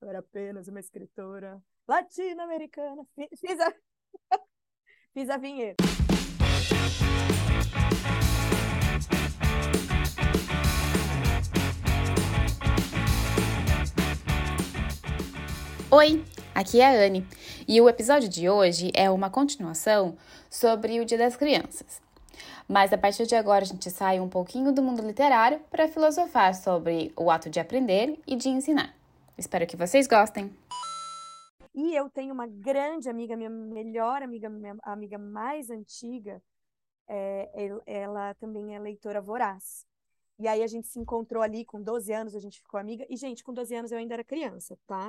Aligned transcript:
Eu 0.00 0.10
era 0.10 0.18
apenas 0.18 0.68
uma 0.68 0.78
escritora 0.78 1.58
latino-americana. 1.88 3.02
Fiz 3.40 3.58
a... 3.60 3.72
Fiz 5.14 5.30
a 5.30 5.38
vinheta. 5.38 5.82
Oi, 15.90 16.22
aqui 16.54 16.80
é 16.80 16.86
a 16.86 17.06
Anne 17.06 17.26
e 17.66 17.80
o 17.80 17.88
episódio 17.88 18.28
de 18.28 18.50
hoje 18.50 18.92
é 18.94 19.08
uma 19.10 19.30
continuação 19.30 20.18
sobre 20.50 21.00
o 21.00 21.06
Dia 21.06 21.16
das 21.16 21.36
Crianças. 21.36 22.02
Mas 22.68 22.92
a 22.92 22.98
partir 22.98 23.26
de 23.26 23.34
agora 23.34 23.64
a 23.64 23.66
gente 23.66 23.90
sai 23.90 24.20
um 24.20 24.28
pouquinho 24.28 24.72
do 24.72 24.82
mundo 24.82 25.00
literário 25.00 25.58
para 25.70 25.88
filosofar 25.88 26.54
sobre 26.54 27.14
o 27.16 27.30
ato 27.30 27.48
de 27.48 27.58
aprender 27.58 28.20
e 28.26 28.36
de 28.36 28.50
ensinar. 28.50 28.94
Espero 29.38 29.66
que 29.66 29.76
vocês 29.76 30.06
gostem. 30.06 30.50
E 31.74 31.94
eu 31.94 32.08
tenho 32.08 32.32
uma 32.32 32.46
grande 32.46 33.08
amiga, 33.08 33.36
minha 33.36 33.50
melhor 33.50 34.22
amiga, 34.22 34.48
minha 34.48 34.76
amiga 34.82 35.18
mais 35.18 35.68
antiga, 35.68 36.42
é, 37.06 37.50
ela 37.86 38.34
também 38.34 38.74
é 38.74 38.78
leitora 38.78 39.20
voraz. 39.20 39.84
E 40.38 40.48
aí 40.48 40.62
a 40.62 40.66
gente 40.66 40.86
se 40.88 40.98
encontrou 40.98 41.42
ali 41.42 41.64
com 41.64 41.82
12 41.82 42.12
anos, 42.12 42.34
a 42.34 42.40
gente 42.40 42.60
ficou 42.60 42.80
amiga. 42.80 43.06
E, 43.10 43.16
gente, 43.16 43.44
com 43.44 43.52
12 43.52 43.74
anos 43.74 43.92
eu 43.92 43.98
ainda 43.98 44.14
era 44.14 44.24
criança, 44.24 44.78
tá? 44.86 45.08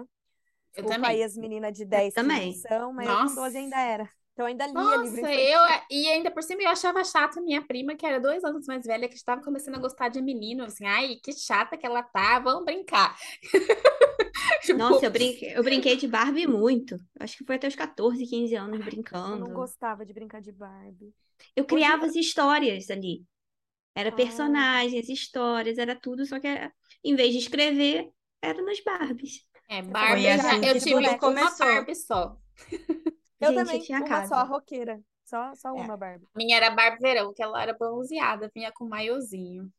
Eu 0.76 0.84
Desculpa 0.84 0.96
também. 0.96 1.10
aí 1.12 1.24
as 1.24 1.38
meninas 1.38 1.74
de 1.74 1.86
10 1.86 2.08
Eu 2.08 2.22
também. 2.22 2.54
são, 2.54 2.94
mas 2.94 3.08
Nossa. 3.08 3.24
eu 3.24 3.30
com 3.30 3.36
12 3.36 3.58
ainda 3.58 3.80
era. 3.80 4.10
Então 4.38 4.46
eu 4.46 4.50
ainda 4.52 4.68
lia 4.68 4.74
livro 4.74 4.98
Nossa, 5.00 5.18
infantil. 5.20 5.40
eu. 5.40 5.62
E 5.90 6.08
ainda 6.10 6.30
por 6.30 6.44
cima 6.44 6.62
eu 6.62 6.70
achava 6.70 7.04
chata 7.04 7.40
a 7.40 7.42
minha 7.42 7.60
prima, 7.60 7.96
que 7.96 8.06
era 8.06 8.20
dois 8.20 8.44
anos 8.44 8.68
mais 8.68 8.86
velha, 8.86 9.10
que 9.10 9.16
estava 9.16 9.42
começando 9.42 9.74
a 9.74 9.80
gostar 9.80 10.10
de 10.10 10.22
menino. 10.22 10.64
Assim, 10.64 10.86
ai, 10.86 11.16
que 11.24 11.34
chata 11.34 11.76
que 11.76 11.84
ela 11.88 12.04
tá, 12.04 12.38
vamos 12.38 12.64
brincar. 12.64 13.18
Tipo, 14.62 14.78
Nossa, 14.78 15.06
eu 15.08 15.12
brinquei, 15.12 15.58
eu 15.58 15.64
brinquei 15.64 15.96
de 15.96 16.08
Barbie 16.08 16.46
muito. 16.46 17.00
Acho 17.20 17.36
que 17.38 17.44
foi 17.46 17.56
até 17.56 17.68
os 17.68 17.76
14, 17.76 18.24
15 18.28 18.54
anos 18.56 18.74
Eu 18.74 18.80
não 18.80 18.86
brincando. 18.86 19.48
gostava 19.50 20.06
de 20.06 20.14
brincar 20.14 20.40
de 20.42 20.52
Barbie. 20.52 21.12
Eu 21.56 21.66
criava 21.66 22.06
as 22.06 22.16
histórias 22.16 22.92
ali. 22.92 23.24
Era 23.96 24.10
Ah. 24.10 24.16
personagens, 24.16 25.10
histórias, 25.10 25.80
era 25.80 25.96
tudo, 25.96 26.26
só 26.28 26.40
que 26.40 26.46
era- 26.48 26.72
em 27.04 27.16
vez 27.16 27.32
de 27.34 27.40
escrever, 27.40 28.08
era 28.42 28.62
nas 28.62 28.80
Barbies. 28.84 29.44
É, 29.68 29.82
Barbie, 29.82 30.28
assim 30.28 30.58
eu 30.64 30.74
que 30.76 30.80
tive 30.82 30.96
uma. 30.96 31.18
Barbie 31.18 31.96
só. 31.96 32.38
Eu 33.40 33.50
Gente, 33.50 33.60
também, 33.60 33.80
tinha 33.82 34.00
uma 34.00 34.08
casa. 34.08 34.30
só, 34.30 34.36
a 34.36 34.44
roqueira. 34.44 35.02
Só, 35.26 35.54
só 35.56 35.76
É. 35.76 35.82
uma 35.82 35.98
Barbie. 35.98 36.26
A 36.34 36.38
minha 36.38 36.58
era 36.58 36.70
Barbie 36.72 37.00
Verão, 37.02 37.34
que 37.34 37.44
ela 37.44 37.62
era 37.62 37.74
bronzeada, 37.74 38.50
vinha 38.54 38.72
com 38.72 38.86
maiozinho. 38.86 39.72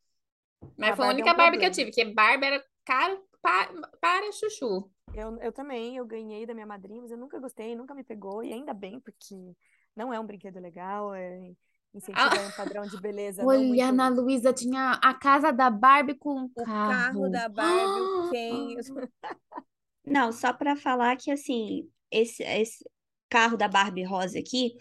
Mas 0.77 0.91
A 0.91 0.97
foi 0.97 1.05
a 1.06 1.09
Barbie 1.09 1.20
é 1.23 1.25
única 1.25 1.33
um 1.33 1.37
Barbie 1.37 1.59
que 1.59 1.67
eu 1.67 1.70
tive, 1.70 1.91
que 1.91 2.05
Barbie 2.05 2.47
era 2.47 2.64
caro 2.84 3.23
pa- 3.41 3.70
para 4.01 4.31
chuchu. 4.33 4.91
Eu, 5.14 5.36
eu 5.41 5.53
também, 5.53 5.97
eu 5.97 6.06
ganhei 6.06 6.47
da 6.47 6.55
minha 6.55 6.67
madrinha, 6.67 7.01
mas 7.01 7.11
eu 7.11 7.17
nunca 7.17 7.39
gostei, 7.41 7.75
nunca 7.75 7.95
me 7.95 8.05
pegou, 8.05 8.45
e 8.45 8.53
ainda 8.53 8.75
bem, 8.75 9.01
porque 9.01 9.56
não 9.97 10.12
é 10.12 10.20
um 10.20 10.27
brinquedo 10.27 10.61
legal, 10.61 11.14
é, 11.14 11.53
incentiva 11.95 12.29
Ah. 12.34 12.47
um 12.47 12.56
padrão 12.56 12.86
de 12.86 13.01
beleza 13.01 13.42
Olha, 13.45 13.59
muito... 13.61 13.83
a 13.83 13.89
Ana 13.89 14.09
Luísa 14.09 14.53
tinha 14.53 14.92
a 15.03 15.14
casa 15.14 15.51
da 15.53 15.70
Barbie 15.70 16.14
com 16.14 16.45
O 16.55 16.64
carro. 16.64 16.92
carro 16.92 17.31
da 17.31 17.48
Barbie, 17.48 18.01
o 18.01 18.31
Ken... 18.31 18.77
Não, 20.05 20.33
só 20.33 20.53
pra 20.53 20.77
falar 20.77 21.17
que 21.17 21.31
assim, 21.31 21.91
esse, 22.11 22.42
esse 22.42 22.84
carro 23.29 23.57
da 23.57 23.69
Barbie 23.69 24.05
rosa 24.05 24.39
aqui 24.39 24.75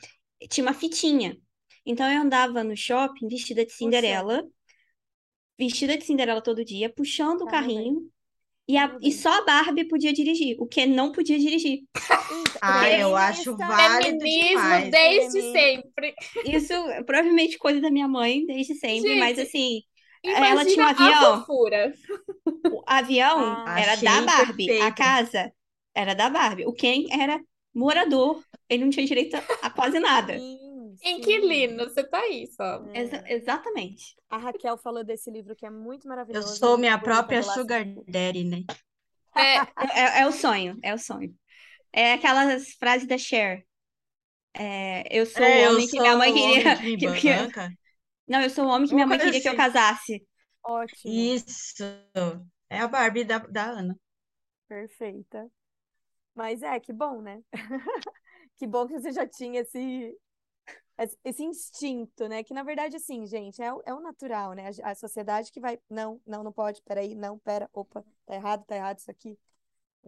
tinha 0.49 0.65
uma 0.65 0.73
fitinha. 0.73 1.37
Então 1.85 2.09
eu 2.11 2.21
andava 2.21 2.63
no 2.63 2.75
shopping 2.75 3.27
vestida 3.27 3.65
de 3.65 3.73
Cinderela, 3.73 4.43
vestida 5.57 5.97
de 5.97 6.03
Cinderela 6.05 6.41
todo 6.41 6.63
dia, 6.65 6.91
puxando 6.93 7.41
o 7.41 7.47
Tá, 7.47 7.47
carrinho, 7.47 8.09
e, 8.67 8.77
a- 8.77 8.97
Meu 8.99 9.01
e 9.01 9.11
só 9.13 9.29
a 9.41 9.45
Barbie 9.45 9.87
podia 9.87 10.13
dirigir, 10.13 10.57
o 10.59 10.67
Ken 10.67 10.87
não 10.87 11.11
podia 11.11 11.39
dirigir. 11.39 11.81
Então, 12.29 12.61
Ah, 12.61 12.91
eu 12.91 13.15
acho 13.15 13.57
feminista, 13.57 13.65
válido 13.65 14.27
Feminismo 14.27 14.29
demais. 14.29 14.89
desde 14.89 15.41
Feminista. 15.41 15.49
sempre. 15.51 16.13
Isso 16.43 16.73
é 16.73 17.03
provavelmente 17.03 17.57
coisa 17.57 17.81
da 17.81 17.91
minha 17.91 18.07
mãe 18.07 18.45
desde 18.45 18.75
sempre, 18.75 19.15
mas 19.15 19.39
Gente, 19.39 19.39
assim, 19.39 19.81
ela 20.33 20.65
tinha 20.65 20.85
um 20.85 20.89
a 20.89 20.89
avião. 20.89 21.47
fofura. 21.47 21.93
O 22.69 22.81
avião 22.87 23.61
Ah, 23.65 23.75
era 23.75 23.95
da 23.97 24.21
Barbie, 24.21 24.73
a 24.79 24.91
perfeito. 24.91 24.91
casa 24.91 25.51
era 25.93 26.13
da 26.15 26.29
Barbie. 26.29 26.65
O 26.65 26.73
Ken 26.73 27.05
era 27.11 27.39
morador, 27.77 28.43
ele 28.69 28.83
não 28.85 28.91
tinha 28.91 29.05
direito 29.05 29.35
a, 29.61 29.69
quase 29.69 29.99
nada. 29.99 30.43
Sim, 30.59 30.95
sim. 30.97 31.55
Inquilino, 31.55 31.85
você 31.85 32.03
tá 32.03 32.19
aí 32.19 32.47
só. 32.47 32.83
É. 32.85 32.97
Exa- 33.01 33.23
exatamente. 33.27 34.17
A 34.29 34.37
Raquel 34.37 34.77
falou 34.77 35.03
desse 35.03 35.29
livro 35.29 35.53
que 35.55 35.65
é 35.65 35.69
muito 35.69 36.07
Eu 36.31 36.41
maravilhoso. 36.41 36.59
sou 36.59 36.77
minha 36.77 36.97
própria 36.97 37.43
Laço 37.43 37.67
sugar 37.67 37.83
daddy, 38.07 38.43
né? 38.45 38.63
É, 39.35 39.57
É, 39.93 40.21
é 40.21 40.27
o 40.27 40.31
sonho, 40.31 40.77
é 40.83 40.93
o 40.93 40.97
sonho. 40.97 41.35
É 41.93 42.13
aquelas 42.13 42.71
frases 42.73 43.07
da 43.07 43.17
Cher. 43.17 43.65
É, 44.53 45.03
eu 45.17 45.25
sou 45.25 45.47
É, 45.47 45.55
o 45.55 45.67
eu 45.67 45.69
homem 45.69 45.87
que 45.87 45.99
minha 45.99 46.15
mãe 46.15 46.33
queria. 46.33 46.65
que 46.97 47.11
que-. 47.13 47.53
Não, 48.27 48.41
eu 48.41 48.49
sou 48.49 48.65
o 48.65 48.69
homem 48.69 48.87
que 48.87 48.95
minha 48.95 49.07
mãe 49.07 49.19
queria 49.19 49.41
que 49.41 49.49
eu 49.49 49.55
assim. 49.55 49.57
casasse. 49.57 50.25
Ótimo, 50.63 51.31
Isso. 51.33 51.83
É 52.69 52.79
a 52.81 52.87
Barbie 52.87 53.25
da, 53.25 53.39
da 53.39 53.65
Ana. 53.71 53.95
perfeita. 54.67 55.49
Mas 56.37 56.61
é, 56.63 56.79
que 56.79 56.93
bom, 56.93 57.21
né? 57.21 57.43
Que 58.57 58.67
bom 58.67 58.87
que 58.87 58.93
você 58.99 59.11
já 59.11 59.27
tinha 59.27 59.61
esse, 59.61 60.17
esse- 61.23 61.43
instinto, 61.43 62.27
né? 62.27 62.43
Que 62.43 62.53
na 62.53 62.63
verdade, 62.63 62.95
assim, 62.97 63.25
gente, 63.27 63.61
é, 63.61 63.73
o- 63.73 63.81
é 63.85 63.93
o 63.93 63.99
natural, 64.01 64.53
né? 64.53 64.69
A, 64.83 64.91
a 64.91 64.95
sociedade 64.95 65.51
que 65.51 65.59
vai, 65.59 65.79
não, 65.89 66.21
não, 66.25 66.43
não 66.43 66.51
pode, 66.53 66.81
peraí, 66.83 67.15
não, 67.15 67.39
pera, 67.39 67.69
opa, 67.73 68.03
tá 68.25 68.35
errado, 68.35 68.65
tá 68.65 68.75
errado 68.75 68.99
isso 68.99 69.11
aqui. 69.11 69.37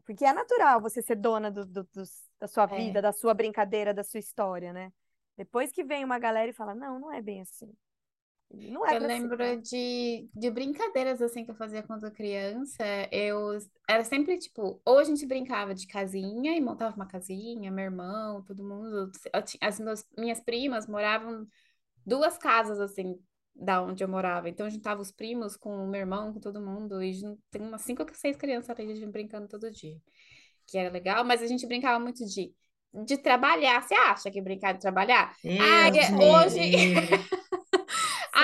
Porque 0.06 0.26
é 0.26 0.34
natural 0.34 0.82
você 0.82 1.02
ser 1.02 1.16
dona 1.18 1.52
do, 1.52 1.66
do- 1.66 1.90
dos- 1.94 2.24
da 2.40 2.48
sua 2.48 2.66
É. 2.68 2.76
vida, 2.78 3.02
da 3.02 3.12
sua 3.14 3.34
brincadeira, 3.34 3.94
da 3.94 4.04
sua 4.04 4.20
história, 4.20 4.74
né? 4.74 4.94
Depois 5.38 5.72
que 5.72 5.84
vem 5.84 6.06
uma 6.06 6.20
galera 6.20 6.52
e 6.52 6.54
fala, 6.54 6.76
não, 6.76 7.00
não 7.00 7.12
é 7.14 7.22
bem 7.22 7.42
assim. 7.42 7.74
Não 8.52 8.86
é 8.86 8.96
Eu 8.96 9.02
ser, 9.10 9.10
lembro 9.10 9.38
né? 9.38 9.62
de, 9.62 10.28
de 10.34 10.50
brincadeiras 10.50 11.22
assim 11.22 11.46
que 11.46 11.52
eu 11.52 11.56
fazia 11.56 11.84
quando 11.84 12.12
criança. 12.12 12.84
Eu 13.12 13.58
era 13.88 14.04
sempre 14.04 14.38
tipo, 14.40 14.82
ou 14.84 14.98
a 14.98 15.04
gente 15.04 15.26
brincava 15.28 15.76
de 15.76 15.86
casinha 15.86 16.56
e 16.56 16.62
montava 16.62 16.96
uma 16.96 17.06
casinha, 17.08 17.72
meu 17.72 17.86
irmão, 17.86 18.44
todo 18.44 18.64
mundo. 18.68 19.12
As 19.62 19.80
meus- 19.80 20.06
minhas 20.18 20.40
primas 20.42 20.88
moravam 20.88 21.48
duas 22.06 22.38
casas 22.38 22.80
assim 22.80 23.20
da 23.56 23.82
onde 23.84 24.04
eu 24.04 24.10
morava. 24.10 24.50
Então 24.50 24.68
eu 24.68 24.72
juntava 24.72 25.02
os 25.02 25.12
primos 25.12 25.58
com 25.58 25.86
o 25.86 25.88
meu 25.88 26.02
irmão, 26.02 26.34
com 26.34 26.40
todo 26.40 26.62
mundo, 26.62 27.04
e 27.04 27.14
tem 27.52 27.62
umas 27.62 27.82
cinco 27.84 28.04
ou 28.04 28.10
seis 28.14 28.38
crianças 28.38 28.70
ali 28.72 28.92
a 28.92 28.96
gente 28.96 29.12
brincando 29.12 29.48
todo 29.48 29.72
dia. 29.72 29.98
Que 30.68 30.78
era 30.78 30.92
legal, 30.92 31.24
mas 31.26 31.42
a 31.42 31.48
gente 31.48 31.68
brincava 31.68 32.00
muito 32.00 32.26
de, 32.26 32.54
de 33.06 33.18
trabalhar. 33.18 33.82
Você 33.84 33.96
acha 33.96 34.32
que 34.32 34.42
brincar 34.42 34.74
de 34.74 34.82
trabalhar? 34.82 35.36
Ah, 35.58 35.90
Deus 35.92 36.10
hoje-. 36.20 36.72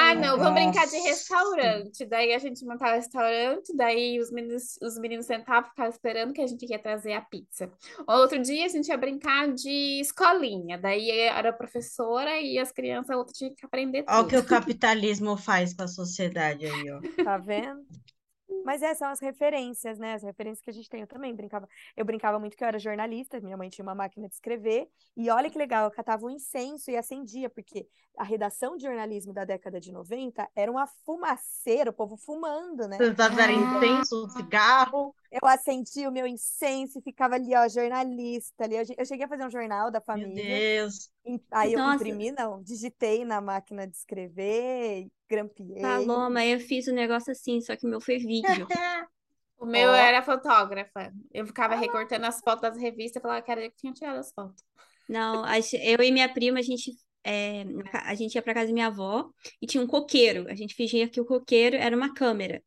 Ah, 0.05 0.15
não, 0.15 0.37
vamos 0.37 0.53
brincar 0.53 0.85
de 0.85 0.97
Nossa. 0.97 1.07
restaurante. 1.09 2.05
Daí 2.05 2.33
a 2.33 2.39
gente 2.39 2.63
montava 2.65 2.93
o 2.93 2.95
restaurante, 2.95 3.75
daí 3.75 4.19
os 4.19 4.31
meninos, 4.31 4.77
os 4.81 4.97
meninos 4.97 5.25
sentavam, 5.25 5.69
ficavam 5.69 5.91
esperando 5.91 6.33
que 6.33 6.41
a 6.41 6.47
gente 6.47 6.65
ia 6.65 6.79
trazer 6.79 7.13
a 7.13 7.21
pizza. 7.21 7.71
Outro 8.07 8.39
dia 8.39 8.65
a 8.65 8.69
gente 8.69 8.87
ia 8.87 8.97
brincar 8.97 9.51
de 9.53 9.99
escolinha, 9.99 10.77
daí 10.77 11.09
era 11.11 11.49
a 11.49 11.53
professora 11.53 12.39
e 12.39 12.59
as 12.59 12.71
crianças, 12.71 13.15
outro 13.15 13.33
tinha 13.33 13.49
que 13.49 13.65
aprender 13.65 14.03
Olha 14.07 14.21
o 14.21 14.27
que 14.27 14.35
tudo. 14.35 14.45
o 14.45 14.47
capitalismo 14.47 15.35
faz 15.37 15.73
com 15.73 15.83
a 15.83 15.87
sociedade 15.87 16.65
aí, 16.65 16.91
ó. 16.91 17.01
Tá 17.23 17.37
vendo? 17.37 17.83
Mas 18.65 18.81
essas 18.81 18.97
são 18.97 19.09
as 19.09 19.19
referências, 19.19 19.99
né? 19.99 20.15
As 20.15 20.23
referências 20.23 20.59
que 20.59 20.71
a 20.71 20.73
gente 20.73 20.89
tem. 20.89 21.01
Eu 21.01 21.07
também 21.07 21.35
brincava. 21.35 21.69
Eu 21.95 22.03
brincava 22.03 22.39
muito 22.39 22.57
que 22.57 22.63
eu 22.63 22.67
era 22.67 22.79
jornalista, 22.79 23.39
minha 23.39 23.55
mãe 23.55 23.69
tinha 23.69 23.83
uma 23.83 23.93
máquina 23.93 24.27
de 24.27 24.33
escrever. 24.33 24.89
E 25.15 25.29
olha 25.29 25.51
que 25.51 25.57
legal, 25.57 25.85
eu 25.85 25.91
catava 25.91 26.25
um 26.25 26.31
incenso 26.31 26.89
e 26.89 26.97
acendia, 26.97 27.47
porque 27.47 27.87
a 28.17 28.23
redação 28.23 28.75
de 28.75 28.83
jornalismo 28.83 29.31
da 29.31 29.45
década 29.45 29.79
de 29.79 29.91
90 29.91 30.49
era 30.55 30.71
uma 30.71 30.87
fumaceira, 30.87 31.91
o 31.91 31.93
povo 31.93 32.17
fumando, 32.17 32.87
né? 32.87 32.97
Vocês 32.97 33.19
era 33.19 33.51
incenso, 33.51 34.27
cigarro. 34.29 35.13
Eu 35.41 35.47
acendia 35.47 36.07
o 36.07 36.11
meu 36.11 36.25
incenso 36.25 36.99
e 36.99 37.01
ficava 37.01 37.35
ali, 37.35 37.53
ó, 37.55 37.67
jornalista 37.67 38.63
ali. 38.63 38.75
Eu, 38.77 39.05
cheguei 39.05 39.25
a 39.25 39.29
fazer 39.29 39.45
um 39.45 39.51
jornal 39.51 39.91
da 39.91 39.99
Meu 39.99 40.05
família. 40.05 40.43
Deus. 40.43 41.09
Im- 41.25 41.41
Aí 41.51 41.73
eu 41.73 41.79
Nossa. 41.79 41.95
imprimi, 41.95 42.31
não, 42.31 42.61
digitei 42.61 43.25
na 43.25 43.41
máquina 43.41 43.87
de 43.87 43.95
escrever, 43.95 45.07
grampeei. 45.29 45.81
Paloma, 45.81 46.45
eu 46.45 46.59
fiz 46.59 46.87
um 46.87 46.93
negócio 46.93 47.31
assim, 47.31 47.59
só 47.61 47.75
que 47.75 47.85
o 47.85 47.89
meu 47.89 47.99
foi 47.99 48.17
vídeo. 48.17 48.67
O 49.57 49.65
meu 49.65 49.89
Ó. 49.89 49.95
era 49.95 50.21
fotógrafa. 50.21 51.13
Eu 51.31 51.47
ficava 51.47 51.75
recortando 51.75 52.25
as 52.25 52.41
fotos 52.41 52.61
das 52.61 52.77
revistas 52.77 53.19
e 53.19 53.21
falava 53.21 53.41
que 53.41 53.49
era 53.49 53.63
eu 53.63 53.71
que 53.71 53.77
tinha 53.77 53.93
tirado 53.93 54.19
as 54.19 54.29
fotos. 54.33 54.61
Não, 55.07 55.45
eu 55.81 56.03
e 56.03 56.11
minha 56.11 56.31
prima, 56.31 56.59
a 56.59 56.61
gente, 56.61 56.91
é, 57.23 57.63
a 57.93 58.13
gente 58.15 58.35
ia 58.35 58.41
pra 58.41 58.53
casa 58.53 58.67
da 58.67 58.73
minha 58.73 58.87
avó 58.87 59.29
e 59.61 59.65
tinha 59.65 59.81
um 59.81 59.87
coqueiro. 59.87 60.45
A 60.49 60.55
gente 60.55 60.75
fingia 60.75 61.07
que 61.09 61.21
o 61.21 61.25
coqueiro 61.25 61.77
era 61.77 61.95
uma 61.95 62.13
câmera. 62.13 62.61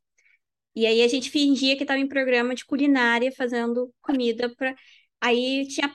E 0.79 0.87
aí 0.87 1.03
a 1.03 1.09
gente 1.09 1.29
fingia 1.29 1.77
que 1.77 1.83
estava 1.83 1.99
em 1.99 2.07
programa 2.07 2.55
de 2.55 2.65
culinária 2.65 3.33
fazendo 3.37 3.93
comida 4.01 4.49
para. 4.55 4.77
Aí 5.21 5.67
tinha, 5.67 5.93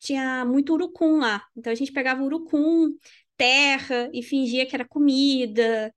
tinha 0.00 0.44
muito 0.44 0.72
urucum 0.72 1.18
lá. 1.20 1.40
Então 1.56 1.72
a 1.72 1.76
gente 1.76 1.92
pegava 1.92 2.20
urucum, 2.20 2.88
terra 3.36 4.10
e 4.12 4.24
fingia 4.24 4.66
que 4.66 4.74
era 4.74 4.84
comida. 4.88 5.94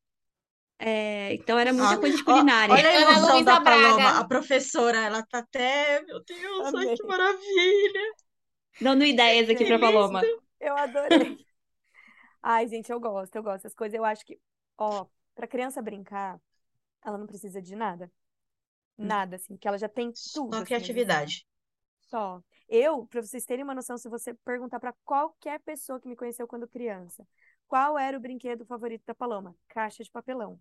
É, 0.77 1.33
então 1.33 1.57
era 1.57 1.73
muita 1.73 1.95
Ó, 1.95 1.99
coisa 1.99 2.15
de 2.15 2.21
ó, 2.21 2.25
culinária. 2.25 2.75
olha 2.75 2.89
a 2.89 2.93
Ana 2.93 3.01
emoção 3.11 3.33
Luísa 3.33 3.45
da 3.45 3.61
Paloma. 3.61 3.95
Braga. 3.95 4.19
A 4.19 4.27
professora, 4.27 4.97
ela 4.99 5.23
tá 5.25 5.39
até. 5.39 6.03
Meu 6.03 6.23
Deus, 6.23 6.75
ai, 6.75 6.95
que 6.95 7.03
maravilha. 7.07 8.13
Dando 8.79 9.03
ideias 9.03 9.49
aqui 9.49 9.65
pra 9.65 9.77
Gente, 9.77 9.81
Paloma. 9.81 10.21
Eu 10.59 10.77
adorei. 10.77 11.37
Ai, 12.41 12.67
gente, 12.67 12.91
eu 12.91 12.99
gosto, 12.99 13.35
eu 13.35 13.43
gosto. 13.43 13.65
As 13.67 13.73
coisas, 13.75 13.97
eu 13.97 14.05
acho 14.05 14.25
que, 14.25 14.39
ó, 14.77 15.05
pra 15.35 15.47
criança 15.47 15.81
brincar, 15.81 16.39
ela 17.05 17.17
não 17.17 17.27
precisa 17.27 17.61
de 17.61 17.75
nada. 17.75 18.11
Nada, 18.97 19.35
assim, 19.35 19.55
que 19.57 19.67
ela 19.67 19.77
já 19.77 19.87
tem 19.87 20.11
tudo, 20.33 20.51
Só 20.51 20.55
assim, 20.57 20.65
criatividade. 20.65 21.45
Só. 22.01 22.41
Eu, 22.69 23.05
pra 23.07 23.21
vocês 23.21 23.45
terem 23.45 23.63
uma 23.63 23.75
noção, 23.75 23.97
se 23.97 24.09
você 24.09 24.33
perguntar 24.33 24.79
pra 24.79 24.93
qualquer 25.05 25.59
pessoa 25.61 25.99
que 25.99 26.07
me 26.07 26.15
conheceu 26.15 26.47
quando 26.47 26.67
criança, 26.67 27.25
qual 27.67 27.97
era 27.97 28.17
o 28.17 28.21
brinquedo 28.21 28.65
favorito 28.65 29.03
da 29.05 29.13
Paloma? 29.15 29.55
Caixa 29.67 30.03
de 30.03 30.11
papelão. 30.11 30.59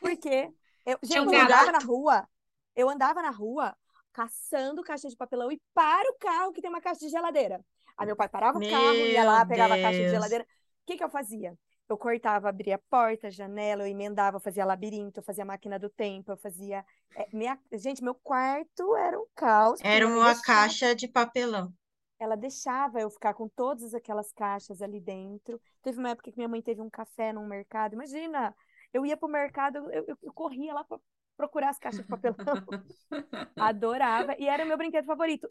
Porque 0.00 0.50
eu, 0.86 0.98
gente, 1.02 1.16
eu 1.16 1.42
andava 1.42 1.72
na 1.72 1.78
rua, 1.78 2.28
eu 2.76 2.88
andava 2.88 3.22
na 3.22 3.30
rua 3.30 3.76
caçando 4.12 4.82
caixa 4.82 5.08
de 5.08 5.16
papelão 5.16 5.50
e 5.50 5.60
para 5.72 6.08
o 6.10 6.14
carro 6.18 6.52
que 6.52 6.60
tem 6.60 6.70
uma 6.70 6.80
caixa 6.80 7.00
de 7.00 7.08
geladeira. 7.08 7.64
Aí 7.96 8.06
meu 8.06 8.16
pai 8.16 8.28
parava 8.28 8.58
o 8.58 8.68
carro, 8.68 9.06
ia 9.06 9.24
lá, 9.24 9.38
Meu 9.38 9.48
pegava 9.48 9.74
a 9.74 9.78
caixa 9.78 9.92
de 9.92 9.98
Deus. 10.02 10.12
geladeira. 10.12 10.44
O 10.44 10.86
que 10.86 10.96
que 10.96 11.04
eu 11.04 11.08
fazia? 11.08 11.56
Eu 11.88 11.98
cortava, 11.98 12.48
abria 12.48 12.76
a 12.76 12.80
porta, 12.90 13.26
a 13.26 13.30
janela, 13.30 13.82
eu 13.82 13.86
emendava, 13.88 14.36
eu 14.36 14.40
fazia 14.40 14.64
labirinto, 14.64 15.20
eu 15.20 15.24
fazia 15.24 15.44
máquina 15.44 15.78
do 15.78 15.90
tempo, 15.90 16.32
eu 16.32 16.36
fazia. 16.36 16.84
é, 17.14 17.28
minha... 17.32 17.58
Gente, 17.72 18.02
meu 18.02 18.14
quarto 18.14 18.96
era 18.96 19.18
um 19.20 19.26
caos. 19.34 19.80
Era 19.82 20.06
uma 20.06 20.24
deixava- 20.24 20.42
caixa 20.42 20.94
de 20.94 21.06
papelão. 21.08 21.72
ela 22.18 22.36
deixava 22.36 23.00
eu 23.00 23.10
ficar 23.10 23.34
com 23.34 23.48
todas 23.48 23.92
aquelas 23.94 24.32
caixas 24.32 24.80
ali 24.80 24.98
dentro. 24.98 25.60
Teve 25.82 25.98
uma 25.98 26.10
época 26.10 26.30
que 26.30 26.36
minha 26.38 26.48
mãe 26.48 26.62
teve 26.62 26.80
um 26.80 26.88
café 26.88 27.32
num 27.34 27.46
mercado. 27.46 27.92
Imagina, 27.92 28.54
eu 28.92 29.04
ia 29.04 29.16
pro 29.16 29.28
mercado, 29.28 29.76
eu, 29.92 30.04
eu- 30.08 30.18
eu 30.22 30.32
corria 30.32 30.72
lá 30.72 30.84
para 30.84 30.98
procurar 31.36 31.68
as 31.68 31.78
caixas 31.78 32.00
de 32.00 32.08
papelão. 32.08 32.36
Adorava. 33.56 34.34
E 34.38 34.48
era 34.48 34.64
o 34.64 34.66
meu 34.68 34.78
brinquedo 34.78 35.04
favorito. 35.04 35.48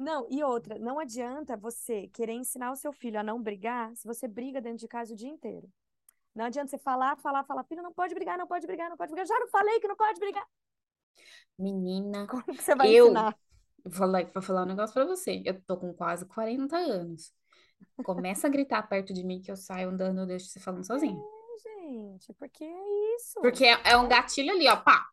Não, 0.00 0.26
e 0.30 0.42
outra, 0.42 0.78
não 0.78 0.98
adianta 0.98 1.56
você 1.56 2.08
querer 2.08 2.32
ensinar 2.32 2.72
o 2.72 2.76
seu 2.76 2.92
filho 2.92 3.18
a 3.18 3.22
não 3.22 3.40
brigar 3.40 3.94
se 3.96 4.06
você 4.06 4.26
briga 4.26 4.60
dentro 4.60 4.78
de 4.78 4.88
casa 4.88 5.12
o 5.12 5.16
dia 5.16 5.28
inteiro. 5.28 5.70
Não 6.34 6.46
adianta 6.46 6.68
você 6.68 6.78
falar, 6.78 7.16
falar, 7.16 7.44
falar, 7.44 7.62
filho, 7.64 7.82
não 7.82 7.92
pode 7.92 8.12
brigar, 8.14 8.36
não 8.36 8.46
pode 8.46 8.66
brigar, 8.66 8.90
não 8.90 8.96
pode 8.96 9.12
brigar. 9.12 9.26
Já 9.26 9.38
não 9.38 9.46
falei 9.48 9.78
que 9.78 9.86
não 9.86 9.96
pode 9.96 10.18
brigar. 10.18 10.46
Menina, 11.58 12.26
Como 12.28 12.42
que 12.42 12.62
você 12.62 12.74
vai 12.74 12.90
eu 12.90 13.06
ensinar? 13.06 13.36
vou 13.84 13.92
falar, 13.92 14.30
vou 14.32 14.42
falar 14.42 14.62
um 14.62 14.66
negócio 14.66 14.92
pra 14.94 15.04
você. 15.04 15.42
Eu 15.44 15.62
tô 15.62 15.76
com 15.76 15.94
quase 15.94 16.26
40 16.26 16.76
anos. 16.76 17.32
Começa 18.02 18.48
a 18.48 18.50
gritar 18.50 18.82
perto 18.88 19.12
de 19.12 19.22
mim 19.22 19.40
que 19.40 19.50
eu 19.50 19.56
saio 19.56 19.90
andando, 19.90 20.20
eu 20.20 20.26
deixo 20.26 20.46
você 20.46 20.58
falando 20.58 20.84
sozinho. 20.84 21.22
Gente, 21.62 22.32
porque 22.34 22.64
é 22.64 23.14
isso. 23.16 23.40
Porque 23.40 23.64
é, 23.64 23.92
é 23.92 23.96
um 23.96 24.08
gatilho 24.08 24.50
ali, 24.50 24.68
ó, 24.68 24.76
pá. 24.76 25.06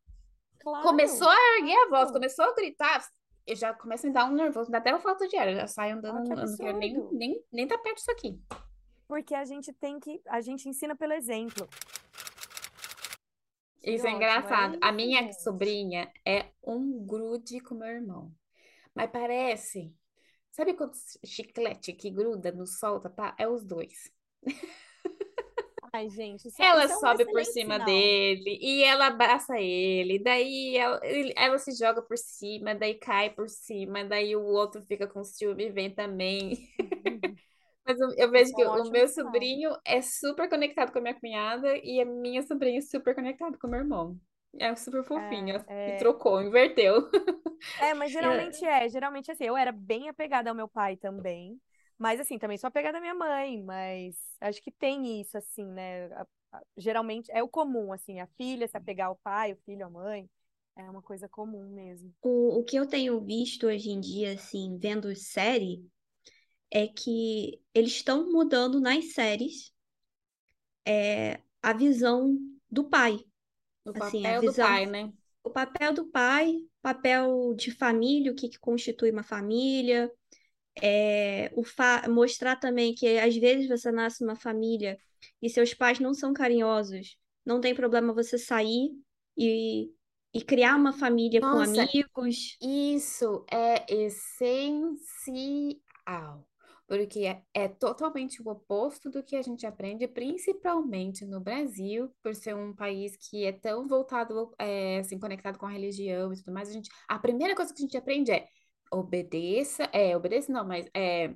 Claro. 0.59 0.83
Começou 0.83 1.29
a 1.29 1.57
erguer 1.57 1.75
a 1.75 1.89
voz, 1.89 2.03
claro. 2.03 2.13
começou 2.13 2.45
a 2.45 2.55
gritar, 2.55 3.07
eu 3.45 3.55
já 3.55 3.73
começo 3.73 4.05
a 4.05 4.09
me 4.09 4.13
dar 4.13 4.25
um 4.25 4.33
nervoso, 4.33 4.71
dá 4.71 4.77
até 4.77 4.91
uma 4.91 4.99
falta 4.99 5.27
de 5.27 5.35
ar, 5.35 5.47
eu 5.47 5.55
já 5.55 5.67
saio 5.67 5.95
andando, 5.95 6.31
Ah, 6.31 6.45
não 6.45 6.57
quero 6.57 6.77
nem, 6.77 7.09
nem, 7.11 7.43
nem 7.51 7.67
tá 7.67 7.77
perto 7.77 7.97
disso 7.97 8.11
aqui. 8.11 8.39
Porque 9.07 9.35
a 9.35 9.43
gente 9.43 9.73
tem 9.73 9.99
que. 9.99 10.21
A 10.25 10.39
gente 10.39 10.69
ensina 10.69 10.95
pelo 10.95 11.11
exemplo. 11.11 11.67
Isso 13.83 14.05
é 14.05 14.09
ótimo, 14.09 14.15
engraçado. 14.15 14.77
A 14.81 14.91
minha 14.91 15.33
sobrinha 15.33 16.09
é 16.25 16.51
um 16.63 17.05
grude 17.05 17.59
com 17.59 17.75
meu 17.75 17.89
irmão. 17.89 18.31
Mas 18.95 19.09
parece. 19.11 19.93
Sabe 20.51 20.73
quando 20.73 20.93
chiclete 21.25 21.93
que 21.93 22.09
gruda, 22.09 22.51
não 22.51 22.65
solta, 22.65 23.09
tá? 23.09 23.35
É 23.37 23.47
os 23.47 23.65
dois. 23.65 24.11
Ai, 25.93 26.09
gente, 26.09 26.47
isso, 26.49 26.61
é- 26.61 26.69
Ela 26.69 26.87
isso 26.87 26.91
é 26.91 26.97
um 26.97 26.99
sobe 26.99 27.25
por 27.25 27.43
cima 27.43 27.79
sinal. 27.79 28.13
dele 28.19 28.57
e 28.61 28.83
ela 28.83 29.07
abraça 29.07 29.59
ele, 29.59 30.19
daí 30.19 30.77
ela, 30.77 30.99
ela 31.35 31.57
se 31.57 31.71
joga 31.75 32.01
por 32.03 32.17
cima, 32.17 32.75
daí 32.75 32.95
cai 32.95 33.31
por 33.31 33.49
cima, 33.49 34.05
daí 34.05 34.35
o 34.35 34.43
outro 34.43 34.81
fica 34.83 35.07
com 35.07 35.23
ciúme 35.23 35.65
e 35.67 35.71
vem 35.71 35.93
também. 35.93 36.69
Mas 37.85 37.99
eu, 37.99 38.09
eu 38.17 38.31
vejo 38.31 38.53
é 38.53 38.55
que 38.55 38.63
o 38.65 38.85
meu 38.85 39.07
sobrinho 39.07 39.71
é 39.85 40.01
super 40.01 40.49
conectado 40.49 40.91
com 40.91 40.99
a 40.99 41.01
minha 41.01 41.19
cunhada 41.19 41.75
e 41.77 41.99
a 42.01 42.05
minha 42.05 42.43
sobrinha 42.43 42.79
é 42.79 42.81
super 42.81 43.15
conectada 43.15 43.57
com 43.57 43.67
o 43.67 43.69
meu 43.71 43.79
irmão. 43.79 44.19
É 44.59 44.75
super 44.75 45.03
fofinho. 45.03 45.55
É, 45.55 45.73
E 45.85 45.93
é, 45.93 45.93
trocou, 45.93 46.41
inverteu. 46.41 47.09
é, 47.77 47.93
mas 47.93 48.11
geralmente 48.11 48.63
é, 48.65 48.87
geralmente 48.89 49.31
assim, 49.31 49.45
eu 49.45 49.57
era 49.57 49.71
bem 49.71 50.07
apegada 50.09 50.49
ao 50.49 50.55
meu 50.55 50.67
pai 50.67 50.95
também, 50.97 51.59
mas 52.01 52.19
assim, 52.19 52.39
também 52.39 52.57
sou 52.57 52.67
apegada 52.67 52.97
à 52.97 53.01
minha 53.01 53.13
mãe, 53.13 53.61
mas 53.61 54.17
acho 54.41 54.59
que 54.63 54.71
tem 54.71 55.21
isso, 55.21 55.37
assim, 55.37 55.65
né? 55.65 56.09
Geralmente 56.75 57.31
é 57.31 57.43
o 57.43 57.47
comum, 57.47 57.93
assim, 57.93 58.19
a 58.19 58.25
filha 58.25 58.67
se 58.67 58.75
apegar 58.75 59.07
ao 59.07 59.15
pai, 59.17 59.53
o 59.53 59.57
filho 59.57 59.85
à 59.85 59.89
mãe, 59.89 60.27
é 60.75 60.89
uma 60.89 61.03
coisa 61.03 61.29
comum 61.29 61.69
mesmo. 61.69 62.11
O, 62.23 62.59
o 62.59 62.63
que 62.63 62.75
eu 62.75 62.87
tenho 62.87 63.21
visto 63.21 63.67
hoje 63.67 63.91
em 63.91 63.99
dia, 63.99 64.33
assim, 64.33 64.79
vendo 64.79 65.15
série, 65.15 65.85
é 66.71 66.87
que 66.87 67.61
eles 67.71 67.91
estão 67.91 68.31
mudando 68.31 68.81
nas 68.81 69.13
séries 69.13 69.71
é, 70.83 71.39
a 71.61 71.71
visão 71.71 72.35
do 72.69 72.89
pai. 72.89 73.19
O 73.85 73.93
Assim, 73.93 74.25
a 74.25 74.29
papel 74.29 74.41
do 74.41 74.47
visão, 74.47 74.67
pai, 74.67 74.85
né? 74.87 75.13
o 75.43 75.49
papel 75.51 75.93
do 75.93 76.05
pai, 76.07 76.55
papel 76.81 77.53
de 77.53 77.69
família, 77.69 78.31
o 78.31 78.35
que, 78.35 78.49
que 78.49 78.59
constitui 78.59 79.11
uma 79.11 79.23
família, 79.23 80.11
é, 80.79 81.51
mostrar 82.09 82.55
também 82.55 82.93
que 82.93 83.17
às 83.17 83.35
vezes 83.35 83.67
você 83.67 83.91
nasce 83.91 84.23
numa 84.23 84.35
família 84.35 84.97
e 85.41 85.49
seus 85.49 85.73
pais 85.73 85.99
não 85.99 86.13
são 86.13 86.33
carinhosos, 86.33 87.17
não 87.45 87.59
tem 87.59 87.75
problema 87.75 88.13
você 88.13 88.37
sair 88.37 88.91
e, 89.37 89.91
e 90.33 90.41
criar 90.41 90.75
uma 90.75 90.93
família 90.93 91.41
com 91.41 91.47
Nossa, 91.47 91.83
amigos. 91.83 92.57
Isso 92.61 93.45
é 93.51 93.85
essencial, 93.93 94.97
porque 96.87 97.25
é, 97.25 97.41
é 97.53 97.67
totalmente 97.67 98.41
o 98.41 98.49
oposto 98.49 99.09
do 99.09 99.23
que 99.23 99.35
a 99.35 99.41
gente 99.41 99.65
aprende, 99.65 100.07
principalmente 100.07 101.25
no 101.25 101.39
Brasil, 101.39 102.09
por 102.23 102.35
ser 102.35 102.55
um 102.55 102.73
país 102.73 103.17
que 103.17 103.45
é 103.45 103.51
tão 103.51 103.87
voltado, 103.87 104.53
é, 104.57 104.99
assim, 104.99 105.19
conectado 105.19 105.57
com 105.57 105.65
a 105.65 105.71
religião 105.71 106.31
e 106.31 106.37
tudo 106.37 106.53
mais. 106.53 106.69
A 106.69 106.73
gente, 106.73 106.89
a 107.07 107.19
primeira 107.19 107.55
coisa 107.55 107.73
que 107.73 107.81
a 107.81 107.85
gente 107.85 107.97
aprende 107.97 108.31
é 108.31 108.47
obedeça, 108.91 109.83
é, 109.93 110.15
obedeça 110.15 110.51
não, 110.51 110.65
mas 110.65 110.87
é, 110.93 111.33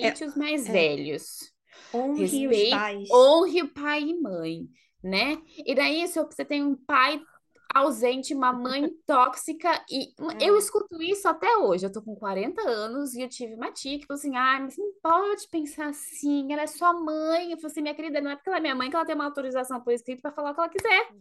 É, 0.00 0.08
respeite 0.08 0.24
os 0.24 0.34
mais 0.36 0.68
é, 0.68 0.68
velhos. 0.68 1.52
honre 1.94 2.46
os 2.48 2.62
Respeite, 2.62 2.64
pais. 2.64 3.10
honre 3.10 3.62
o 3.62 3.72
pai 3.72 4.02
e 4.02 4.20
mãe, 4.20 4.68
né? 5.02 5.38
E 5.66 5.74
daí, 5.74 6.06
se 6.08 6.22
você 6.22 6.44
tem 6.44 6.62
um 6.64 6.74
pai 6.76 7.20
ausente, 7.74 8.34
uma 8.34 8.52
mãe 8.52 8.88
tóxica, 9.06 9.84
e 9.90 10.14
eu 10.40 10.56
É, 10.56 10.58
escuto 10.58 11.00
isso 11.02 11.28
até 11.28 11.56
hoje. 11.58 11.86
Eu 11.86 11.92
tô 11.92 12.02
com 12.02 12.16
40 12.16 12.62
anos 12.62 13.14
e 13.14 13.22
eu 13.22 13.28
tive 13.28 13.54
uma 13.54 13.72
tia 13.72 13.98
que 13.98 14.06
falou 14.06 14.18
assim: 14.18 14.36
ai, 14.36 14.60
mas 14.62 14.76
não 14.76 14.92
pode 15.02 15.48
pensar 15.48 15.88
assim, 15.90 16.52
ela 16.52 16.62
é 16.62 16.66
sua 16.66 16.92
mãe. 16.92 17.52
Eu 17.52 17.58
falei 17.58 17.72
assim: 17.72 17.82
minha 17.82 17.94
querida, 17.94 18.20
não 18.20 18.30
é 18.30 18.36
porque 18.36 18.48
ela 18.50 18.58
é 18.58 18.60
minha 18.62 18.74
mãe 18.74 18.90
que 18.90 18.96
ela 18.96 19.06
tem 19.06 19.14
uma 19.14 19.26
autorização 19.26 19.80
por 19.82 19.92
escrito 19.92 20.22
para 20.22 20.32
falar 20.32 20.50
o 20.52 20.54
que 20.54 20.60
ela 20.60 20.68
quiser. 20.68 21.12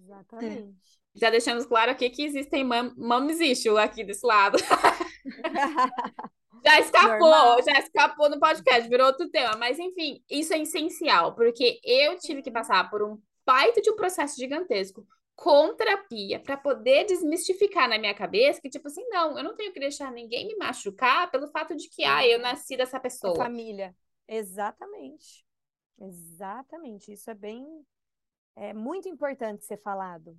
É. 0.42 0.64
exatamente. 0.70 1.00
Já 1.20 1.30
deixamos 1.30 1.66
claro 1.66 1.92
aqui 1.92 2.10
que 2.10 2.24
existem 2.24 2.64
mam, 2.64 2.94
mami's 2.96 3.40
issue 3.40 3.78
aqui 3.78 4.04
desse 4.04 4.26
lado. 4.26 4.58
Já 6.66 6.80
escapou, 6.80 7.30
Normal. 7.30 7.64
já 7.64 7.80
escapou 7.80 8.30
no 8.30 8.40
podcast, 8.40 8.90
virou 8.90 9.08
outro 9.08 9.30
tema. 9.30 9.56
Mas, 9.58 9.80
enfim, 9.80 10.22
isso 10.30 10.54
é 10.54 10.60
essencial, 10.60 11.34
porque 11.34 11.80
eu 11.84 12.18
tive 12.18 12.42
que 12.42 12.52
passar 12.52 12.90
por 12.90 13.02
um 13.02 13.22
baita 13.46 13.80
de 13.80 13.90
um 13.90 13.96
processo 13.96 14.36
gigantesco 14.36 15.08
com 15.36 15.76
terapia 15.76 16.40
para 16.40 16.58
poder 16.58 17.06
desmistificar 17.06 17.88
na 17.88 17.98
minha 18.00 18.14
cabeça 18.14 18.60
que, 18.60 18.70
tipo 18.70 18.88
assim, 18.88 19.08
não, 19.08 19.38
eu 19.38 19.44
não 19.44 19.56
tenho 19.56 19.72
que 19.72 19.80
deixar 19.80 20.12
ninguém 20.12 20.48
me 20.48 20.56
machucar 20.56 21.30
pelo 21.30 21.48
fato 21.48 21.76
de 21.76 21.88
que, 21.90 22.04
ah, 22.04 22.26
eu 22.28 22.40
nasci 22.40 22.76
dessa 22.76 23.00
pessoa. 23.00 23.36
família. 23.36 23.96
Exatamente. 24.28 25.46
Exatamente. 26.00 27.14
Isso 27.14 27.30
é 27.30 27.36
bem, 27.36 27.66
é 28.56 28.74
muito 28.74 29.08
importante 29.08 29.64
ser 29.64 29.78
falado, 29.78 30.36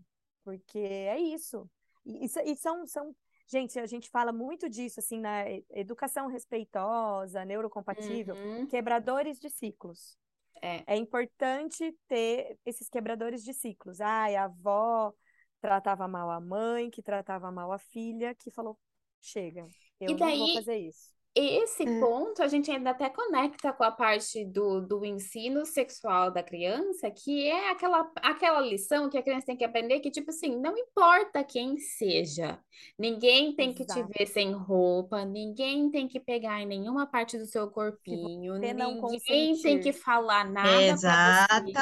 porque 0.48 0.78
é 0.78 1.18
isso. 1.20 1.68
E, 2.06 2.24
e, 2.24 2.52
e 2.52 2.56
são, 2.56 2.86
são, 2.86 3.14
gente, 3.46 3.78
a 3.78 3.84
gente 3.86 4.08
fala 4.08 4.32
muito 4.32 4.66
disso, 4.70 4.98
assim, 4.98 5.20
na 5.20 5.44
educação 5.70 6.26
respeitosa, 6.26 7.44
neurocompatível, 7.44 8.34
Uhum, 8.34 8.66
quebradores 8.66 9.38
de 9.38 9.50
ciclos. 9.50 10.16
é. 10.62 10.84
É 10.86 10.96
importante 10.96 11.94
ter 12.08 12.58
esses 12.64 12.88
quebradores 12.88 13.44
de 13.44 13.52
ciclos. 13.52 14.00
Ai, 14.00 14.36
a 14.36 14.44
avó 14.44 15.12
tratava 15.60 16.08
mal 16.08 16.30
a 16.30 16.40
mãe, 16.40 16.90
que 16.90 17.02
tratava 17.02 17.52
mal 17.52 17.70
a 17.72 17.78
filha, 17.78 18.34
que 18.34 18.50
falou, 18.50 18.78
chega, 19.20 19.68
eu 20.00 20.16
não 20.16 20.34
vou 20.38 20.48
daí, 20.48 20.54
fazer 20.54 20.78
isso. 20.78 21.12
Esse 21.38 21.86
É. 21.86 21.90
ponto 21.98 22.42
a 22.42 22.48
gente 22.48 22.70
ainda 22.70 22.90
até 22.90 23.08
conecta 23.10 23.72
com 23.72 23.84
a 23.84 23.90
parte 23.92 24.44
do, 24.44 24.80
do 24.80 25.04
ensino 25.04 25.64
sexual 25.66 26.30
da 26.32 26.42
criança, 26.42 27.10
que 27.10 27.46
é 27.48 27.70
aquela, 27.70 28.10
aquela 28.22 28.60
lição 28.60 29.08
que 29.10 29.18
a 29.18 29.22
criança 29.22 29.46
tem 29.46 29.56
que 29.56 29.64
aprender 29.64 30.00
que, 30.00 30.10
tipo 30.10 30.30
assim, 30.30 30.56
não 30.60 30.76
importa 30.76 31.44
quem 31.44 31.78
seja, 31.78 32.58
ninguém 32.98 33.54
tem 33.54 33.72
que 33.72 33.84
te 33.84 34.02
Exato. 34.02 34.08
ver 34.18 34.26
sem 34.26 34.52
roupa, 34.52 35.24
ninguém 35.24 35.90
tem 35.90 36.08
que 36.08 36.20
pegar 36.20 36.60
em 36.60 36.66
nenhuma 36.66 37.06
parte 37.06 37.38
do 37.38 37.46
seu 37.46 37.70
corpinho, 37.70 38.58
ninguém 38.58 39.14
tem 39.60 39.78
que 39.78 39.92
consentir. 39.92 39.92
falar 39.92 40.50
nada 40.50 40.98
pra 40.98 41.16
você. 41.24 41.78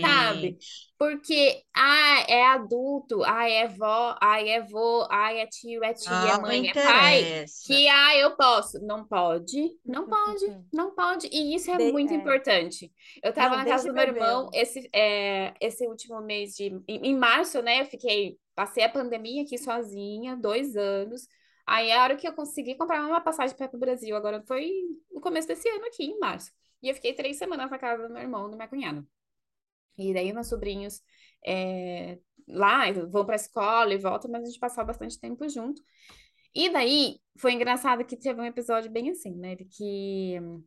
Sabe? 0.00 0.58
Exatamente. 0.58 0.94
Porque, 0.98 1.62
ah, 1.74 2.24
é 2.28 2.46
adulto, 2.46 3.22
ah, 3.24 3.48
é 3.48 3.68
vó, 3.68 4.16
ah, 4.20 4.40
é 4.40 4.62
vô, 4.62 5.06
ah, 5.10 5.32
é 5.32 5.46
tio, 5.46 5.82
é 5.84 5.92
tia, 5.94 6.32
é 6.34 6.38
Não 6.38 6.38
mãe, 6.38 6.68
é 6.68 6.74
pai, 6.74 7.32
que, 7.64 7.88
ah, 7.88 8.16
eu 8.16 8.36
posso. 8.36 8.78
Não 8.86 9.06
pode, 9.06 9.78
não 9.84 10.08
pode, 10.08 10.66
não 10.72 10.94
pode. 10.94 11.28
E 11.32 11.54
isso 11.54 11.70
é 11.70 11.76
De- 11.76 11.92
muito 11.92 12.12
é. 12.12 12.16
importante. 12.16 12.92
Eu 13.22 13.32
tava 13.32 13.56
Não, 13.56 13.64
na 13.64 13.64
casa 13.64 13.88
do 13.88 13.94
meu 13.94 14.02
irmão 14.02 14.50
esse, 14.52 14.88
é, 14.92 15.54
esse 15.60 15.86
último 15.86 16.20
mês 16.20 16.54
de... 16.54 16.66
Em, 16.88 17.08
em 17.08 17.16
março, 17.16 17.62
né, 17.62 17.80
eu 17.80 17.86
fiquei... 17.86 18.38
Passei 18.54 18.84
a 18.84 18.88
pandemia 18.88 19.42
aqui 19.42 19.58
sozinha, 19.58 20.36
dois 20.36 20.76
anos. 20.76 21.26
Aí, 21.66 21.90
a 21.90 22.02
hora 22.04 22.16
que 22.16 22.28
eu 22.28 22.32
consegui 22.32 22.76
comprar 22.76 23.04
uma 23.04 23.20
passagem 23.20 23.56
para 23.56 23.68
o 23.74 23.78
Brasil, 23.78 24.14
agora 24.14 24.42
foi 24.46 24.70
no 25.10 25.20
começo 25.20 25.48
desse 25.48 25.68
ano 25.68 25.86
aqui, 25.86 26.04
em 26.04 26.18
março. 26.20 26.52
E 26.82 26.88
eu 26.88 26.94
fiquei 26.94 27.14
três 27.14 27.36
semanas 27.36 27.70
na 27.70 27.78
casa 27.78 28.06
do 28.06 28.12
meu 28.12 28.22
irmão 28.22 28.46
e 28.46 28.50
da 28.50 28.56
minha 28.56 28.68
cunhada. 28.68 29.04
E 29.96 30.12
daí 30.12 30.32
meus 30.32 30.48
sobrinhos 30.48 31.00
é, 31.44 32.18
lá 32.46 32.90
vão 32.92 33.24
para 33.24 33.34
a 33.34 33.36
escola 33.36 33.92
e 33.94 33.98
voltam, 33.98 34.30
mas 34.30 34.42
a 34.42 34.46
gente 34.46 34.58
passava 34.58 34.86
bastante 34.88 35.18
tempo 35.18 35.48
junto. 35.48 35.82
E 36.54 36.70
daí 36.70 37.18
foi 37.38 37.52
engraçado 37.52 38.04
que 38.04 38.16
teve 38.16 38.40
um 38.40 38.44
episódio 38.44 38.90
bem 38.90 39.10
assim, 39.10 39.34
né? 39.36 39.56
De 39.56 39.64
que 39.64 40.38
hum, 40.40 40.64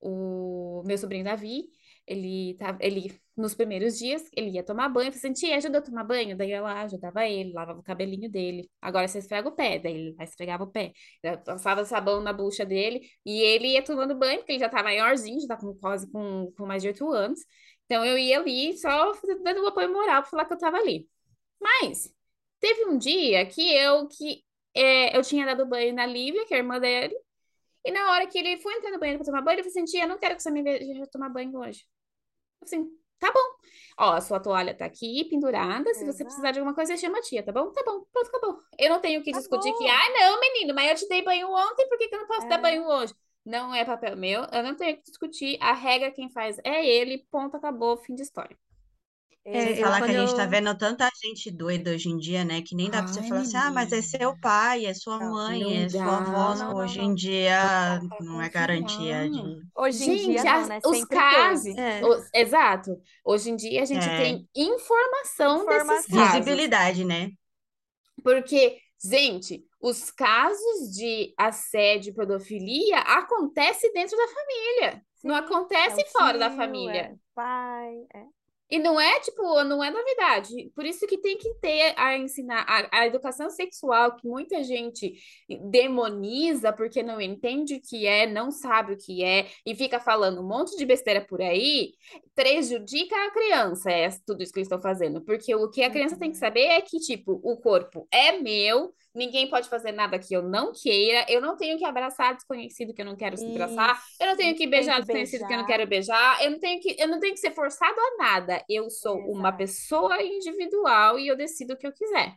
o 0.00 0.82
meu 0.84 0.98
sobrinho 0.98 1.24
Davi, 1.24 1.64
ele 2.06 2.54
tava, 2.58 2.78
ele 2.80 3.20
nos 3.36 3.54
primeiros 3.54 3.98
dias, 3.98 4.22
ele 4.36 4.50
ia 4.50 4.64
tomar 4.64 4.88
banho, 4.88 5.08
eu 5.08 5.12
falei 5.12 5.32
assim, 5.32 5.46
tia, 5.46 5.56
ajuda 5.56 5.78
a 5.78 5.82
tomar 5.82 6.04
banho? 6.04 6.36
Daí 6.36 6.50
ela 6.52 6.82
ajudava 6.82 7.26
ele, 7.26 7.52
lavava 7.52 7.80
o 7.80 7.82
cabelinho 7.82 8.30
dele. 8.30 8.70
Agora 8.80 9.08
você 9.08 9.18
esfrega 9.18 9.48
o 9.48 9.52
pé, 9.52 9.78
daí 9.78 9.94
ele 9.94 10.16
esfregava 10.20 10.64
o 10.64 10.66
pé. 10.66 10.92
Eu 11.22 11.38
passava 11.38 11.84
sabão 11.84 12.20
na 12.20 12.32
bucha 12.32 12.64
dele 12.66 13.00
e 13.24 13.40
ele 13.40 13.68
ia 13.68 13.82
tomando 13.84 14.14
banho, 14.18 14.38
porque 14.38 14.52
ele 14.52 14.58
já 14.58 14.68
tá 14.68 14.82
maiorzinho, 14.82 15.40
já 15.40 15.48
tá 15.48 15.56
com 15.56 15.74
quase 15.76 16.10
com, 16.10 16.52
com 16.56 16.66
mais 16.66 16.82
de 16.82 16.88
oito 16.88 17.10
anos. 17.10 17.40
Então 17.86 18.04
eu 18.04 18.18
ia 18.18 18.38
ali 18.38 18.76
só 18.78 19.12
dando 19.42 19.62
um 19.62 19.66
apoio 19.68 19.92
moral 19.92 20.22
para 20.22 20.30
falar 20.30 20.44
que 20.46 20.52
eu 20.54 20.58
tava 20.58 20.76
ali. 20.78 21.08
Mas 21.60 22.12
teve 22.60 22.86
um 22.86 22.98
dia 22.98 23.46
que 23.46 23.72
eu 23.74 24.08
que 24.08 24.44
é, 24.74 25.16
eu 25.16 25.22
tinha 25.22 25.46
dado 25.46 25.66
banho 25.66 25.94
na 25.94 26.06
Lívia, 26.06 26.46
que 26.46 26.54
é 26.54 26.58
a 26.58 26.60
irmã 26.60 26.78
dele, 26.80 27.16
e 27.84 27.90
na 27.92 28.12
hora 28.12 28.26
que 28.26 28.38
ele 28.38 28.58
foi 28.58 28.74
entrar 28.74 28.90
no 28.92 28.98
banheiro 29.00 29.18
para 29.20 29.26
tomar 29.32 29.42
banho, 29.42 29.56
ele 29.56 29.62
falou 29.64 29.72
assim: 29.72 29.84
tia, 29.84 30.04
eu 30.04 30.08
não 30.08 30.18
quero 30.18 30.36
que 30.36 30.42
você 30.42 30.50
me 30.50 30.62
veja 30.62 31.06
tomar 31.08 31.28
banho 31.30 31.56
hoje. 31.58 31.86
Eu 32.60 32.68
falei 32.68 32.84
assim, 32.86 32.98
tá 33.18 33.32
bom. 33.32 33.40
Ó, 33.98 34.12
a 34.14 34.20
sua 34.20 34.40
toalha 34.40 34.74
tá 34.76 34.84
aqui 34.86 35.24
pendurada. 35.30 35.92
Se 35.94 36.04
você 36.06 36.24
precisar 36.24 36.52
de 36.52 36.58
alguma 36.60 36.74
coisa, 36.74 36.96
chama 36.96 37.18
a 37.18 37.22
tia, 37.22 37.42
tá 37.42 37.52
bom? 37.52 37.72
Tá 37.72 37.82
bom, 37.84 38.04
pronto, 38.12 38.28
acabou. 38.28 38.60
Eu 38.78 38.90
não 38.90 39.00
tenho 39.00 39.22
que 39.22 39.32
Tá 39.32 39.38
discutir 39.38 39.72
que, 39.74 39.84
bom. 39.84 39.90
ah, 39.90 40.10
não, 40.10 40.40
menino, 40.40 40.74
mas 40.74 40.90
eu 40.90 40.96
te 40.96 41.08
dei 41.08 41.22
banho 41.22 41.48
ontem, 41.50 41.88
por 41.88 41.98
que 41.98 42.08
que 42.08 42.14
eu 42.14 42.20
não 42.20 42.26
posso 42.28 42.48
dar 42.48 42.58
É. 42.58 42.62
banho 42.62 42.86
hoje? 42.86 43.14
Não 43.44 43.74
é 43.74 43.84
papel 43.84 44.16
meu, 44.16 44.44
eu 44.52 44.62
não 44.62 44.76
tenho 44.76 44.96
que 44.96 45.02
discutir. 45.04 45.58
A 45.60 45.72
regra 45.72 46.10
quem 46.12 46.30
faz 46.30 46.58
é 46.64 46.86
ele, 46.86 47.26
ponto, 47.30 47.56
acabou, 47.56 47.96
fim 47.96 48.14
de 48.14 48.22
história. 48.22 48.56
É, 49.44 49.74
falar 49.76 50.02
que 50.02 50.10
a 50.10 50.14
gente 50.26 50.36
tá 50.36 50.44
eu- 50.44 50.50
vendo 50.50 50.76
tanta 50.78 51.08
gente 51.24 51.50
doida 51.50 51.90
hoje 51.90 52.08
em 52.08 52.16
dia, 52.16 52.44
né? 52.44 52.62
Que 52.62 52.76
nem 52.76 52.88
dá 52.90 53.02
pra 53.02 53.12
você 53.12 53.20
Ai, 53.20 53.28
falar 53.28 53.40
assim, 53.40 53.56
ah, 53.56 53.70
mas 53.72 53.92
é 53.92 53.96
menina. 53.96 54.02
seu 54.02 54.38
pai, 54.40 54.86
é 54.86 54.94
sua 54.94 55.18
Não, 55.18 55.32
mãe, 55.32 55.60
não 55.60 55.70
é 55.72 55.88
sua 55.88 56.16
avó. 56.18 56.54
Não, 56.54 56.54
não, 56.54 56.76
Hoje 56.76 56.98
não. 56.98 57.06
em 57.06 57.14
dia 57.14 58.00
Não 58.20 58.34
não 58.34 58.42
é 58.42 58.48
garantia 58.48 59.28
de. 59.28 59.40
Hoje 59.76 60.04
em 60.04 60.18
Gente, 60.18 60.30
dia 60.30 60.44
não, 60.44 60.52
as- 60.60 60.68
né? 60.68 60.80
os 60.84 60.98
Sempre 60.98 61.16
casos. 61.16 61.76
É. 61.76 62.04
os- 62.06 62.28
exato. 62.34 63.02
Hoje 63.24 63.50
em 63.50 63.56
dia 63.56 63.82
a 63.82 63.84
gente 63.84 64.08
É. 64.08 64.16
tem 64.16 64.48
informação 64.54 65.66
desses 65.66 66.04
Informação. 66.04 66.16
casos. 66.18 66.34
Visibilidade, 66.44 67.04
né? 67.04 67.30
Porque, 68.22 68.78
gente, 69.02 69.64
os 69.80 70.10
casos 70.10 70.92
de 70.94 71.34
assédio 71.36 72.10
e 72.10 72.14
pedofilia 72.14 72.98
acontecem 73.00 73.92
dentro 73.92 74.16
da 74.16 74.28
família. 74.28 75.04
Não 75.22 75.36
Sim, 75.36 75.36
acontece 75.36 76.00
é 76.00 76.04
o 76.04 76.06
fora 76.10 76.38
da 76.38 76.48
tio, 76.48 76.56
família. 76.56 77.00
é 77.00 77.12
o 77.12 77.18
pai, 77.34 77.94
é. 78.14 78.24
E 78.72 78.78
não 78.78 78.98
é, 78.98 79.20
tipo, 79.20 79.62
não 79.64 79.84
é 79.84 79.90
novidade. 79.90 80.70
Por 80.74 80.86
isso 80.86 81.06
que 81.06 81.18
tem 81.18 81.36
que 81.36 81.52
ter 81.60 81.92
a 81.94 82.16
ensinar 82.16 82.64
a, 82.66 83.00
a 83.02 83.06
educação 83.06 83.50
sexual, 83.50 84.16
que 84.16 84.26
muita 84.26 84.64
gente 84.64 85.14
demoniza 85.70 86.72
porque 86.72 87.02
não 87.02 87.20
entende 87.20 87.74
o 87.74 87.80
que 87.82 88.06
é, 88.06 88.26
não 88.26 88.50
sabe 88.50 88.94
o 88.94 88.96
que 88.96 89.22
é, 89.22 89.46
e 89.66 89.74
fica 89.74 90.00
falando 90.00 90.40
um 90.40 90.48
monte 90.48 90.74
de 90.76 90.86
besteira 90.86 91.20
por 91.20 91.42
aí, 91.42 91.92
prejudica 92.34 93.14
a 93.26 93.30
criança, 93.30 93.90
é 93.90 94.08
tudo 94.26 94.42
isso 94.42 94.52
que 94.52 94.60
eles 94.60 94.66
estão 94.68 94.80
fazendo. 94.80 95.20
Porque 95.22 95.54
o 95.54 95.68
que 95.70 95.82
a 95.82 95.90
criança 95.90 96.16
tem 96.16 96.30
que 96.30 96.36
Uhum. 96.36 96.38
saber 96.38 96.62
é 96.62 96.80
que, 96.80 96.98
tipo, 96.98 97.40
o 97.44 97.58
corpo 97.58 98.08
é 98.10 98.32
meu, 98.40 98.94
ninguém 99.14 99.48
pode 99.48 99.68
fazer 99.68 99.92
nada 99.92 100.18
que 100.18 100.34
eu 100.34 100.42
não 100.42 100.72
queira, 100.72 101.26
eu 101.28 101.40
não 101.40 101.56
tenho 101.56 101.78
que 101.78 101.84
abraçar 101.84 102.34
desconhecido 102.34 102.94
que 102.94 103.02
eu 103.02 103.06
não 103.06 103.16
quero 103.16 103.36
se 103.36 103.48
abraçar, 103.50 104.00
eu 104.20 104.26
não 104.28 104.36
tenho 104.36 104.56
que 104.56 104.66
beijar 104.66 104.96
que 104.96 105.00
desconhecido 105.00 105.46
que 105.46 105.52
eu 105.52 105.58
não 105.58 105.64
beijar. 105.64 105.66
quero 105.66 105.86
beijar, 105.86 106.42
eu 106.42 106.50
não 106.50 106.58
tenho 106.58 106.80
que, 106.80 106.96
eu 106.98 107.08
não 107.08 107.20
tenho 107.20 107.34
que 107.34 107.40
ser 107.40 107.54
forçado 107.54 107.94
a 107.98 108.16
nada. 108.18 108.64
Eu 108.68 108.90
sou 108.90 109.18
uma 109.30 109.50
Exato. 109.50 109.56
pessoa 109.56 110.22
individual 110.22 111.18
e 111.18 111.28
eu 111.28 111.36
decido 111.36 111.74
o 111.74 111.76
que 111.76 111.86
eu 111.86 111.92
quiser. 111.92 112.36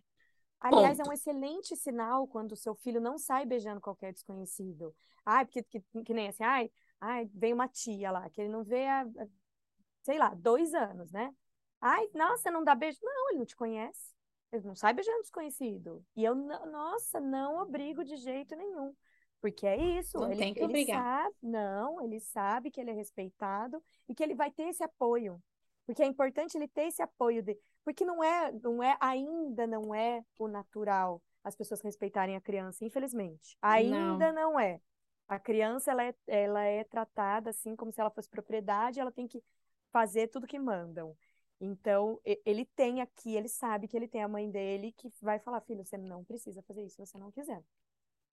Aliás, 0.59 0.99
é 0.99 1.05
um 1.05 1.11
Ponto. 1.11 1.13
excelente 1.13 1.75
sinal 1.75 2.27
quando 2.27 2.53
o 2.53 2.55
seu 2.57 2.73
filho 2.75 2.99
não 2.99 3.17
sai 3.17 3.45
beijando 3.45 3.79
qualquer 3.81 4.11
desconhecido. 4.13 4.95
Ai, 5.25 5.45
porque 5.45 5.63
que, 5.63 5.81
que 6.03 6.13
nem 6.13 6.27
assim, 6.29 6.43
ai, 6.43 6.71
ai, 6.99 7.29
vem 7.33 7.53
uma 7.53 7.67
tia 7.67 8.11
lá, 8.11 8.29
que 8.29 8.41
ele 8.41 8.49
não 8.49 8.63
vê 8.63 8.85
há, 8.87 9.01
há, 9.01 9.27
sei 10.03 10.17
lá, 10.19 10.33
dois 10.35 10.73
anos, 10.73 11.11
né? 11.11 11.33
Ai, 11.81 12.09
nossa, 12.15 12.51
não 12.51 12.63
dá 12.63 12.75
beijo. 12.75 12.99
Não, 13.03 13.29
ele 13.31 13.39
não 13.39 13.45
te 13.45 13.55
conhece. 13.55 14.14
Ele 14.55 14.67
não 14.67 14.75
sai 14.75 14.93
beijando 14.93 15.21
desconhecido. 15.21 16.03
E 16.15 16.23
eu, 16.23 16.35
não- 16.35 16.65
nossa, 16.71 17.19
não 17.19 17.61
obrigo 17.61 18.03
de 18.03 18.15
jeito 18.17 18.55
nenhum. 18.55 18.93
Porque 19.41 19.67
é 19.67 19.75
isso, 19.99 20.17
Não 20.17 20.31
ele, 20.31 20.37
tem 20.37 20.53
que 20.53 20.59
ele 20.59 20.65
obrigar. 20.65 21.03
sabe, 21.03 21.35
não, 21.43 22.01
ele 22.01 22.19
sabe 22.19 22.71
que 22.71 22.81
ele 22.81 22.89
é 22.89 22.93
respeitado 22.93 23.83
e 24.09 24.15
que 24.15 24.23
ele 24.23 24.33
vai 24.33 24.49
ter 24.49 24.63
esse 24.69 24.83
apoio. 24.83 25.41
Porque 25.85 26.01
é 26.01 26.05
importante 26.07 26.57
ele 26.57 26.67
ter 26.67 26.87
esse 26.87 27.01
apoio 27.01 27.43
de, 27.43 27.55
porque 27.83 28.03
não 28.03 28.23
é, 28.23 28.51
não 28.51 28.81
é, 28.81 28.97
ainda 28.99 29.67
não 29.67 29.93
é 29.93 30.23
o 30.39 30.47
natural 30.47 31.21
as 31.43 31.55
pessoas 31.55 31.79
respeitarem 31.81 32.35
a 32.35 32.41
criança, 32.41 32.83
infelizmente. 32.83 33.55
Ainda 33.61 34.31
não 34.33 34.59
é. 34.59 34.81
A 35.27 35.39
criança, 35.39 35.91
ela 35.91 36.03
é, 36.03 36.15
ela 36.25 36.63
é 36.63 36.83
tratada 36.83 37.51
assim 37.51 37.75
como 37.75 37.91
se 37.91 38.01
ela 38.01 38.09
fosse 38.09 38.27
propriedade, 38.27 38.99
ela 38.99 39.11
tem 39.11 39.27
que 39.27 39.43
fazer 39.91 40.27
tudo 40.27 40.47
que 40.47 40.57
mandam. 40.57 41.15
Então, 41.59 42.19
ele 42.45 42.65
tem 42.75 43.01
aqui, 43.01 43.35
ele 43.35 43.47
sabe 43.47 43.87
que 43.87 43.95
ele 43.95 44.07
tem 44.07 44.21
a 44.23 44.27
mãe 44.27 44.49
dele 44.51 44.91
que 44.91 45.09
vai 45.21 45.39
falar, 45.39 45.61
filho, 45.61 45.85
você 45.85 45.97
não 45.97 46.23
precisa 46.23 46.61
fazer 46.63 46.83
isso 46.83 46.95
se 46.95 47.05
você 47.05 47.17
não 47.17 47.31
quiser. 47.31 47.63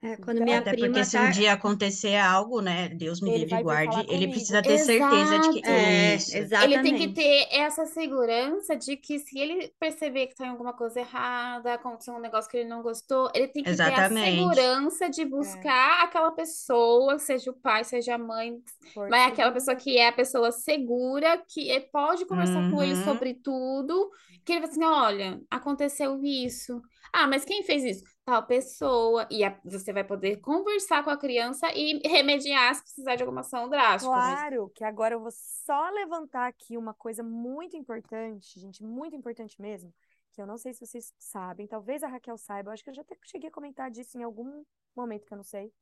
É, 0.03 0.17
quando 0.17 0.39
Então, 0.39 0.45
minha 0.45 0.59
Até 0.59 0.75
prima 0.75 0.87
porque 0.89 1.05
se 1.05 1.17
tá. 1.17 1.23
um 1.23 1.31
dia 1.31 1.53
acontecer 1.53 2.17
algo, 2.17 2.61
né? 2.61 2.89
Deus 2.89 3.21
me 3.21 3.31
livre 3.31 3.55
e 3.55 3.59
guarde, 3.59 4.05
ele 4.09 4.27
comigo. 4.27 4.33
precisa 4.33 4.65
ter 4.65 4.79
certeza 4.79 5.39
de 5.39 5.49
que 5.51 5.61
Exato. 5.61 5.69
É, 5.69 6.17
isso. 6.17 6.33
Ele 6.59 6.79
tem 6.81 6.95
que 6.97 7.05
exatamente. 7.07 7.15
ter 7.15 7.49
essa 7.51 7.87
segurança 7.87 8.77
de 8.77 8.97
que 8.97 9.19
se 9.19 9.39
ele 9.39 9.73
perceber 9.81 10.29
que 10.29 10.35
tem 10.37 10.49
alguma 10.49 10.73
coisa 10.75 11.01
errada, 11.01 11.75
aconteceu 11.75 12.15
um 12.15 12.21
negócio 12.21 12.51
que 12.51 12.57
ele 12.59 12.69
não 12.69 12.83
gostou, 12.83 13.31
ele 13.35 13.49
tem 13.49 13.65
que 13.65 13.77
ter 13.77 13.95
a 13.95 14.11
Exatamente. 14.11 14.31
segurança 14.33 15.09
de 15.11 15.25
buscar 15.25 16.05
aquela 16.05 16.33
pessoa, 16.33 17.19
seja 17.19 17.51
o 17.51 17.55
pai, 17.55 17.85
seja 17.85 18.15
a 18.17 18.19
mãe, 18.19 18.59
Porto 18.95 19.11
mas 19.11 19.29
aquela 19.29 19.51
Seguro. 19.51 19.55
pessoa 19.55 19.77
que 19.77 19.99
é 19.99 20.09
a 20.09 20.13
pessoa 20.13 20.53
segura, 20.53 21.39
que 21.49 21.71
é- 21.71 21.81
pode 21.81 22.27
conversar 22.27 22.65
com 22.65 22.83
ele 22.83 22.95
Uhum. 22.95 23.05
sobre 23.05 23.35
tudo, 23.35 24.11
que 24.45 24.53
ele 24.53 24.61
vai 24.63 24.71
assim, 24.71 24.85
olha, 24.85 25.41
aconteceu 25.51 26.21
isso. 26.25 26.81
Ah, 27.13 27.27
mas 27.29 27.45
quem 27.45 27.63
fez 27.65 27.85
isso? 27.85 28.05
Tal 28.25 28.47
pessoa. 28.47 29.27
E 29.31 29.43
a- 29.45 29.59
você 29.65 29.93
vai 29.93 30.05
poder 30.05 30.37
conversar 30.41 31.03
com 31.03 31.11
a 31.11 31.17
criança 31.17 31.67
e 31.75 32.01
remediar 32.07 32.75
se 32.77 32.83
precisar 32.83 33.17
de 33.17 33.23
alguma 33.23 33.41
ação 33.41 33.69
drástica. 33.69 34.11
mas- 34.15 34.35
Claro 34.39 34.71
que 34.75 34.85
agora 34.85 35.15
eu 35.15 35.21
vou 35.21 35.33
só 35.33 35.89
levantar 35.91 36.47
aqui 36.47 36.77
uma 36.77 36.95
coisa 36.95 37.23
muito 37.23 37.77
importante, 37.77 38.61
gente, 38.61 38.85
muito 38.85 39.17
importante 39.17 39.61
mesmo, 39.61 39.93
que 40.31 40.41
eu 40.41 40.47
não 40.47 40.57
sei 40.57 40.73
se 40.73 40.87
vocês 40.87 41.13
sabem, 41.19 41.67
talvez 41.67 42.03
a 42.03 42.09
Raquel 42.09 42.39
saiba, 42.39 42.69
eu 42.71 42.73
acho 42.75 42.85
que 42.85 42.91
eu 42.91 42.95
já 42.95 43.03
até 43.03 43.17
cheguei 43.25 43.49
a 43.49 43.53
comentar 43.53 43.91
disso 43.91 44.17
em 44.17 44.23
algum 44.23 44.65
momento 44.95 45.27
que 45.27 45.33
eu 45.33 45.37
não 45.37 45.45
sei. 45.45 45.73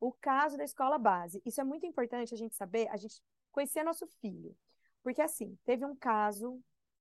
O 0.00 0.10
caso 0.10 0.56
da 0.56 0.64
escola 0.64 0.98
base. 0.98 1.42
Isso 1.44 1.60
é 1.60 1.64
muito 1.64 1.84
importante 1.84 2.32
a 2.32 2.36
gente 2.36 2.54
saber, 2.54 2.88
a 2.88 2.96
gente 2.96 3.20
conhecer 3.52 3.84
nosso 3.84 4.06
filho. 4.22 4.56
Porque 5.02 5.20
assim, 5.20 5.58
teve 5.66 5.84
um 5.84 5.94
caso 5.94 6.58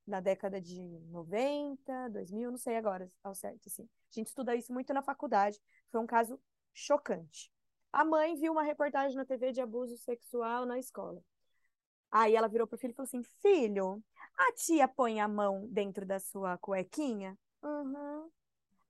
na 0.10 0.20
década 0.20 0.60
de 0.62 0.82
90, 1.12 2.10
2000, 2.10 2.52
não 2.52 2.58
sei 2.58 2.76
agora 2.76 3.10
ao 3.24 3.36
certo, 3.36 3.68
assim. 3.68 3.84
A 3.84 4.14
gente 4.14 4.28
estuda 4.28 4.56
isso 4.56 4.74
muito 4.74 4.94
na 4.94 5.02
faculdade. 5.02 5.60
Foi 5.92 6.02
um 6.02 6.08
caso 6.08 6.40
chocante. 6.74 7.52
A 7.92 8.06
mãe 8.06 8.36
viu 8.36 8.52
uma 8.52 8.64
reportagem 8.64 9.16
na 9.18 9.26
TV 9.26 9.52
de 9.52 9.62
abuso 9.62 9.98
sexual 9.98 10.66
na 10.66 10.78
escola. 10.80 11.24
Aí 12.12 12.36
ela 12.36 12.48
virou 12.48 12.68
pro 12.68 12.78
filho 12.78 12.92
e 12.92 12.96
falou 12.96 13.06
assim: 13.08 13.24
Filho, 13.42 14.04
a 14.38 14.52
tia 14.54 14.88
põe 14.88 15.20
a 15.20 15.28
mão 15.28 15.68
dentro 15.70 16.06
da 16.06 16.20
sua 16.20 16.58
cuequinha? 16.58 17.38
Uhum. 17.62 18.30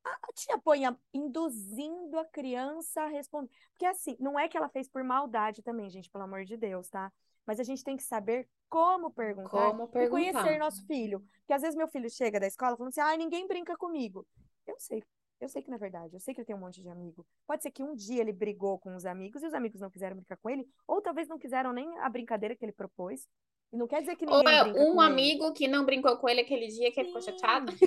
a 0.03 0.33
tia 0.33 0.57
põe 0.59 0.85
a- 0.85 0.95
induzindo 1.13 2.17
a 2.17 2.25
criança 2.25 3.01
a 3.03 3.07
responder. 3.07 3.49
Porque 3.71 3.85
assim, 3.85 4.15
não 4.19 4.39
é 4.39 4.47
que 4.47 4.57
ela 4.57 4.69
fez 4.69 4.87
por 4.87 5.03
maldade 5.03 5.61
também, 5.61 5.89
gente, 5.89 6.09
pelo 6.09 6.23
amor 6.23 6.45
de 6.45 6.57
Deus, 6.57 6.89
tá? 6.89 7.11
Mas 7.45 7.59
a 7.59 7.63
gente 7.63 7.83
tem 7.83 7.97
que 7.97 8.03
saber 8.03 8.47
como 8.69 9.11
perguntar 9.11 9.49
Como 9.49 9.83
e 9.85 9.87
perguntar. 9.87 10.09
conhecer 10.41 10.57
nosso 10.59 10.85
filho. 10.85 11.19
Porque 11.39 11.53
às 11.53 11.61
vezes 11.61 11.75
meu 11.75 11.87
filho 11.87 12.09
chega 12.09 12.39
da 12.39 12.47
escola 12.47 12.77
falando 12.77 12.89
assim, 12.89 13.01
ai, 13.01 13.17
ninguém 13.17 13.47
brinca 13.47 13.75
comigo. 13.75 14.25
Eu 14.67 14.75
sei, 14.77 15.03
eu 15.41 15.49
sei 15.49 15.61
que 15.63 15.69
não 15.69 15.75
é 15.75 15.79
verdade, 15.79 16.13
eu 16.15 16.19
sei 16.19 16.33
que 16.33 16.41
ele 16.41 16.45
tem 16.45 16.55
um 16.55 16.59
monte 16.59 16.81
de 16.81 16.87
amigo. 16.89 17.25
Pode 17.47 17.63
ser 17.63 17.71
que 17.71 17.81
um 17.83 17.95
dia 17.95 18.21
ele 18.21 18.31
brigou 18.31 18.77
com 18.77 18.95
os 18.95 19.05
amigos 19.05 19.41
e 19.41 19.47
os 19.47 19.53
amigos 19.53 19.81
não 19.81 19.89
quiseram 19.89 20.15
brincar 20.15 20.37
com 20.37 20.49
ele, 20.49 20.67
ou 20.87 21.01
talvez 21.01 21.27
não 21.27 21.39
quiseram 21.39 21.73
nem 21.73 21.97
a 21.99 22.09
brincadeira 22.09 22.55
que 22.55 22.63
ele 22.63 22.71
propôs. 22.71 23.27
E 23.71 23.77
não 23.77 23.87
quer 23.87 24.01
dizer 24.01 24.15
que 24.15 24.25
Ou 24.25 24.37
ninguém 24.39 24.57
é 24.59 24.63
brinca 24.63 24.79
um 24.79 24.95
com 24.95 25.03
ele. 25.03 25.11
amigo 25.11 25.53
que 25.53 25.67
não 25.67 25.85
brincou 25.85 26.17
com 26.17 26.27
ele 26.29 26.41
aquele 26.41 26.67
dia 26.67 26.91
que 26.91 26.99
ele 26.99 27.07
ficou 27.09 27.21
chateado. 27.21 27.71
Sim. 27.77 27.85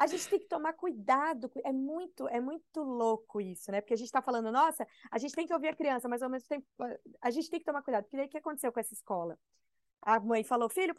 A 0.00 0.06
gente 0.06 0.28
tem 0.28 0.38
que 0.38 0.46
tomar 0.46 0.74
cuidado. 0.74 1.48
cu- 1.48 1.60
É 1.64 1.72
muito, 1.72 2.28
é 2.28 2.40
muito 2.40 2.80
louco 2.82 3.40
isso, 3.40 3.70
né? 3.72 3.80
Porque 3.80 3.94
a 3.94 3.96
gente 3.96 4.12
tá 4.12 4.22
falando, 4.22 4.52
nossa, 4.52 4.86
a 5.10 5.18
gente 5.18 5.34
tem 5.34 5.44
que 5.44 5.52
ouvir 5.52 5.68
a 5.68 5.74
criança, 5.76 6.08
mas 6.08 6.22
ao 6.22 6.30
mesmo 6.30 6.48
tempo 6.48 6.64
a- 6.80 6.96
a 7.22 7.30
gente 7.30 7.50
tem 7.50 7.58
que 7.58 7.66
tomar 7.66 7.82
cuidado. 7.82 8.04
Porque 8.04 8.16
daí 8.16 8.26
o 8.26 8.28
que 8.28 8.38
aconteceu 8.38 8.72
com 8.72 8.78
essa 8.78 8.94
escola? 8.94 9.36
A 10.02 10.20
mãe 10.20 10.44
falou, 10.44 10.68
filho, 10.68 10.94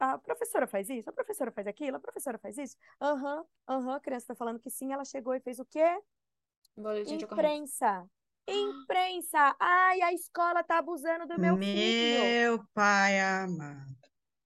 a 0.00 0.18
professora 0.18 0.66
faz 0.66 0.88
isso, 0.88 1.08
a 1.10 1.12
professora 1.12 1.52
faz 1.52 1.66
aquilo, 1.66 1.96
a 1.96 2.00
professora 2.00 2.38
faz 2.38 2.56
isso. 2.58 2.76
Aham, 3.00 3.44
aham, 3.68 3.94
a 3.96 4.00
criança 4.00 4.28
tá 4.28 4.34
falando 4.34 4.58
que 4.58 4.70
sim, 4.70 4.92
ela 4.92 5.04
chegou 5.04 5.34
e 5.34 5.40
fez 5.40 5.58
o 5.58 5.64
quê? 5.64 5.86
Boletim 6.76 7.16
de 7.18 7.24
ocorrência. 7.24 7.86
Imprensa. 7.86 8.10
Imprensa. 8.48 9.56
Ai, 9.60 10.00
a 10.00 10.12
escola 10.12 10.64
tá 10.64 10.78
abusando 10.78 11.26
do 11.26 11.38
meu 11.38 11.56
filho. 11.58 12.22
Meu 12.54 12.64
pai 12.72 13.20
amado. 13.20 13.96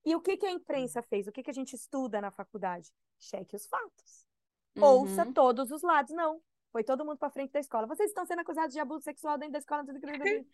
E 0.04 0.16
o 0.16 0.20
que 0.20 0.36
que 0.36 0.46
a 0.46 0.50
imprensa 0.50 1.00
fez? 1.02 1.28
O 1.28 1.32
que 1.32 1.42
que 1.42 1.50
a 1.50 1.54
gente 1.54 1.74
estuda 1.74 2.20
na 2.20 2.30
faculdade? 2.30 2.90
Cheque 3.20 3.54
os 3.54 3.66
fatos. 3.66 4.26
Ouça 4.80 5.24
Uhum. 5.24 5.32
todos 5.32 5.70
os 5.70 5.82
lados. 5.82 6.12
Não. 6.12 6.42
Foi 6.72 6.82
todo 6.82 7.04
mundo 7.04 7.18
para 7.18 7.30
frente 7.30 7.52
da 7.52 7.60
escola. 7.60 7.86
Vocês 7.86 8.10
estão 8.10 8.26
sendo 8.26 8.40
acusados 8.40 8.72
de 8.72 8.80
abuso 8.80 9.04
sexual 9.04 9.38
dentro 9.38 9.52
da 9.52 9.58
escola. 9.60 9.84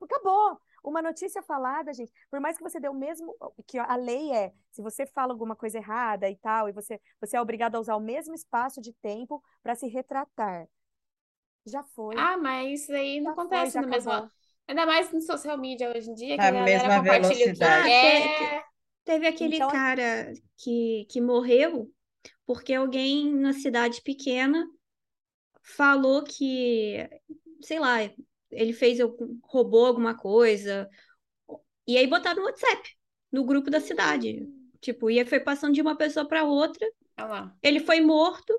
Acabou. 0.00 0.60
Uma 0.88 1.02
notícia 1.02 1.42
falada, 1.42 1.92
gente. 1.92 2.12
Por 2.30 2.40
mais 2.40 2.56
que 2.56 2.62
você 2.62 2.80
dê 2.80 2.88
o 2.88 2.94
mesmo. 2.94 3.36
Que 3.66 3.78
a 3.78 3.96
lei 3.96 4.32
é: 4.32 4.52
se 4.72 4.82
você 4.82 5.06
fala 5.06 5.32
alguma 5.32 5.54
coisa 5.54 5.78
errada 5.78 6.28
e 6.30 6.36
tal, 6.36 6.68
e 6.68 6.72
você, 6.72 7.00
você 7.20 7.36
é 7.36 7.40
obrigado 7.40 7.76
a 7.76 7.80
usar 7.80 7.96
o 7.96 8.00
mesmo 8.00 8.34
espaço 8.34 8.80
de 8.80 8.92
tempo 8.94 9.42
para 9.62 9.74
se 9.74 9.86
retratar. 9.86 10.66
Já 11.66 11.82
foi. 11.82 12.16
Ah, 12.16 12.36
mas 12.38 12.82
isso 12.82 12.92
aí 12.92 13.20
não 13.20 13.26
já 13.26 13.34
foi, 13.34 13.42
acontece 13.42 13.72
já 13.74 13.80
no 13.82 13.88
mesmo. 13.88 14.10
acabou. 14.10 14.30
Ainda 14.66 14.86
mais 14.86 15.12
no 15.12 15.20
social 15.20 15.58
media 15.58 15.90
hoje 15.90 16.10
em 16.10 16.14
dia, 16.14 16.36
que 16.36 16.42
Na 16.42 16.48
a 16.48 16.52
galera 16.52 16.82
mesma 16.82 17.00
compartilha 17.00 17.34
o 17.34 17.54
que 17.54 17.60
velocidade. 17.60 17.88
Ah, 17.88 17.90
quer. 17.90 18.64
Teve 19.04 19.26
aquele 19.26 19.56
Então, 19.56 19.70
cara 19.70 20.32
que, 20.58 21.06
que 21.10 21.20
morreu 21.20 21.90
porque 22.46 22.74
alguém 22.74 23.32
na 23.34 23.52
cidade 23.52 24.02
pequena 24.02 24.66
falou 25.62 26.22
que, 26.24 27.08
sei 27.62 27.78
lá, 27.78 27.98
ele 28.50 28.72
fez, 28.72 28.98
roubou 29.42 29.86
alguma 29.86 30.16
coisa. 30.16 30.88
E 31.86 31.96
aí 31.96 32.06
botaram 32.06 32.40
no 32.42 32.46
WhatsApp, 32.46 32.96
no 33.32 33.44
grupo 33.44 33.70
da 33.70 33.80
cidade. 33.80 34.46
Tipo, 34.80 35.10
e 35.10 35.18
aí 35.18 35.26
foi 35.26 35.40
passando 35.40 35.74
de 35.74 35.80
uma 35.82 35.96
pessoa 35.96 36.26
para 36.28 36.44
outra. 36.44 36.86
Ele 37.62 37.80
foi 37.80 38.00
morto 38.00 38.52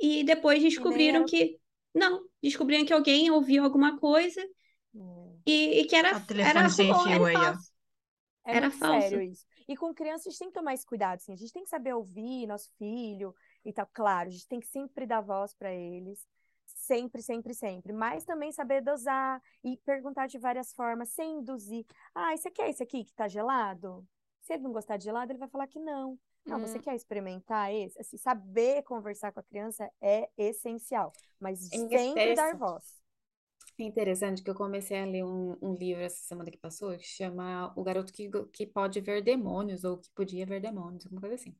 e 0.00 0.24
depois 0.24 0.62
descobriram 0.62 1.24
que. 1.24 1.60
Não, 1.94 2.26
descobriram 2.42 2.86
que 2.86 2.92
alguém 2.92 3.30
ouviu 3.30 3.64
alguma 3.64 3.98
coisa 3.98 4.42
É. 4.94 5.42
e, 5.46 5.80
e 5.80 5.86
que 5.86 5.96
era, 5.96 6.12
O 6.14 6.20
era, 6.40 6.68
sem 6.68 6.92
era 7.06 7.20
fio 7.20 7.24
aí, 7.24 7.44
ó. 7.44 7.56
falso. 7.56 7.72
É 8.44 8.52
Era 8.52 8.70
muito 8.70 8.78
falso. 8.78 9.08
sério 9.08 9.22
isso. 9.22 9.46
E 9.68 9.76
com 9.76 9.94
criança 9.94 10.28
a 10.28 10.32
gente 10.32 10.38
tem 10.40 10.48
que 10.48 10.54
tomar 10.54 10.74
esse 10.74 10.86
cuidado, 10.86 11.16
assim. 11.16 11.32
A 11.32 11.36
gente 11.36 11.52
tem 11.52 11.64
que 11.64 11.70
saber 11.70 11.94
ouvir 11.94 12.46
nosso 12.46 12.70
filho 12.78 13.34
e 13.64 13.72
tal. 13.72 13.88
Claro, 13.92 14.28
a 14.28 14.32
gente 14.32 14.48
tem 14.48 14.60
que 14.60 14.66
sempre 14.68 15.06
dar 15.06 15.20
voz 15.20 15.54
para 15.54 15.72
eles. 15.72 16.26
Sempre, 16.74 17.22
sempre, 17.22 17.54
sempre. 17.54 17.92
Mas 17.92 18.24
também 18.24 18.50
saber 18.52 18.82
dosar 18.82 19.40
e 19.62 19.76
perguntar 19.78 20.26
de 20.26 20.38
várias 20.38 20.72
formas, 20.74 21.10
sem 21.10 21.38
induzir. 21.38 21.86
Ah, 22.14 22.36
você 22.36 22.50
quer 22.50 22.68
esse 22.70 22.82
aqui 22.82 23.04
que 23.04 23.12
tá 23.14 23.28
gelado? 23.28 24.06
Se 24.40 24.54
ele 24.54 24.62
não 24.64 24.72
gostar 24.72 24.96
de 24.96 25.04
gelado, 25.04 25.30
ele 25.32 25.38
vai 25.38 25.48
falar 25.48 25.66
que 25.68 25.78
não. 25.78 26.18
Não, 26.44 26.58
você 26.58 26.78
Hum. 26.78 26.80
quer 26.80 26.94
experimentar 26.96 27.72
esse? 27.72 27.98
Assim, 28.00 28.16
saber 28.18 28.82
conversar 28.82 29.32
com 29.32 29.38
a 29.40 29.42
criança 29.44 29.88
é 30.00 30.28
essencial, 30.36 31.14
mas 31.38 31.60
É 31.70 31.78
sempre 31.78 32.32
dar 32.32 32.56
voz. 32.56 33.00
É 33.78 33.84
interessante 33.84 34.42
que 34.42 34.50
eu 34.50 34.54
comecei 34.54 34.98
a 35.00 35.04
ler 35.06 35.24
um, 35.24 35.56
um 35.60 35.74
livro 35.74 36.02
essa 36.02 36.22
semana 36.22 36.50
que 36.50 36.58
passou, 36.58 36.96
que 36.96 37.04
chama 37.04 37.72
O 37.76 37.82
Garoto 37.82 38.12
que, 38.12 38.30
que 38.52 38.66
Pode 38.66 39.00
Ver 39.00 39.22
Demônios, 39.22 39.84
ou 39.84 39.98
que 39.98 40.10
Podia 40.14 40.46
Ver 40.46 40.60
Demônios, 40.60 41.04
alguma 41.06 41.20
coisa 41.20 41.36
assim. 41.36 41.54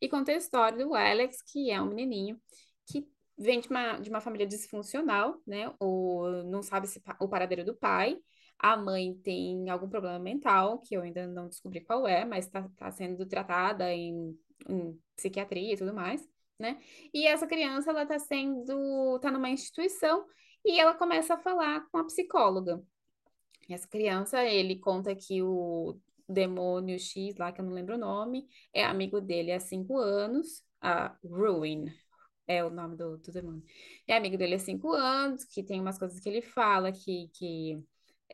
E 0.00 0.08
conta 0.08 0.32
a 0.32 0.36
história 0.36 0.78
do 0.78 0.94
Alex, 0.94 1.42
que 1.42 1.70
é 1.70 1.80
um 1.80 1.86
menininho 1.88 2.40
que 2.86 3.08
vem 3.42 3.60
de 3.60 3.68
uma, 3.68 3.98
de 3.98 4.08
uma 4.10 4.20
família 4.20 4.46
disfuncional, 4.46 5.40
né? 5.46 5.72
O, 5.80 6.42
não 6.44 6.62
sabe 6.62 6.86
se, 6.86 7.02
o 7.20 7.28
paradeiro 7.28 7.64
do 7.64 7.74
pai. 7.74 8.16
A 8.58 8.76
mãe 8.76 9.14
tem 9.24 9.68
algum 9.68 9.88
problema 9.88 10.18
mental, 10.18 10.78
que 10.80 10.94
eu 10.94 11.02
ainda 11.02 11.26
não 11.26 11.48
descobri 11.48 11.80
qual 11.80 12.06
é, 12.06 12.24
mas 12.24 12.46
está 12.46 12.68
tá 12.76 12.90
sendo 12.90 13.26
tratada 13.26 13.92
em, 13.92 14.38
em 14.68 14.98
psiquiatria 15.16 15.74
e 15.74 15.76
tudo 15.76 15.92
mais, 15.92 16.26
né? 16.58 16.78
E 17.12 17.26
essa 17.26 17.46
criança, 17.46 17.90
ela 17.90 18.06
tá 18.06 18.18
sendo, 18.18 19.18
tá 19.20 19.30
numa 19.30 19.50
instituição 19.50 20.24
e 20.64 20.78
ela 20.78 20.94
começa 20.94 21.34
a 21.34 21.38
falar 21.38 21.84
com 21.90 21.98
a 21.98 22.04
psicóloga. 22.04 22.80
E 23.68 23.74
essa 23.74 23.88
criança, 23.88 24.44
ele 24.44 24.78
conta 24.78 25.14
que 25.14 25.42
o 25.42 25.98
demônio 26.28 26.98
X, 26.98 27.36
lá 27.36 27.52
que 27.52 27.60
eu 27.60 27.64
não 27.64 27.72
lembro 27.72 27.96
o 27.96 27.98
nome, 27.98 28.46
é 28.72 28.84
amigo 28.84 29.20
dele 29.20 29.52
há 29.52 29.58
cinco 29.58 29.98
anos, 29.98 30.62
a 30.80 31.16
Ruin 31.24 31.86
é 32.46 32.64
o 32.64 32.70
nome 32.70 32.96
do, 32.96 33.18
do 33.18 33.32
demônio. 33.32 33.62
É 34.06 34.16
amigo 34.16 34.36
dele 34.36 34.54
há 34.56 34.58
cinco 34.58 34.92
anos, 34.92 35.44
que 35.44 35.62
tem 35.62 35.80
umas 35.80 35.98
coisas 35.98 36.18
que 36.20 36.28
ele 36.28 36.42
fala 36.42 36.92
que, 36.92 37.28
que 37.34 37.82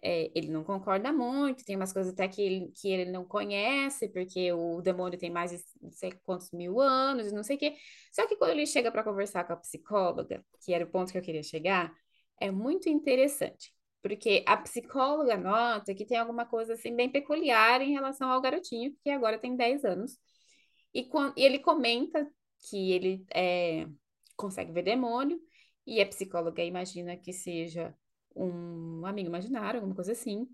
é, 0.03 0.31
ele 0.35 0.49
não 0.51 0.64
concorda 0.64 1.12
muito, 1.12 1.64
tem 1.64 1.77
umas 1.77 1.92
coisas 1.92 2.12
até 2.12 2.29
que 2.29 2.40
ele, 2.42 2.73
que 2.73 2.88
ele 2.90 3.11
não 3.11 3.25
conhece, 3.25 4.09
porque 4.11 4.53
o 4.53 4.81
demônio 4.83 5.18
tem 5.18 5.31
mais 5.31 5.51
de 5.51 5.59
não 5.83 5.90
sei 5.92 6.12
quantos 6.25 6.51
mil 6.53 6.81
anos, 6.81 7.33
não 7.33 7.42
sei 7.42 7.57
o 7.57 7.59
quê. 7.59 7.77
Só 8.12 8.27
que 8.27 8.37
quando 8.37 8.53
ele 8.53 8.66
chega 8.66 8.90
para 8.92 9.05
conversar 9.05 9.44
com 9.44 9.53
a 9.55 9.57
psicóloga, 9.57 10.44
que 10.64 10.73
era 10.73 10.85
o 10.85 10.88
ponto 10.90 11.12
que 11.12 11.18
eu 11.18 11.23
queria 11.23 11.42
chegar, 11.42 11.92
é 12.40 12.51
muito 12.51 12.88
interessante. 12.88 13.75
Porque 14.03 14.44
a 14.47 14.57
psicóloga 14.57 15.37
nota 15.37 15.94
que 15.94 16.07
tem 16.07 16.16
alguma 16.18 16.47
coisa 16.47 16.75
assim 16.75 16.94
bem 16.94 17.11
peculiar 17.11 17.81
em 17.83 17.92
relação 17.92 18.31
ao 18.31 18.40
garotinho, 18.40 18.94
que 19.03 19.11
agora 19.11 19.38
tem 19.38 19.57
10 19.57 19.85
anos. 19.85 20.16
E, 20.94 21.05
quan- 21.05 21.33
e 21.37 21.42
ele 21.44 21.59
comenta 21.59 22.27
que 22.61 22.92
ele 22.92 23.27
é, 23.35 23.87
consegue 24.37 24.73
ver 24.73 24.83
demônio, 24.83 25.40
e 25.87 26.01
a 26.01 26.07
psicóloga 26.07 26.62
imagina 26.62 27.16
que 27.16 27.33
seja 27.33 27.97
um 28.37 29.05
amigo 29.07 29.29
imaginário, 29.29 29.81
alguma 29.81 29.94
coisa 29.94 30.12
assim. 30.12 30.47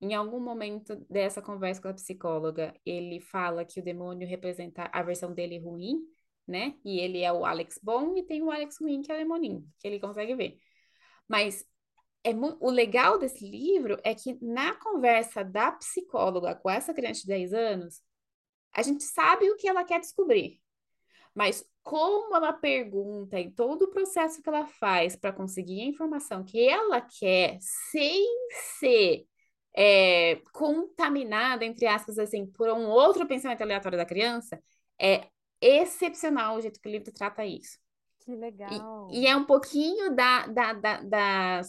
Em 0.00 0.14
algum 0.14 0.38
momento 0.40 0.94
dessa 1.10 1.42
conversa 1.42 1.82
com 1.82 1.88
a 1.88 1.94
psicóloga, 1.94 2.72
ele 2.86 3.20
fala 3.20 3.64
que 3.64 3.80
o 3.80 3.82
demônio 3.82 4.28
representa 4.28 4.88
a 4.92 5.02
versão 5.02 5.34
dele 5.34 5.58
ruim, 5.58 6.00
né? 6.46 6.76
E 6.84 7.00
ele 7.00 7.22
é 7.22 7.32
o 7.32 7.44
Alex 7.44 7.80
bom 7.82 8.16
e 8.16 8.22
tem 8.22 8.42
o 8.42 8.50
Alex 8.50 8.78
ruim, 8.80 9.02
que 9.02 9.10
é 9.10 9.16
o 9.16 9.18
demoninho, 9.18 9.66
que 9.78 9.88
ele 9.88 9.98
consegue 9.98 10.34
ver. 10.36 10.58
Mas 11.26 11.64
é 12.24 12.30
o 12.60 12.70
legal 12.70 13.18
desse 13.18 13.48
livro 13.48 13.98
é 14.04 14.14
que 14.14 14.38
na 14.42 14.74
conversa 14.74 15.44
da 15.44 15.72
psicóloga 15.72 16.54
com 16.54 16.70
essa 16.70 16.94
criança 16.94 17.22
de 17.22 17.26
10 17.26 17.52
anos, 17.52 18.02
a 18.72 18.82
gente 18.82 19.02
sabe 19.04 19.50
o 19.50 19.56
que 19.56 19.68
ela 19.68 19.84
quer 19.84 20.00
descobrir. 20.00 20.60
Mas 21.34 21.64
como 21.82 22.36
ela 22.36 22.52
pergunta 22.52 23.40
e 23.40 23.50
todo 23.50 23.82
o 23.82 23.90
processo 23.90 24.42
que 24.42 24.48
ela 24.48 24.66
faz 24.66 25.16
para 25.16 25.32
conseguir 25.32 25.80
a 25.80 25.86
informação 25.86 26.44
que 26.44 26.68
ela 26.68 27.00
quer, 27.00 27.58
sem 27.60 28.26
ser 28.78 29.24
é, 29.74 30.36
contaminada, 30.52 31.64
entre 31.64 31.86
aspas, 31.86 32.18
assim, 32.18 32.46
por 32.46 32.68
um 32.70 32.88
outro 32.88 33.26
pensamento 33.26 33.62
aleatório 33.62 33.96
da 33.96 34.04
criança, 34.04 34.60
é 35.00 35.28
excepcional 35.60 36.56
o 36.56 36.60
jeito 36.60 36.80
que 36.80 36.88
o 36.88 36.92
livro 36.92 37.12
trata 37.12 37.44
isso. 37.44 37.78
Que 38.20 38.34
legal. 38.36 39.08
E, 39.10 39.20
e 39.20 39.26
é 39.26 39.34
um 39.34 39.44
pouquinho 39.44 40.14
da, 40.14 40.46
da, 40.46 40.72
da, 40.74 41.00
da 41.00 41.62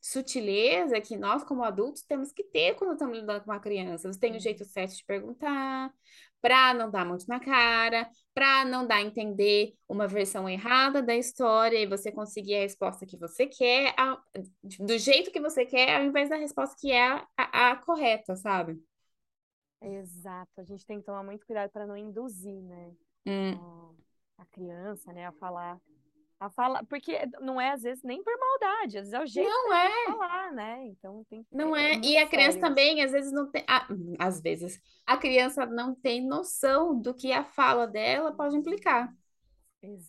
sutileza 0.00 1.00
que 1.00 1.16
nós, 1.16 1.44
como 1.44 1.62
adultos, 1.64 2.02
temos 2.02 2.32
que 2.32 2.44
ter 2.44 2.74
quando 2.76 2.92
estamos 2.94 3.18
lidando 3.18 3.44
com 3.44 3.50
uma 3.50 3.60
criança. 3.60 4.12
Você 4.12 4.18
tem 4.20 4.36
o 4.36 4.40
jeito 4.40 4.64
certo 4.64 4.96
de 4.96 5.04
perguntar, 5.04 5.92
para 6.40 6.72
não 6.74 6.90
dar 6.90 7.04
muito 7.04 7.26
na 7.28 7.40
cara, 7.40 8.08
para 8.34 8.64
não 8.64 8.86
dar 8.86 8.96
a 8.96 9.02
entender 9.02 9.74
uma 9.88 10.06
versão 10.06 10.48
errada 10.48 11.02
da 11.02 11.16
história 11.16 11.78
e 11.78 11.86
você 11.86 12.12
conseguir 12.12 12.56
a 12.56 12.60
resposta 12.60 13.04
que 13.06 13.16
você 13.18 13.46
quer, 13.46 13.94
a- 13.98 14.20
do 14.80 14.96
jeito 14.98 15.30
que 15.32 15.40
você 15.40 15.66
quer, 15.66 15.96
ao 15.96 16.04
invés 16.04 16.28
da 16.30 16.36
resposta 16.36 16.76
que 16.78 16.92
é 16.92 17.02
a, 17.08 17.26
a- 17.36 17.70
a 17.72 17.76
correta, 17.76 18.36
sabe? 18.36 18.78
Exato, 19.80 20.60
a 20.60 20.64
gente 20.64 20.84
tem 20.86 20.98
que 20.98 21.06
tomar 21.06 21.22
muito 21.22 21.46
cuidado 21.46 21.70
para 21.70 21.86
não 21.86 21.96
induzir, 21.96 22.60
né, 22.62 22.92
Hum, 23.26 23.60
a, 23.60 23.90
a 24.38 24.46
criança, 24.46 25.12
né, 25.12 25.26
a 25.26 25.32
falar, 25.32 25.80
a 26.40 26.50
falar, 26.50 26.84
porque 26.86 27.18
não 27.40 27.60
é 27.60 27.72
às 27.72 27.82
vezes 27.82 28.02
nem 28.04 28.22
por 28.22 28.32
maldade, 28.38 28.98
às 28.98 29.04
vezes 29.10 29.12
é 29.14 29.22
o 29.22 29.26
jeito 29.26 29.58
não 29.62 29.72
de 29.74 29.74
é. 29.74 29.88
falar, 30.04 30.52
né? 30.52 30.86
Então 30.86 31.24
tem 31.28 31.42
que 31.44 31.50
Não 31.50 31.74
é, 31.74 31.98
é, 31.98 32.00
e 32.02 32.16
a 32.18 32.28
criança 32.28 32.58
isso. 32.58 32.58
também, 32.58 33.02
às 33.02 33.12
vezes, 33.12 33.32
não 33.32 33.50
tem. 33.50 33.64
ah, 33.68 33.86
às 34.18 34.40
vezes, 34.40 34.80
a 35.06 35.16
criança 35.16 35.64
não 35.66 35.94
tem 35.94 36.24
noção 36.26 37.00
do 37.00 37.14
que 37.14 37.32
a 37.32 37.42
fala 37.44 37.86
dela 37.86 38.32
pode 38.32 38.56
implicar. 38.56 39.12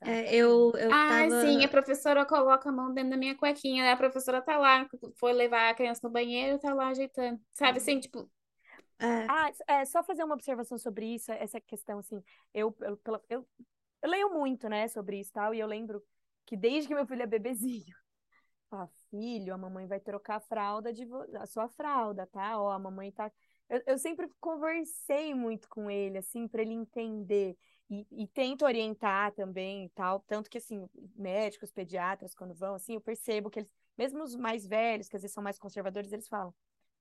É, 0.05 0.33
Exatamente. 0.33 0.35
eu, 0.35 0.71
eu 0.77 0.95
Ah, 1.05 1.05
tava. 1.05 1.35
sim, 1.39 1.63
a 1.63 1.67
professora 1.69 2.25
coloca 2.25 2.69
a 2.69 2.71
mão 2.71 2.93
dentro 2.93 3.11
da 3.11 3.17
minha 3.17 3.35
cuequinha, 3.37 3.83
né? 3.83 3.91
A 3.91 3.97
professora 3.97 4.41
tá 4.41 4.57
lá, 4.57 4.87
foi 5.17 5.33
levar 5.33 5.69
a 5.69 5.73
criança 5.75 6.01
no 6.03 6.09
banheiro, 6.11 6.57
tá 6.59 6.73
lá 6.73 6.89
ajeitando. 6.89 7.39
Sabe 7.53 7.77
assim, 7.79 7.99
tipo, 7.99 8.29
é, 9.01 9.31
Ah, 9.31 9.51
é, 9.67 9.85
só 9.85 10.03
fazer 10.03 10.23
uma 10.23 10.33
observação 10.35 10.77
sobre 10.77 11.05
isso, 11.15 11.31
essa 11.31 11.61
questão, 11.61 11.99
assim, 11.99 12.21
eu, 12.53 12.75
eu, 12.81 12.99
eu, 13.29 13.47
eu 14.01 14.09
leio 14.09 14.29
muito, 14.33 14.67
né, 14.69 14.87
sobre 14.87 15.19
isso 15.19 15.29
e 15.31 15.33
tal, 15.33 15.53
e 15.53 15.59
eu 15.59 15.67
lembro 15.67 16.03
que 16.49 16.57
desde 16.57 16.88
que 16.88 16.95
meu 16.95 17.05
filho 17.05 17.21
é 17.21 17.27
bebezinho, 17.27 17.95
filho, 19.12 19.53
a 19.53 19.57
mamãe 19.57 19.85
vai 19.85 19.99
trocar 19.99 20.38
a 20.38 20.39
fralda 20.39 20.91
de 20.91 21.07
a 21.39 21.45
sua 21.45 21.69
fralda, 21.69 22.25
tá? 22.25 22.59
Ó, 22.59 22.71
a 22.71 22.79
mamãe 22.79 23.12
tá. 23.12 23.31
Eu, 23.69 23.83
eu 23.85 23.97
sempre 23.99 24.27
conversei 24.39 25.35
muito 25.35 25.69
com 25.69 25.91
ele, 25.91 26.17
assim, 26.17 26.47
para 26.47 26.63
ele 26.63 26.73
entender. 26.73 27.55
E, 27.88 28.07
e 28.12 28.27
tento 28.27 28.65
orientar 28.65 29.31
também 29.33 29.85
e 29.85 29.89
tal. 29.89 30.21
Tanto 30.21 30.49
que, 30.49 30.57
assim, 30.57 30.89
médicos, 31.15 31.71
pediatras, 31.71 32.33
quando 32.33 32.55
vão, 32.55 32.73
assim, 32.73 32.95
eu 32.95 33.01
percebo 33.01 33.51
que 33.51 33.59
eles, 33.59 33.71
mesmo 33.95 34.23
os 34.23 34.35
mais 34.35 34.65
velhos, 34.65 35.07
que 35.07 35.15
às 35.15 35.21
vezes 35.21 35.35
são 35.35 35.43
mais 35.43 35.59
conservadores, 35.59 36.12
eles 36.12 36.27
falam, 36.27 36.51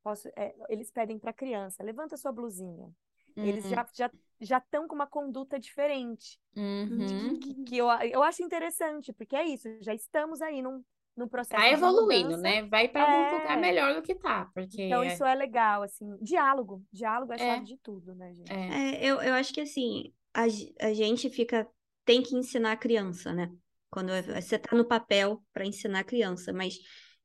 posso, 0.03 0.29
é, 0.37 0.55
eles 0.69 0.91
pedem 0.91 1.19
para 1.19 1.31
a 1.31 1.35
criança, 1.35 1.83
levanta 1.83 2.19
sua 2.19 2.33
blusinha. 2.33 2.95
Eles 3.43 3.65
Uhum. 3.65 3.71
já 3.71 3.87
já 3.95 4.11
já 4.41 4.59
estão 4.59 4.87
com 4.87 4.95
uma 4.95 5.07
conduta 5.07 5.59
diferente 5.59 6.39
uhum. 6.57 7.39
que, 7.41 7.55
que 7.65 7.77
eu, 7.77 7.87
eu 7.89 8.23
acho 8.23 8.43
interessante, 8.43 9.13
porque 9.13 9.35
é 9.35 9.45
isso, 9.47 9.69
já 9.81 9.93
estamos 9.93 10.41
aí 10.41 10.63
num, 10.63 10.85
num 11.17 11.27
processo 11.29 11.61
Tá 11.61 11.69
evoluindo, 11.69 12.31
mudança. 12.31 12.43
né? 12.43 12.63
Vai 12.63 12.89
para 12.89 13.03
algum 13.03 13.37
lugar 13.37 13.59
É. 13.59 13.61
melhor 13.61 13.95
do 13.95 14.03
que 14.03 14.15
tá, 14.15 14.49
porque 14.55 14.83
Então, 14.83 15.03
isso 15.03 15.25
é 15.25 15.35
legal, 15.35 15.83
assim. 15.83 16.17
Diálogo. 16.23 16.85
Diálogo 16.93 17.33
é 17.33 17.37
a 17.37 17.45
É. 17.45 17.55
chave 17.55 17.65
de 17.67 17.77
tudo, 17.79 18.15
né, 18.15 18.33
gente? 18.35 18.51
é, 18.53 19.05
é, 19.05 19.11
eu, 19.11 19.21
eu 19.21 19.35
acho 19.35 19.53
que 19.53 19.61
assim, 19.61 20.13
a, 20.33 20.43
a 20.45 20.93
gente 20.95 21.29
fica. 21.31 21.67
Tem 22.05 22.23
que 22.23 22.35
ensinar 22.37 22.73
a 22.73 22.77
criança, 22.77 23.33
né? 23.35 23.51
Quando 23.91 24.11
você 24.35 24.59
tá 24.59 24.75
no 24.77 24.85
papel 24.87 25.43
para 25.53 25.67
ensinar 25.67 26.01
a 26.01 26.05
criança, 26.05 26.53
mas 26.53 26.79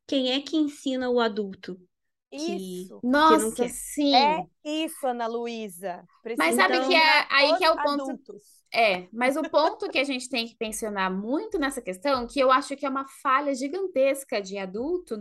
quem 0.07 0.31
é 0.31 0.41
que 0.41 0.57
ensina 0.57 1.09
o 1.09 1.19
adulto 1.19 1.79
Isso. 2.35 2.99
que 2.99 3.07
Nossa, 3.07 3.55
quer? 3.55 3.69
sim. 3.69 4.15
É 4.15 4.45
isso, 4.63 5.05
Ana 5.05 5.27
Luísa. 5.27 6.03
Mas 6.37 6.55
sabe 6.55 6.79
que 6.87 6.95
é 6.95 7.27
aí 7.29 7.57
que 7.57 7.63
é 7.63 7.71
o 7.71 7.75
ponto. 7.75 8.03
adultos. 8.03 8.63
É, 8.73 9.07
mas 9.13 9.37
o 9.37 9.43
ponto 9.43 9.87
que 9.89 9.99
a 9.99 10.03
gente 10.03 10.27
tem 10.29 10.47
que 10.47 10.55
pensionar 10.55 11.11
muito 11.13 11.59
nessa 11.59 11.81
questão, 11.81 12.25
que 12.25 12.39
eu 12.39 12.51
acho 12.51 12.75
que 12.75 12.85
é 12.85 12.89
uma 12.89 13.05
falha 13.21 13.53
gigantesca 13.53 14.41
de 14.41 14.57
adulto, 14.57 15.15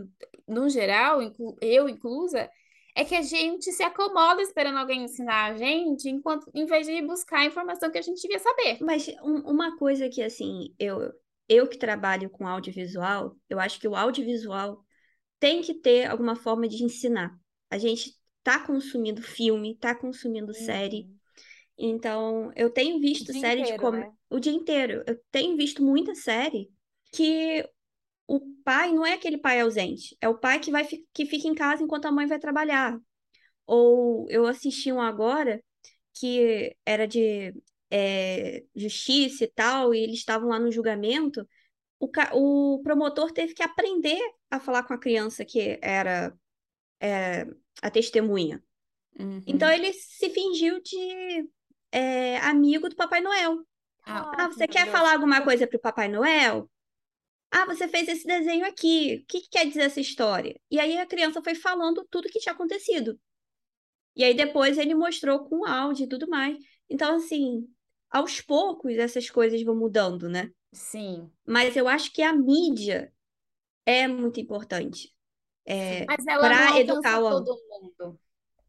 no 0.47 0.67
geral, 0.69 1.21
inclu- 1.21 1.55
eu 1.61 1.87
inclusa, 1.87 2.49
é 2.95 3.03
que 3.05 3.15
a 3.15 3.21
gente 3.21 3.71
se 3.71 3.83
acomoda 3.83 4.41
esperando 4.41 4.77
alguém 4.79 5.03
ensinar 5.03 5.51
a 5.51 5.57
gente, 5.57 6.09
enquanto, 6.09 6.49
em 6.53 6.65
vez 6.65 6.87
de 6.87 7.01
buscar 7.03 7.39
a 7.39 7.45
informação 7.45 7.91
que 7.91 7.97
a 7.97 8.01
gente 8.01 8.21
devia 8.21 8.39
saber. 8.39 8.77
Mas 8.81 9.07
um- 9.23 9.41
uma 9.51 9.77
coisa 9.77 10.09
que, 10.09 10.21
assim, 10.21 10.73
eu, 10.79 11.11
eu 11.47 11.67
que 11.67 11.77
trabalho 11.77 12.29
com 12.29 12.47
audiovisual, 12.47 13.35
eu 13.49 13.59
acho 13.59 13.79
que 13.79 13.87
o 13.87 13.95
audiovisual 13.95 14.82
tem 15.43 15.61
que 15.61 15.73
ter 15.73 16.05
alguma 16.09 16.35
forma 16.37 16.67
de 16.69 16.81
ensinar. 16.83 17.37
A 17.69 17.77
gente 17.77 18.17
tá 18.43 18.65
consumindo 18.65 19.21
filme, 19.21 19.75
tá 19.77 19.93
consumindo 19.93 20.53
série, 20.53 21.09
Uhum. 21.09 21.19
então 21.77 22.51
eu 22.55 22.69
tenho 22.69 22.99
visto 22.99 23.31
dia 23.31 23.41
série 23.41 23.61
de 23.63 23.69
inteiro, 23.69 23.77
com... 23.77 23.91
né? 23.91 24.11
o 24.29 24.39
dia 24.39 24.53
inteiro. 24.53 25.03
Eu 25.07 25.19
tenho 25.31 25.57
visto 25.57 25.83
muita 25.83 26.15
série 26.15 26.71
que 27.11 27.67
o 28.27 28.39
pai 28.63 28.93
não 28.93 29.05
é 29.05 29.13
aquele 29.13 29.37
pai 29.37 29.61
ausente, 29.61 30.17
é 30.21 30.29
o 30.29 30.37
pai 30.37 30.59
que 30.59 30.71
vai 30.71 30.85
fi- 30.85 31.05
que 31.13 31.25
fica 31.25 31.47
em 31.47 31.55
casa 31.55 31.83
enquanto 31.83 32.05
a 32.07 32.11
mãe 32.11 32.27
vai 32.27 32.39
trabalhar. 32.39 32.97
Ou 33.65 34.27
eu 34.29 34.47
assisti 34.47 34.91
um 34.91 35.01
agora 35.01 35.63
que 36.13 36.75
era 36.85 37.07
de 37.07 37.53
é, 37.91 38.63
justiça 38.75 39.45
e 39.45 39.47
tal, 39.51 39.93
e 39.93 39.99
eles 40.03 40.17
estavam 40.19 40.49
lá 40.49 40.59
no 40.59 40.71
julgamento. 40.71 41.47
O, 42.05 42.75
o 42.75 42.81
promotor 42.83 43.31
teve 43.31 43.53
que 43.53 43.63
aprender 43.63 44.19
a 44.51 44.59
falar 44.59 44.83
com 44.83 44.93
a 44.93 44.99
criança 44.99 45.45
que 45.45 45.79
era 45.81 46.33
é, 47.01 47.45
a 47.81 47.91
testemunha. 47.91 48.63
Então 49.45 49.69
ele 49.71 49.93
se 49.93 50.29
fingiu 50.29 50.81
de 50.81 51.49
é, 51.91 52.37
amigo 52.39 52.89
do 52.89 52.95
Papai 52.95 53.21
Noel. 53.21 53.59
Ah, 54.05 54.29
Ah, 54.37 54.47
você 54.47 54.67
quer 54.67 54.85
maravilhoso. 54.85 54.91
falar 54.91 55.13
alguma 55.13 55.41
coisa 55.41 55.67
para 55.67 55.77
o 55.77 55.81
Papai 55.81 56.07
Noel? 56.09 56.69
Ah, 57.51 57.65
você 57.65 57.87
fez 57.87 58.07
esse 58.07 58.25
desenho 58.25 58.65
aqui. 58.65 59.17
O 59.23 59.25
que 59.27 59.41
que 59.41 59.49
quer 59.49 59.67
dizer 59.67 59.81
essa 59.83 60.01
história? 60.01 60.59
E 60.71 60.79
aí 60.79 60.97
a 60.97 61.05
criança 61.05 61.41
foi 61.43 61.55
falando 61.55 62.05
tudo 62.09 62.29
que 62.29 62.39
tinha 62.39 62.53
acontecido. 62.53 63.19
E 64.15 64.23
aí 64.23 64.33
depois 64.33 64.77
ele 64.77 64.95
mostrou 64.95 65.45
com 65.47 65.65
áudio 65.65 66.05
e 66.05 66.09
tudo 66.09 66.27
mais. 66.29 66.57
Então, 66.89 67.15
assim, 67.15 67.67
aos 68.09 68.41
poucos 68.41 68.93
essas 68.97 69.29
coisas 69.29 69.61
vão 69.63 69.75
mudando, 69.75 70.29
né? 70.29 70.51
Sim. 70.73 71.31
Mas 71.45 71.75
eu 71.75 71.87
acho 71.87 72.11
que 72.11 72.21
a 72.21 72.33
mídia 72.33 73.13
é 73.85 74.07
muito 74.07 74.39
importante. 74.39 75.13
É, 75.65 76.05
Mas 76.05 76.25
ela 76.27 76.49
não 76.49 76.77
educar 76.77 77.19
o 77.19 77.29
todo 77.29 77.55
mundo. 77.69 78.19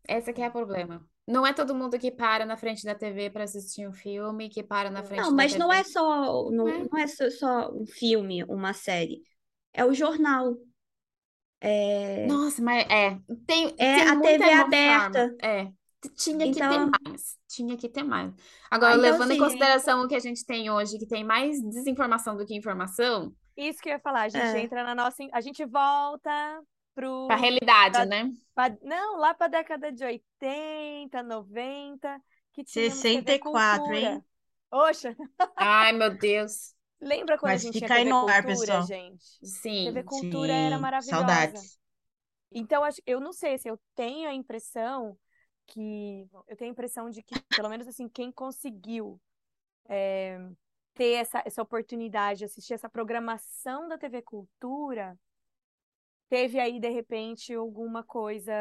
Esse 0.08 0.32
que 0.32 0.42
é 0.42 0.48
o 0.48 0.52
problema. 0.52 1.06
Não 1.26 1.46
é 1.46 1.52
todo 1.52 1.74
mundo 1.74 1.98
que 1.98 2.10
para 2.10 2.44
na 2.44 2.56
frente 2.56 2.84
da 2.84 2.94
TV 2.94 3.30
para 3.30 3.44
assistir 3.44 3.88
um 3.88 3.92
filme, 3.92 4.50
que 4.50 4.62
para 4.62 4.90
na 4.90 5.02
frente 5.02 5.22
Não, 5.22 5.30
da 5.34 5.36
mas 5.36 5.54
não 5.56 5.68
TV. 5.68 5.80
é 5.80 5.84
só, 5.84 6.50
não, 6.50 6.68
é. 6.68 6.78
não 6.90 6.98
é 6.98 7.06
só, 7.06 7.30
só 7.30 7.72
um 7.72 7.86
filme, 7.86 8.44
uma 8.44 8.72
série. 8.74 9.22
É 9.72 9.84
o 9.84 9.94
jornal. 9.94 10.56
É, 11.60 12.26
Nossa, 12.26 12.62
mas 12.62 12.84
é, 12.90 13.18
tem, 13.46 13.74
É 13.78 13.94
tem 13.94 14.08
a 14.08 14.16
TV 14.20 14.50
aberta. 14.52 15.18
forma. 15.18 15.36
É, 15.42 15.72
tinha 16.10 16.46
que 16.46 16.54
ter 16.54 16.64
Então- 16.64 16.90
mais. 17.06 17.38
Tinha 17.48 17.76
que 17.76 17.88
ter 17.88 18.02
mais. 18.02 18.32
Agora, 18.70 18.92
então, 18.92 19.02
levando 19.02 19.30
em 19.30 19.34
assim, 19.34 19.38
consideração 19.42 20.02
o 20.02 20.08
que 20.08 20.14
a 20.16 20.20
gente 20.20 20.44
tem 20.44 20.70
hoje, 20.70 20.98
que 20.98 21.06
tem 21.06 21.22
mais 21.24 21.60
desinformação 21.62 22.36
do 22.36 22.44
que 22.44 22.54
informação, 22.56 23.32
Isso 23.56 23.80
que 23.80 23.88
eu 23.88 23.92
ia 23.92 24.00
falar, 24.00 24.22
a 24.22 24.28
gente 24.28 24.42
É. 24.56 24.60
entra 24.60 24.82
na 24.82 24.94
nossa. 24.96 25.22
A 25.32 25.40
gente 25.40 25.64
volta 25.64 26.30
pro. 26.94 27.26
pra 27.28 27.36
realidade, 27.36 27.92
Pra- 27.92 28.06
né? 28.06 28.32
pra- 28.54 28.76
não, 28.82 29.16
lá 29.18 29.32
pra 29.34 29.46
década 29.46 29.92
de 29.92 30.04
80, 30.04 31.22
90, 31.22 32.20
que 32.52 32.64
TV 32.64 32.90
64, 32.90 33.78
Cultura. 33.84 34.00
hein? 34.00 34.24
Oxa, 34.72 35.16
Ai, 35.56 35.92
meu 35.92 36.16
Deus. 36.18 36.74
lembra 37.00 37.38
quando 37.38 37.52
Mas 37.52 37.60
a 37.62 37.64
gente 37.64 37.78
tinha 37.78 37.88
fica 37.88 37.94
aí 37.94 38.04
TV 38.04 38.10
no 38.10 38.28
ar, 38.28 38.42
Cultura, 38.44 38.66
pessoal. 38.66 38.82
gente? 38.82 39.24
Sim. 39.46 39.84
TV 39.84 40.02
Cultura 40.02 40.52
era 40.52 40.74
Sim, 40.76 40.82
maravilhosa. 40.82 41.16
saudades. 41.16 41.78
Então, 42.50 42.82
acho- 42.84 43.02
eu 43.06 43.20
não 43.20 43.32
sei 43.32 43.56
se 43.58 43.68
eu 43.68 43.78
tenho 43.94 44.28
a 44.28 44.34
impressão 44.34 45.16
que. 45.66 46.28
Eu 46.48 46.56
tenho 46.56 46.70
a 46.70 46.72
impressão 46.72 47.10
de 47.10 47.22
que, 47.22 47.34
pelo 47.56 47.68
menos 47.68 47.86
assim, 47.86 48.08
quem 48.08 48.30
conseguiu 48.30 49.20
é, 49.88 50.38
ter 50.94 51.14
essa, 51.14 51.42
essa 51.44 51.62
oportunidade 51.62 52.40
de 52.40 52.44
assistir 52.44 52.74
essa 52.74 52.88
programação 52.88 53.88
da 53.88 53.98
TV 53.98 54.22
Cultura, 54.22 55.18
teve 56.28 56.58
aí, 56.58 56.78
de 56.78 56.88
repente, 56.88 57.52
alguma 57.54 58.02
coisa 58.02 58.52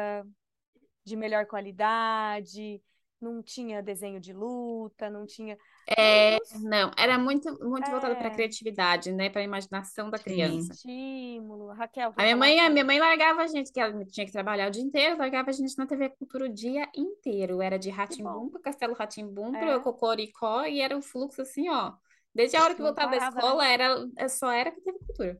de 1.04 1.16
melhor 1.16 1.46
qualidade, 1.46 2.82
não 3.20 3.42
tinha 3.42 3.82
desenho 3.82 4.20
de 4.20 4.32
luta, 4.32 5.08
não 5.08 5.24
tinha. 5.26 5.56
É, 5.98 6.38
não- 6.60 6.90
era 6.98 7.18
muito, 7.18 7.48
muito 7.66 7.90
voltado 7.90 8.16
para 8.16 8.28
É. 8.28 8.30
criatividade, 8.30 9.12
né? 9.12 9.30
Para 9.30 9.40
a 9.40 9.44
imaginação 9.44 10.10
da 10.10 10.18
criança. 10.18 10.72
estímulo. 10.72 11.68
Raquel, 11.72 12.12
A 12.16 12.22
minha 12.22 12.36
mãe, 12.36 12.60
a 12.60 12.70
minha 12.70 12.84
mãe 12.84 12.98
largava 12.98 13.42
a 13.42 13.46
gente, 13.46 13.72
que 13.72 13.80
ela 13.80 14.04
tinha 14.06 14.26
que 14.26 14.32
trabalhar 14.32 14.68
o 14.68 14.70
dia 14.70 14.82
inteiro, 14.82 15.16
largava 15.18 15.50
a 15.50 15.52
gente 15.52 15.76
na 15.78 15.86
TV 15.86 16.10
Cultura 16.10 16.44
o 16.46 16.48
dia 16.52 16.88
inteiro. 16.96 17.62
Era 17.62 17.78
de 17.78 17.90
Rá-Tim-Bum 17.90 18.50
para 18.50 18.60
Castelo 18.60 18.94
Rá-Tim-Bum, 18.94 19.54
É. 19.54 19.58
para 19.58 19.80
Cocoricó, 19.80 20.64
e 20.64 20.80
era 20.80 20.96
um 20.96 21.02
fluxo 21.02 21.42
assim, 21.42 21.68
ó. 21.70 21.92
Desde 22.34 22.56
a 22.56 22.64
hora 22.64 22.74
que 22.74 22.82
voltava 22.82 23.12
da 23.12 23.20
né? 23.20 23.28
escola, 23.28 23.66
era, 23.66 24.06
é, 24.16 24.28
só 24.28 24.50
era 24.50 24.70
TV 24.72 24.92
Cultura. 24.92 25.38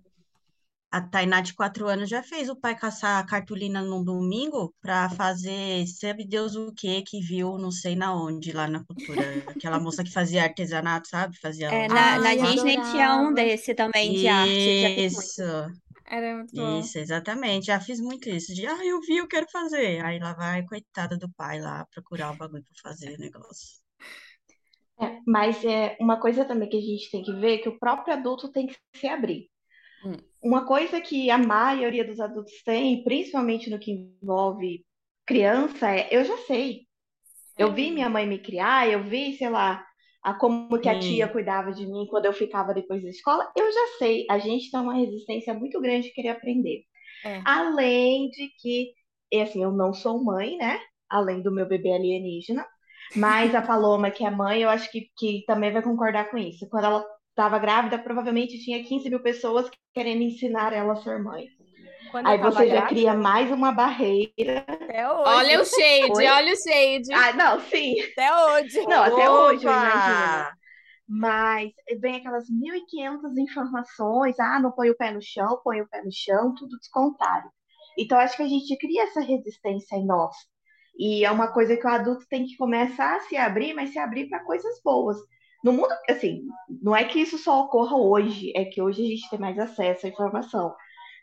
A 0.94 1.00
Tainá 1.00 1.40
de 1.40 1.52
quatro 1.54 1.88
anos 1.88 2.08
já 2.08 2.22
fez 2.22 2.48
o 2.48 2.54
pai 2.54 2.78
caçar 2.78 3.18
a 3.18 3.26
cartolina 3.26 3.82
num 3.82 4.04
domingo 4.04 4.72
para 4.80 5.10
fazer 5.10 5.84
sabe 5.88 6.24
Deus 6.24 6.54
o 6.54 6.72
que 6.72 7.02
que 7.02 7.20
viu 7.20 7.58
não 7.58 7.72
sei 7.72 7.96
na 7.96 8.14
onde 8.14 8.52
lá 8.52 8.68
na 8.68 8.84
cultura. 8.84 9.20
Aquela 9.48 9.80
moça 9.80 10.04
que 10.04 10.12
fazia 10.12 10.44
artesanato, 10.44 11.08
sabe? 11.08 11.36
Fazia 11.40 11.66
é, 11.66 11.88
na, 11.88 12.20
na 12.20 12.28
Ai, 12.28 12.36
Disney 12.36 12.80
tinha 12.92 13.16
um 13.16 13.34
desse 13.34 13.74
também 13.74 14.12
de 14.12 14.28
arte. 14.28 15.04
Isso, 15.04 15.42
Era 16.06 16.36
muito 16.36 16.54
bom. 16.54 16.78
isso, 16.78 16.96
exatamente. 16.96 17.66
Já 17.66 17.80
fiz 17.80 17.98
muito 17.98 18.28
isso. 18.28 18.54
De, 18.54 18.64
ah, 18.64 18.86
eu 18.86 19.00
vi, 19.00 19.16
eu 19.16 19.26
quero 19.26 19.50
fazer. 19.50 20.00
Aí 20.04 20.20
lá 20.20 20.32
vai, 20.32 20.64
coitada 20.64 21.18
do 21.18 21.28
pai 21.30 21.60
lá 21.60 21.84
procurar 21.92 22.30
o 22.30 22.36
bagulho 22.36 22.62
para 22.62 22.92
fazer 22.92 23.16
o 23.16 23.18
negócio. 23.18 23.82
É, 25.00 25.18
mas 25.26 25.64
é 25.64 25.96
uma 26.00 26.20
coisa 26.20 26.44
também 26.44 26.68
que 26.68 26.76
a 26.76 26.80
gente 26.80 27.10
tem 27.10 27.24
que 27.24 27.32
ver 27.32 27.54
é 27.54 27.58
que 27.58 27.68
o 27.68 27.80
próprio 27.80 28.14
adulto 28.14 28.52
tem 28.52 28.68
que 28.68 28.76
se 28.94 29.08
abrir. 29.08 29.52
Hum. 30.04 30.16
Uma 30.42 30.66
coisa 30.66 31.00
que 31.00 31.30
a 31.30 31.38
maioria 31.38 32.04
dos 32.04 32.20
adultos 32.20 32.62
tem, 32.64 33.02
principalmente 33.02 33.70
no 33.70 33.78
que 33.78 33.92
envolve 34.22 34.84
criança, 35.26 35.90
é 35.90 36.08
eu 36.10 36.24
já 36.24 36.36
sei. 36.38 36.82
Eu 37.56 37.72
vi 37.72 37.90
minha 37.90 38.10
mãe 38.10 38.26
me 38.26 38.38
criar, 38.38 38.88
eu 38.88 39.04
vi, 39.04 39.36
sei 39.36 39.48
lá, 39.48 39.84
a 40.22 40.34
como 40.34 40.78
que 40.78 40.88
a 40.88 40.98
tia 40.98 41.28
cuidava 41.28 41.72
de 41.72 41.86
mim 41.86 42.06
quando 42.10 42.26
eu 42.26 42.32
ficava 42.32 42.74
depois 42.74 43.02
da 43.02 43.10
escola. 43.10 43.50
Eu 43.56 43.70
já 43.72 43.86
sei. 43.98 44.26
A 44.28 44.38
gente 44.38 44.70
tem 44.70 44.80
uma 44.80 44.94
resistência 44.94 45.54
muito 45.54 45.80
grande 45.80 46.08
de 46.08 46.14
querer 46.14 46.30
aprender. 46.30 46.82
É. 47.24 47.40
Além 47.44 48.28
de 48.30 48.48
que, 48.60 48.92
e 49.30 49.40
assim, 49.40 49.62
eu 49.62 49.70
não 49.70 49.94
sou 49.94 50.22
mãe, 50.22 50.56
né? 50.56 50.80
Além 51.08 51.42
do 51.42 51.52
meu 51.52 51.66
bebê 51.66 51.92
alienígena. 51.92 52.66
Mas 53.14 53.54
a 53.54 53.62
Paloma, 53.62 54.10
que 54.10 54.24
é 54.24 54.30
mãe, 54.30 54.62
eu 54.62 54.68
acho 54.68 54.90
que, 54.90 55.08
que 55.16 55.44
também 55.46 55.72
vai 55.72 55.82
concordar 55.82 56.30
com 56.30 56.38
isso. 56.38 56.68
Quando 56.68 56.86
ela 56.86 57.06
estava 57.34 57.58
grávida, 57.58 57.98
provavelmente 57.98 58.62
tinha 58.62 58.82
15 58.82 59.10
mil 59.10 59.20
pessoas 59.20 59.68
querendo 59.92 60.22
ensinar 60.22 60.72
ela 60.72 60.92
a 60.92 60.96
ser 60.96 61.18
mãe. 61.20 61.48
Quando 62.12 62.28
Aí 62.28 62.38
você 62.38 62.68
já 62.68 62.74
grávida, 62.74 62.88
cria 62.88 63.14
mais 63.14 63.50
uma 63.50 63.72
barreira. 63.72 64.64
até 64.68 65.10
hoje. 65.10 65.28
Olha 65.28 65.60
o 65.60 65.64
shade, 65.64 66.12
Oi? 66.12 66.26
olha 66.26 66.52
o 66.52 66.56
shade. 66.56 67.12
Ah, 67.12 67.32
não, 67.32 67.60
sim. 67.60 68.00
Até 68.00 68.36
hoje. 68.36 68.86
Não, 68.86 69.02
até 69.02 69.28
hoje 69.28 69.64
imagino. 69.64 70.46
Mas 71.08 71.72
vem 72.00 72.16
aquelas 72.16 72.48
1.500 72.48 73.36
informações, 73.36 74.38
ah, 74.38 74.60
não 74.60 74.70
põe 74.70 74.90
o 74.90 74.96
pé 74.96 75.10
no 75.10 75.20
chão, 75.20 75.60
põe 75.62 75.80
o 75.80 75.88
pé 75.88 76.02
no 76.02 76.12
chão, 76.12 76.54
tudo 76.54 76.78
descontrário. 76.78 77.50
Então, 77.98 78.18
acho 78.18 78.36
que 78.36 78.42
a 78.42 78.48
gente 78.48 78.76
cria 78.78 79.02
essa 79.02 79.20
resistência 79.20 79.96
em 79.96 80.06
nós. 80.06 80.34
E 80.96 81.24
é 81.24 81.30
uma 81.30 81.52
coisa 81.52 81.76
que 81.76 81.86
o 81.86 81.90
adulto 81.90 82.24
tem 82.28 82.46
que 82.46 82.56
começar 82.56 83.16
a 83.16 83.20
se 83.20 83.36
abrir, 83.36 83.74
mas 83.74 83.90
se 83.90 83.98
abrir 83.98 84.28
para 84.28 84.44
coisas 84.44 84.80
boas. 84.84 85.16
No 85.64 85.72
mundo, 85.72 85.88
assim, 86.10 86.42
não 86.82 86.94
é 86.94 87.04
que 87.04 87.18
isso 87.18 87.38
só 87.38 87.62
ocorra 87.62 87.96
hoje, 87.96 88.52
é 88.54 88.66
que 88.66 88.82
hoje 88.82 89.02
a 89.02 89.06
gente 89.06 89.30
tem 89.30 89.38
mais 89.38 89.58
acesso 89.58 90.04
à 90.04 90.10
informação. 90.10 90.74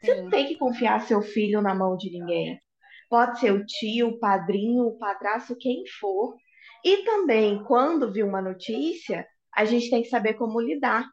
Você 0.02 0.20
não 0.20 0.32
tem 0.32 0.48
que 0.48 0.58
confiar 0.58 1.02
seu 1.02 1.22
filho 1.22 1.62
na 1.62 1.76
mão 1.76 1.96
de 1.96 2.10
ninguém. 2.10 2.60
Pode 3.08 3.40
ser 3.40 3.52
o 3.52 3.64
tio, 3.64 4.08
o 4.08 4.20
padrinho, 4.20 4.86
o 4.86 4.98
padrasto, 4.98 5.56
quem 5.56 5.84
for. 6.00 6.36
E 6.84 7.04
também, 7.04 7.64
quando 7.66 8.12
vir 8.12 8.24
uma 8.24 8.42
notícia, 8.42 9.28
a 9.56 9.64
gente 9.64 9.92
tem 9.92 10.02
que 10.02 10.10
saber 10.10 10.34
como 10.34 10.60
lidar. 10.60 11.06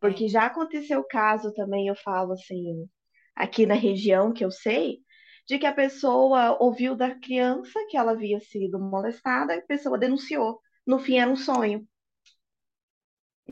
Porque 0.00 0.26
já 0.26 0.46
aconteceu 0.46 1.00
o 1.00 1.06
caso 1.06 1.52
também, 1.52 1.88
eu 1.88 1.94
falo 1.96 2.32
assim, 2.32 2.88
aqui 3.36 3.66
na 3.66 3.74
região 3.74 4.32
que 4.32 4.42
eu 4.42 4.50
sei, 4.50 5.00
de 5.46 5.58
que 5.58 5.66
a 5.66 5.74
pessoa 5.74 6.56
ouviu 6.58 6.96
da 6.96 7.14
criança 7.14 7.78
que 7.90 7.96
ela 7.98 8.12
havia 8.12 8.40
sido 8.40 8.80
molestada, 8.80 9.54
a 9.54 9.60
pessoa 9.60 9.98
denunciou. 9.98 10.58
No 10.86 10.98
fim, 10.98 11.18
era 11.18 11.30
um 11.30 11.36
sonho. 11.36 11.86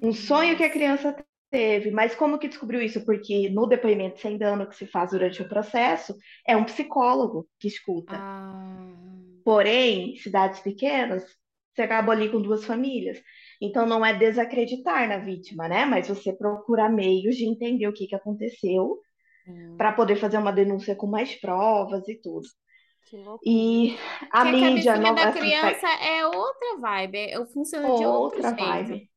Um 0.03 0.13
sonho 0.13 0.57
que 0.57 0.65
a 0.65 0.71
criança 0.71 1.15
teve. 1.51 1.91
Mas 1.91 2.15
como 2.15 2.39
que 2.39 2.49
descobriu 2.49 2.83
isso? 2.83 3.05
Porque 3.05 3.49
no 3.51 3.67
depoimento 3.67 4.21
sem 4.21 4.37
dano 4.37 4.69
que 4.69 4.77
se 4.77 4.87
faz 4.87 5.11
durante 5.11 5.43
o 5.43 5.49
processo, 5.49 6.15
é 6.47 6.57
um 6.57 6.65
psicólogo 6.65 7.49
que 7.59 7.69
escuta. 7.69 8.17
Ah, 8.17 8.79
Porém, 9.45 10.17
cidades 10.17 10.61
pequenas, 10.61 11.25
você 11.75 11.83
acaba 11.83 12.13
ali 12.13 12.31
com 12.31 12.41
duas 12.43 12.65
famílias. 12.65 13.19
Então, 13.61 13.87
não 13.87 14.05
é 14.05 14.13
desacreditar 14.13 15.09
na 15.09 15.19
vítima, 15.19 15.69
né? 15.69 15.85
Mas 15.85 16.09
você 16.09 16.33
procurar 16.33 16.91
meios 16.91 17.37
de 17.37 17.47
entender 17.47 17.87
o 17.89 17.93
que 17.93 18.07
que 18.07 18.15
aconteceu 18.15 18.99
sim. 19.45 19.77
para 19.77 19.93
poder 19.93 20.17
fazer 20.17 20.39
uma 20.39 20.53
denúncia 20.53 20.95
com 20.95 21.07
mais 21.07 21.35
provas 21.35 22.07
e 22.09 22.21
tudo. 22.21 22.47
E 23.45 23.97
a 24.21 24.27
Porque 24.29 24.37
a 24.39 24.45
mídia 24.45 24.93
cabecinha 24.93 24.97
não 24.99 25.15
da 25.15 25.33
criança 25.33 25.89
é 25.89 26.27
outra 26.27 26.77
vibe, 26.79 27.19
é- 27.19 27.47
funciona 27.47 27.89
de 27.95 28.05
outro 28.05 28.39
outra 28.39 28.55
jeito. 28.55 29.09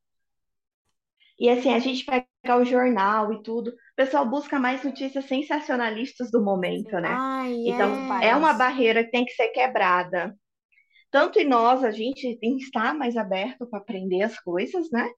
E 1.41 1.49
assim, 1.49 1.73
a 1.73 1.79
gente 1.79 2.05
pega 2.05 2.57
o 2.57 2.65
jornal 2.65 3.33
e 3.33 3.43
tudo, 3.43 3.69
o 3.71 3.73
pessoal 3.97 4.29
busca 4.29 4.59
mais 4.59 4.83
notícias 4.83 5.25
sensacionalistas 5.25 6.31
do 6.31 6.43
momento, 6.43 6.99
né? 7.01 7.23
Então, 7.65 7.91
é. 8.21 8.27
é 8.29 8.35
uma 8.35 8.53
barreira 8.53 9.03
que 9.03 9.11
tem 9.11 9.25
que 9.25 9.33
ser 9.33 9.49
quebrada. 9.49 10.35
Tanto 11.11 11.39
em 11.39 11.47
nós, 11.47 11.83
a 11.83 11.91
gente 11.91 12.37
tem 12.39 12.57
que 12.57 12.63
estar 12.63 12.93
mais 12.95 13.17
aberto 13.17 13.67
para 13.69 13.79
aprender 13.79 14.23
as 14.23 14.39
coisas, 14.39 14.89
né? 14.91 15.09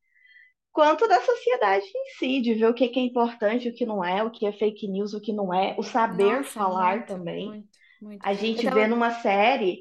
Quanto 0.72 1.08
da 1.08 1.22
sociedade 1.22 1.86
em 1.86 2.06
si, 2.18 2.42
de 2.42 2.56
ver 2.56 2.68
o 2.68 2.74
que 2.74 2.86
é 2.86 3.00
importante, 3.04 3.70
o 3.70 3.76
que 3.76 3.86
não 3.86 4.04
é, 4.04 4.24
o 4.24 4.32
que 4.32 4.46
é 4.48 4.52
fake 4.54 4.88
news, 4.88 5.14
o 5.14 5.22
que 5.22 5.34
não 5.34 5.54
é, 5.54 5.76
o 5.78 5.84
saber 5.84 6.38
Nossa, 6.38 6.54
falar 6.54 6.96
muito, 6.98 7.08
também. 7.08 7.48
muito, 7.48 7.70
muito. 8.02 8.26
A 8.26 8.32
Eu 8.32 8.38
gente 8.38 8.64
tava- 8.64 8.76
vê 8.76 8.88
numa 8.88 9.12
série, 9.22 9.80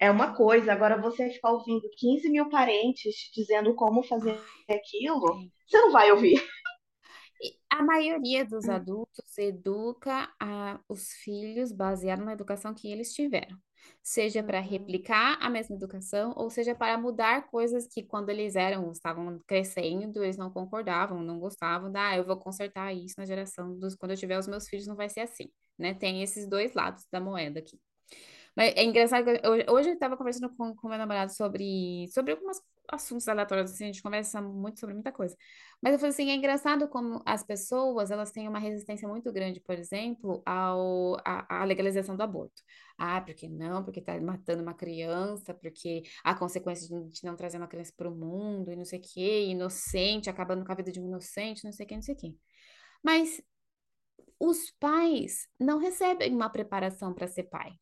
é 0.00 0.10
uma 0.10 0.34
coisa, 0.36 0.72
agora 0.72 1.00
você 1.00 1.30
ficar 1.30 1.50
ouvindo 1.52 1.88
15 1.98 2.28
mil 2.30 2.48
parentes 2.48 3.14
te 3.16 3.40
dizendo 3.40 3.74
como 3.74 4.02
fazer 4.04 4.38
aquilo, 4.70 5.44
você 5.68 5.80
não 5.80 5.92
vai 5.92 6.10
ouvir. 6.12 6.40
A 7.70 7.82
maioria 7.82 8.44
dos 8.44 8.68
adultos 8.68 9.36
educa 9.38 10.28
a- 10.40 10.80
os 10.88 11.10
filhos 11.12 11.72
baseado 11.72 12.24
na 12.24 12.32
educação 12.32 12.72
que 12.74 12.90
eles 12.90 13.12
tiveram. 13.12 13.58
Seja 14.02 14.42
para 14.42 14.60
Uhum. 14.60 14.60
replicar 14.60 15.36
a 15.40 15.50
mesma 15.50 15.76
educação, 15.76 16.32
ou 16.36 16.48
seja 16.50 16.74
para 16.74 16.96
mudar 16.98 17.48
coisas 17.50 17.86
que 17.86 18.02
quando 18.02 18.30
eles 18.30 18.56
eram, 18.56 18.90
estavam 18.90 19.38
crescendo, 19.46 20.24
eles 20.24 20.36
não 20.36 20.50
concordavam, 20.50 21.22
não 21.22 21.38
gostavam, 21.38 21.90
da, 21.92 22.08
ah, 22.10 22.16
eu 22.16 22.24
vou 22.24 22.36
consertar 22.38 22.92
isso 22.94 23.14
na 23.18 23.26
geração 23.26 23.78
dos, 23.78 23.94
quando 23.94 24.12
eu 24.12 24.16
tiver 24.16 24.38
os 24.38 24.48
meus 24.48 24.68
filhos 24.68 24.86
não 24.86 24.96
vai 24.96 25.08
ser 25.08 25.20
assim, 25.20 25.50
né? 25.78 25.94
Tem 25.94 26.22
esses 26.22 26.48
dois 26.48 26.72
lados 26.74 27.04
da 27.12 27.20
moeda 27.20 27.60
aqui. 27.60 27.78
Mas 28.56 28.74
é 28.76 28.84
engraçado 28.84 29.24
que 29.24 29.30
eu- 29.46 29.74
hoje 29.74 29.90
eu 29.90 29.94
estava 29.94 30.16
conversando 30.16 30.48
com, 30.56 30.74
meu 30.88 30.98
namorado 30.98 31.32
sobre, 31.32 32.08
sobre 32.12 32.32
alguns 32.32 32.60
assuntos 32.90 33.26
aleatórios, 33.28 33.72
assim, 33.72 33.84
a 33.84 33.86
gente 33.88 34.02
conversa 34.02 34.40
muito 34.40 34.78
sobre 34.80 34.94
muita 34.94 35.12
coisa. 35.12 35.36
Mas 35.82 35.92
eu 35.92 35.98
falei 35.98 36.10
assim, 36.10 36.30
é 36.30 36.34
engraçado 36.34 36.88
como 36.88 37.20
as 37.26 37.42
pessoas, 37.44 38.10
elas 38.10 38.30
têm 38.30 38.48
uma 38.48 38.58
resistência 38.58 39.08
muito 39.08 39.32
grande, 39.32 39.60
por 39.60 39.74
exemplo, 39.78 40.42
ao, 40.46 41.16
à, 41.24 41.64
legalização 41.64 42.16
do 42.16 42.22
aborto. 42.22 42.62
Ah, 42.98 43.20
porque 43.20 43.48
não? 43.48 43.84
Porque 43.84 44.00
tá 44.00 44.18
matando 44.20 44.62
uma 44.62 44.72
criança, 44.74 45.52
porque 45.54 46.02
a 46.24 46.34
consequência 46.34 46.88
de 46.88 47.10
de 47.10 47.24
não 47.24 47.36
trazer 47.36 47.58
uma 47.58 47.66
criança 47.68 47.92
para 47.96 48.08
o 48.08 48.14
mundo, 48.14 48.70
e 48.72 48.76
não 48.76 48.84
sei 48.84 48.98
o 48.98 49.02
quê, 49.02 49.46
inocente, 49.48 50.30
acabando 50.30 50.64
com 50.64 50.72
a 50.72 50.74
vida 50.74 50.90
de 50.92 51.00
um 51.00 51.06
inocente, 51.06 51.64
não 51.64 51.72
sei 51.72 51.84
o 51.84 51.88
quê, 51.88 51.94
não 51.96 52.02
sei 52.02 52.14
o 52.14 52.18
quê. 52.18 52.34
Mas 53.04 53.42
os 54.38 54.70
pais 54.80 55.48
não 55.58 55.78
recebem 55.78 56.34
uma 56.34 56.50
preparação 56.50 57.12
para 57.14 57.28
ser 57.28 57.44
pai, 57.44 57.72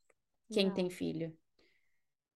quem 0.51 0.71
Não. 0.71 0.73
tem 0.73 0.91
filho. 0.91 1.37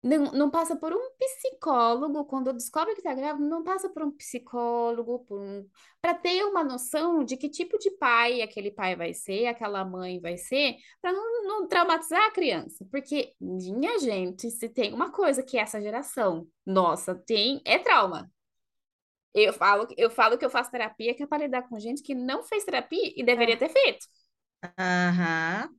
Não, 0.00 0.30
não 0.32 0.48
passa 0.50 0.76
por 0.76 0.92
um 0.92 1.10
psicólogo, 1.18 2.24
quando 2.26 2.52
descobre 2.52 2.94
que 2.94 3.00
está 3.00 3.12
grávida, 3.14 3.44
não 3.48 3.64
passa 3.64 3.88
por 3.88 4.02
um 4.04 4.12
psicólogo, 4.12 5.24
por 5.26 5.40
um, 5.40 5.68
para 6.00 6.14
ter 6.14 6.44
uma 6.44 6.62
noção 6.62 7.24
de 7.24 7.36
que 7.36 7.48
tipo 7.48 7.76
de 7.78 7.90
pai 7.98 8.40
aquele 8.40 8.70
pai 8.70 8.94
vai 8.94 9.12
ser, 9.12 9.46
aquela 9.46 9.84
mãe 9.84 10.20
vai 10.20 10.36
ser, 10.38 10.76
para 11.02 11.12
não, 11.12 11.42
não 11.44 11.66
traumatizar 11.68 12.24
a 12.26 12.30
criança. 12.30 12.86
Porque, 12.92 13.34
minha 13.40 13.98
gente, 13.98 14.48
se 14.52 14.68
tem 14.68 14.94
uma 14.94 15.10
coisa 15.10 15.42
que 15.42 15.58
essa 15.58 15.80
geração 15.82 16.46
nossa 16.64 17.14
tem, 17.16 17.60
é 17.64 17.76
trauma. 17.78 18.30
Eu 19.34 19.52
falo, 19.52 19.86
eu 19.96 20.10
falo 20.10 20.36
que 20.38 20.44
eu 20.44 20.50
faço 20.50 20.70
terapia 20.70 21.14
que 21.14 21.22
é 21.22 21.26
para 21.26 21.44
lidar 21.44 21.62
com 21.68 21.78
gente 21.78 22.02
que 22.02 22.14
não 22.14 22.42
fez 22.42 22.64
terapia 22.64 23.12
e 23.16 23.22
deveria 23.24 23.56
É. 23.56 23.58
ter 23.58 23.68
feito. 23.68 24.06
Aham, 24.78 25.78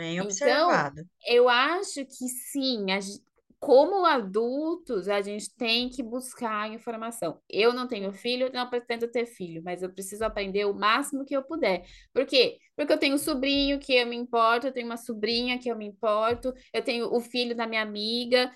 bem 0.00 0.18
Então, 0.18 0.20
observado. 0.20 1.02
eu 1.26 1.48
acho 1.48 2.04
que 2.06 2.28
sim, 2.28 2.90
a 2.92 3.00
gen- 3.00 3.20
como 3.58 4.06
adultos, 4.06 5.06
a 5.08 5.20
gente 5.20 5.54
tem 5.56 5.90
que 5.90 6.02
buscar 6.02 6.70
informação. 6.72 7.40
Eu 7.48 7.74
não 7.74 7.86
tenho 7.86 8.10
filho, 8.12 8.50
não 8.54 8.68
pretendo 8.70 9.06
ter 9.08 9.26
filho, 9.26 9.62
mas 9.62 9.82
eu 9.82 9.92
preciso 9.92 10.24
aprender 10.24 10.64
o 10.64 10.72
máximo 10.74 11.24
que 11.26 11.36
eu 11.36 11.42
puder. 11.44 11.84
Por 12.12 12.24
quê? 12.26 12.58
Porque 12.74 12.92
eu 12.92 12.98
tenho 12.98 13.14
um 13.16 13.18
sobrinho 13.18 13.78
que 13.78 13.92
eu 13.94 14.06
me 14.06 14.16
importo, 14.16 14.66
eu 14.68 14.72
tenho 14.72 14.86
uma 14.86 14.96
sobrinha 14.96 15.58
que 15.58 15.68
eu 15.70 15.76
me 15.76 15.84
importo, 15.86 16.54
eu 16.72 16.82
tenho 16.82 17.12
o 17.14 17.20
filho 17.20 17.54
da 17.54 17.66
minha 17.66 17.82
amiga, 17.82 18.50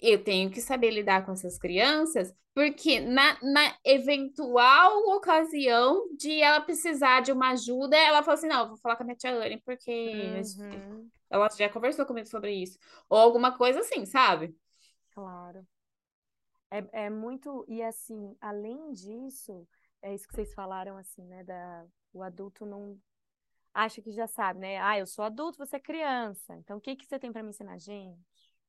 eu 0.00 0.22
tenho 0.22 0.50
que 0.50 0.60
saber 0.60 0.90
lidar 0.90 1.24
com 1.26 1.32
essas 1.32 1.58
crianças, 1.58 2.34
porque 2.54 3.00
na, 3.00 3.38
na 3.42 3.76
eventual 3.84 4.98
ocasião 5.16 6.08
de 6.16 6.40
ela 6.42 6.60
precisar 6.60 7.20
de 7.22 7.32
uma 7.32 7.50
ajuda, 7.50 7.96
ela 7.96 8.22
fala 8.22 8.34
assim: 8.36 8.48
não, 8.48 8.62
eu 8.62 8.68
vou 8.68 8.76
falar 8.78 8.96
com 8.96 9.02
a 9.04 9.06
minha 9.06 9.16
tia 9.16 9.32
Anne, 9.34 9.60
porque 9.64 10.48
Uhum, 10.58 11.10
ela 11.30 11.48
já 11.58 11.68
conversou 11.68 12.06
comigo 12.06 12.28
sobre 12.28 12.52
isso. 12.54 12.78
Ou 13.08 13.18
alguma 13.18 13.56
coisa 13.56 13.80
assim, 13.80 14.06
sabe? 14.06 14.56
claro. 15.14 15.66
É, 16.70 17.04
é 17.06 17.10
muito. 17.10 17.64
E 17.68 17.82
assim, 17.82 18.36
além 18.40 18.92
disso, 18.92 19.66
é 20.02 20.14
isso 20.14 20.26
que 20.28 20.34
vocês 20.34 20.52
falaram, 20.54 20.96
assim, 20.96 21.24
né? 21.26 21.44
Da, 21.44 21.86
o 22.12 22.22
adulto 22.22 22.66
não 22.66 22.98
acha 23.74 24.02
que 24.02 24.12
já 24.12 24.26
sabe, 24.26 24.60
né? 24.60 24.78
Ah, 24.82 24.98
eu 24.98 25.06
sou 25.06 25.24
adulto, 25.24 25.58
você 25.58 25.76
é 25.76 25.80
criança. 25.80 26.56
Então, 26.56 26.78
o 26.78 26.82
que 26.82 26.96
que 26.96 27.06
você 27.06 27.18
tem 27.18 27.32
para 27.32 27.42
me 27.42 27.50
ensinar, 27.50 27.78
gente? 27.78 28.20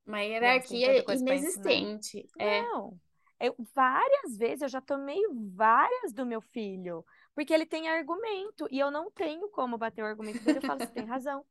Uma 0.10 0.22
hierarquia 0.22 1.06
inexistente. 1.15 2.28
É. 2.38 2.63
Não. 2.63 3.00
Eu, 3.39 3.56
várias 3.74 4.36
vezes 4.36 4.63
eu 4.63 4.67
já 4.67 4.82
tomei 4.82 5.22
várias 5.54 6.12
do 6.12 6.26
meu 6.26 6.41
filho, 6.41 7.06
porque 7.34 7.54
ele 7.54 7.65
tem 7.65 7.88
argumento 7.88 8.67
e 8.69 8.78
eu 8.78 8.91
não 8.91 9.10
tenho 9.12 9.48
como 9.50 9.78
bater 9.78 10.02
o 10.02 10.06
argumento 10.06 10.43
dele. 10.43 10.58
Eu 10.58 10.63
falo, 10.63 10.80
você 10.82 10.88
tem 10.91 11.06
razão, 11.08 11.45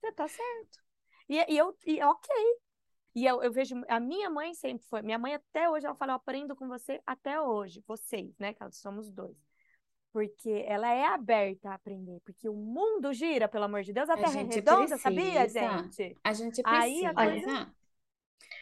você 0.00 0.12
tá 0.12 0.26
certo. 0.26 0.78
E, 1.28 1.36
e 1.52 1.58
eu, 1.58 1.76
e 1.84 2.02
ok. 2.02 2.34
E 3.16 3.26
eu, 3.26 3.42
eu 3.42 3.52
vejo, 3.52 3.74
a 3.88 4.00
minha 4.00 4.30
mãe 4.30 4.54
sempre 4.54 4.86
foi, 4.86 5.02
minha 5.02 5.18
mãe 5.18 5.34
até 5.34 5.68
hoje, 5.68 5.86
ela 5.86 5.94
fala, 5.94 6.12
eu 6.12 6.16
aprendo 6.16 6.56
com 6.56 6.66
você 6.66 7.00
até 7.06 7.40
hoje, 7.40 7.82
vocês, 7.86 8.36
né, 8.38 8.54
que 8.54 8.60
nós 8.60 8.76
somos 8.78 9.10
dois. 9.10 9.36
Porque 10.12 10.64
ela 10.66 10.92
é 10.92 11.04
aberta 11.06 11.70
a 11.70 11.74
aprender, 11.74 12.20
porque 12.24 12.48
o 12.48 12.54
mundo 12.54 13.12
gira, 13.12 13.48
pelo 13.48 13.64
amor 13.64 13.82
de 13.82 13.92
Deus, 13.92 14.08
a 14.08 14.14
A 14.14 14.16
terra 14.16 14.40
é 14.40 14.44
redonda, 14.44 14.96
sabia, 14.96 15.40
precisa. 15.40 15.60
gente? 15.60 16.16
A 16.24 16.32
gente 16.32 16.62
Aí 16.64 17.00
precisa. 17.00 17.10
a 17.10 17.14
coisa-? 17.14 17.74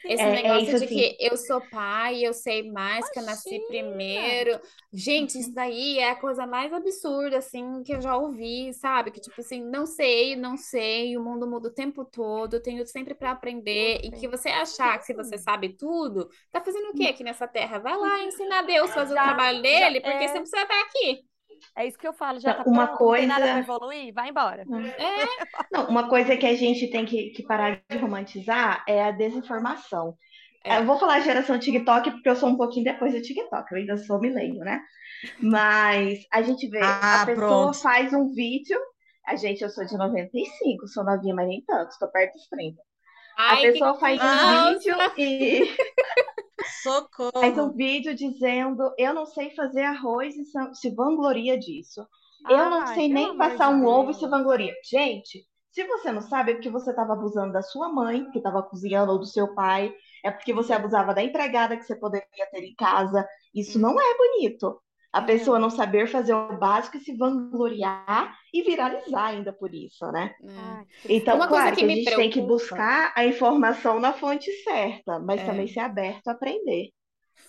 Esse 0.06 0.28
É, 0.28 0.28
é 0.28 0.30
negócio 0.30 0.62
isso 0.64 0.78
de 0.78 0.85
assim. 0.85 0.94
que 0.94 1.16
eu 1.20 1.37
sou 1.37 1.61
pai, 1.68 2.26
eu 2.26 2.32
sei 2.32 2.70
mais, 2.70 3.08
que 3.08 3.18
eu 3.18 3.22
nasci 3.22 3.61
primeiro. 3.61 4.61
Gente, 4.92 5.38
isso 5.38 5.52
daí 5.54 5.98
é 5.98 6.11
a 6.11 6.16
coisa 6.16 6.46
mais 6.46 6.72
absurda, 6.72 7.38
assim, 7.38 7.82
que 7.85 7.94
eu 7.94 8.00
já 8.00 8.16
ouvi, 8.16 8.72
sabe? 8.74 9.11
Que, 9.12 9.20
tipo 9.20 9.40
assim, 9.40 9.62
não 9.64 9.87
sei, 9.87 10.35
não 10.37 10.56
sei, 10.56 11.16
o 11.16 11.22
mundo 11.22 11.46
muda 11.46 11.68
o 11.68 11.74
tempo 11.74 12.04
todo, 12.04 12.54
eu 12.54 12.62
tenho 12.62 12.85
sempre 12.87 13.14
para 13.14 13.30
aprender. 13.30 14.00
E 14.04 14.11
que 14.12 14.28
você 14.28 14.48
achar 14.48 14.98
que 14.98 15.04
se 15.06 15.14
você 15.14 15.38
sabe 15.38 15.70
tudo, 15.76 16.28
tá 16.50 16.61
fazendo 16.61 16.90
o 16.90 16.94
quê 16.94 17.04
aqui 17.06 17.22
nessa 17.24 17.46
terra? 17.46 17.78
Vai 17.78 17.96
lá 17.96 18.24
ensinar 18.24 18.61
a 18.61 18.62
Deus 18.62 18.90
a 18.90 18.94
fazer 18.94 19.14
o 19.14 19.20
trabalho 19.20 19.62
dele, 19.62 20.00
porque 20.00 20.24
é. 20.24 20.28
você 20.28 20.35
não 20.35 20.42
precisa 20.42 20.62
estar 20.62 20.80
aqui. 20.82 21.24
É 21.77 21.87
isso 21.87 21.98
que 21.98 22.07
eu 22.07 22.12
falo, 22.12 22.38
já 22.40 22.51
Não, 22.57 22.64
tá 22.64 22.70
uma 22.70 22.87
pronto, 22.88 23.03
não 23.05 23.12
tem 23.16 23.27
nada 23.27 23.40
coisa- 23.40 23.53
pra 23.64 23.75
evoluir, 23.75 24.14
vai 24.14 24.29
embora. 24.29 24.64
Não, 25.72 25.88
uma 25.88 26.09
coisa 26.09 26.37
que 26.37 26.46
a 26.46 26.55
gente 26.55 26.88
tem 26.90 27.05
que, 27.05 27.31
que 27.31 27.42
parar 27.44 27.81
de 27.88 27.96
romantizar 27.98 28.85
é 28.87 29.03
a 29.03 29.11
desinformação. 29.11 30.16
É. 30.64 30.79
Eu 30.79 30.85
vou 30.85 30.98
falar 30.98 31.20
geração 31.20 31.59
TikTok 31.59 32.11
porque 32.12 32.29
eu 32.29 32.37
sou 32.37 32.48
um 32.48 32.57
pouquinho 32.57 32.85
depois 32.85 33.12
do 33.12 33.20
TikTok, 33.22 33.72
eu 33.72 33.79
ainda 33.79 33.96
sou 33.96 34.20
milênio, 34.20 34.61
né? 34.61 34.81
Mas 35.40 36.20
a 36.33 36.42
gente 36.42 36.68
vê, 36.68 36.81
Ah, 36.83 37.22
a 37.22 37.27
pessoa 37.27 37.48
pronto. 37.48 37.79
faz 37.83 38.12
um 38.12 38.33
vídeo, 38.33 38.79
a 39.27 39.35
gente, 39.37 39.62
eu 39.62 39.70
sou 39.70 39.85
de 39.85 39.96
95, 39.96 40.87
sou 40.88 41.05
novinha, 41.05 41.35
mas 41.35 41.48
nem 41.48 41.62
tanto, 41.66 41.90
estou 41.90 42.09
perto 42.09 42.35
dos 42.35 42.46
30. 42.48 42.81
A 43.47 43.57
Ai, 43.57 43.62
que 43.73 43.79
pessoa 43.79 43.99
faz 43.99 44.25
um 44.25 44.40
vídeo 44.40 44.97
e 45.16 45.66
Socorro. 46.64 47.33
faz 47.40 47.59
um 47.59 47.73
vídeo 47.73 48.14
dizendo, 48.14 48.92
eu 48.99 49.12
não 49.14 49.27
sei 49.27 49.51
fazer 49.55 49.83
arroz 49.83 50.35
e 50.37 50.45
se- 50.75 50.95
vangloria 50.95 51.59
disso. 51.59 52.07
Eu 52.49 52.71
não 52.71 52.87
sei 52.87 53.09
nem 53.09 53.37
passar 53.37 53.71
um 53.71 53.85
ovo 53.87 54.11
e 54.11 54.14
se 54.14 54.27
vangloria. 54.29 54.75
Gente, 54.88 55.45
se 55.71 55.85
você 55.87 56.12
não 56.12 56.21
sabe, 56.21 56.53
é 56.53 56.55
porque 56.55 56.71
você 56.71 56.90
estava 56.90 57.12
abusando 57.14 57.53
da 57.53 57.62
sua 57.62 57.88
mãe, 57.88 58.31
que 58.31 58.38
estava 58.38 58.62
cozinhando, 58.62 59.12
ou 59.12 59.18
do 59.18 59.27
seu 59.27 59.55
pai. 59.55 59.95
É 60.25 60.31
porque 60.31 60.53
você 60.53 60.73
abusava 60.73 61.14
da 61.14 61.23
empregada 61.23 61.77
que 61.77 61.83
você 61.85 61.97
poderia 61.97 62.47
ter 62.51 62.62
em 62.64 62.75
casa. 62.75 63.27
Isso 63.55 63.79
não 63.79 63.99
é 64.01 64.16
bonito. 64.16 64.81
A 65.12 65.20
Não. 65.20 65.27
pessoa 65.27 65.59
não 65.59 65.68
saber 65.70 66.07
fazer 66.09 66.33
o 66.35 66.57
básico 66.59 66.96
e 66.96 67.01
se 67.01 67.14
vangloriar 67.16 68.35
e 68.53 68.62
viralizar 68.62 69.27
ainda 69.27 69.53
por 69.53 69.75
isso, 69.75 70.07
né? 70.11 70.35
É. 70.42 70.87
Então, 71.14 71.37
Uma 71.37 71.46
claro 71.48 71.77
que 71.77 71.85
que 71.85 71.85
a 71.85 71.88
gente 71.88 72.05
tem 72.16 72.31
que 72.31 72.40
preocupa- 72.40 72.46
buscar 72.55 73.12
a 73.14 73.27
informação 73.27 74.01
na 74.01 74.12
fonte 74.14 74.51
certa, 74.62 75.18
mas 75.20 75.40
É. 75.42 75.44
também 75.46 75.68
ser 75.68 75.81
aberto 75.81 76.29
a 76.29 76.33
aprender. 76.33 76.90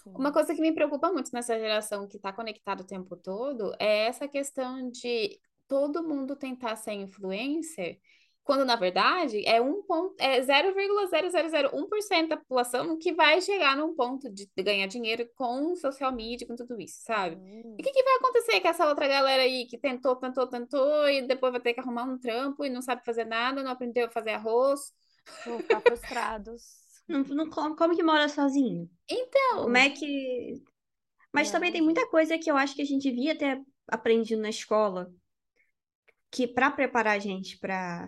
Uma 0.06 0.34
coisa 0.34 0.54
que 0.54 0.62
me 0.62 0.74
preocupa 0.74 1.12
muito 1.12 1.30
nessa 1.32 1.58
geração 1.58 2.08
que 2.08 2.18
está 2.18 2.34
conectada 2.34 2.84
o 2.84 2.86
tempo 2.86 3.16
todo 3.16 3.74
é 3.80 4.08
essa 4.08 4.28
questão 4.28 4.90
de 4.92 5.40
todo 5.66 6.04
mundo 6.06 6.36
tentar 6.36 6.76
ser 6.76 6.92
influencer, 6.94 7.98
quando 8.44 8.66
na 8.66 8.76
verdade 8.76 9.46
é 9.46 9.62
um 9.62 9.82
ponto, 9.84 10.16
é 10.20 10.42
0,0001% 10.42 12.28
da 12.28 12.38
população 12.38 12.98
que 12.98 13.14
vai 13.14 13.40
chegar 13.42 13.78
num 13.78 13.96
ponto 13.96 14.30
de 14.30 14.50
ganhar 14.58 14.86
dinheiro 14.88 15.28
com 15.36 15.76
social 15.76 16.12
media, 16.12 16.46
com 16.46 16.56
tudo 16.56 16.80
isso, 16.80 17.02
sabe? 17.04 17.38
Hum. 17.38 17.76
E 17.78 17.82
o 17.82 17.84
que, 17.84 17.92
que 17.92 18.04
vai 18.04 18.16
acontecer 18.16 18.60
com 18.60 18.68
essa 18.68 18.88
outra 18.88 19.08
galera 19.08 19.44
aí 19.44 19.66
que 19.66 19.78
tentou, 19.78 20.16
tentou, 20.18 20.46
tentou 20.48 21.10
e 21.10 21.22
depois 21.26 21.54
vai 21.54 21.62
ter 21.62 21.74
que 21.74 21.80
arrumar 21.80 22.04
um 22.04 22.18
trampo 22.18 22.66
e 22.66 22.70
não 22.70 22.82
sabe 22.82 23.06
fazer 23.06 23.26
nada, 23.26 23.64
não 23.64 23.72
aprendeu 23.72 24.08
a 24.08 24.12
fazer 24.12 24.32
arroz? 24.32 24.92
Vão 25.46 25.60
ficar 25.60 25.82
frustrados. 25.82 26.84
Não, 27.06 27.20
não, 27.22 27.50
como, 27.50 27.76
como 27.76 27.94
que 27.98 28.02
mora 28.02 28.30
sozinho? 28.30 28.90
Então, 29.10 29.64
Como 29.64 29.76
é 29.76 29.90
que. 29.90 30.64
Mas 31.34 31.52
também 31.52 31.70
Não, 31.70 31.74
tem 31.74 31.82
muita 31.82 32.08
coisa 32.08 32.38
que 32.38 32.50
eu 32.50 32.56
acho 32.56 32.74
que 32.74 32.82
a 32.82 32.86
gente 32.86 33.12
devia 33.12 33.38
ter 33.38 33.62
aprendido 33.90 34.42
na 34.42 34.50
escola, 34.50 35.12
que 36.32 36.48
para 36.48 36.72
preparar 36.72 37.18
a 37.18 37.20
gente 37.20 37.60
para 37.60 38.08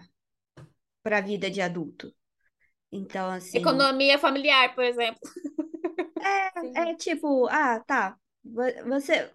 para 1.06 1.20
a 1.20 1.22
vida 1.22 1.52
de 1.52 1.62
adulto. 1.62 2.12
Então, 2.92 3.30
assim, 3.30 3.60
economia 3.60 4.18
familiar, 4.18 4.74
por 4.74 4.84
exemplo. 4.84 5.20
Sim. 6.60 6.74
é 6.76 6.96
tipo, 6.96 7.48
ah, 7.48 7.80
tá. 7.82 8.18
vo- 8.44 8.90
Você 8.90 9.32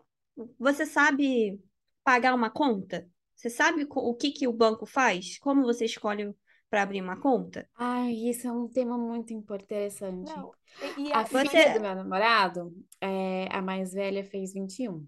você 0.59 0.85
sabe 0.85 1.61
pagar 2.02 2.35
uma 2.35 2.50
conta? 2.50 3.09
Você 3.37 3.48
sabe 3.48 3.87
o 3.88 4.14
que 4.16 4.33
que 4.33 4.48
o 4.48 4.52
banco 4.52 4.85
faz? 4.85 5.38
Como 5.38 5.62
você 5.62 5.85
escolhe 5.85 6.35
para 6.68 6.83
abrir 6.83 7.00
uma 7.00 7.20
conta? 7.20 7.68
Ai, 7.76 8.12
isso 8.12 8.48
é 8.48 8.52
um 8.52 8.66
tema 8.68 8.98
muito 8.98 9.33
interessante. 9.33 10.33
Não. 10.35 10.52
E, 10.98 11.02
e 11.09 11.12
A 11.12 11.20
a- 11.20 11.24
Você- 11.24 11.48
filha 11.48 11.74
do 11.74 11.80
meu 11.80 11.94
namorado, 11.94 12.74
é, 13.00 13.46
a 13.54 13.62
mais 13.62 13.92
velha, 13.92 14.24
fez 14.24 14.52
21. 14.52 15.06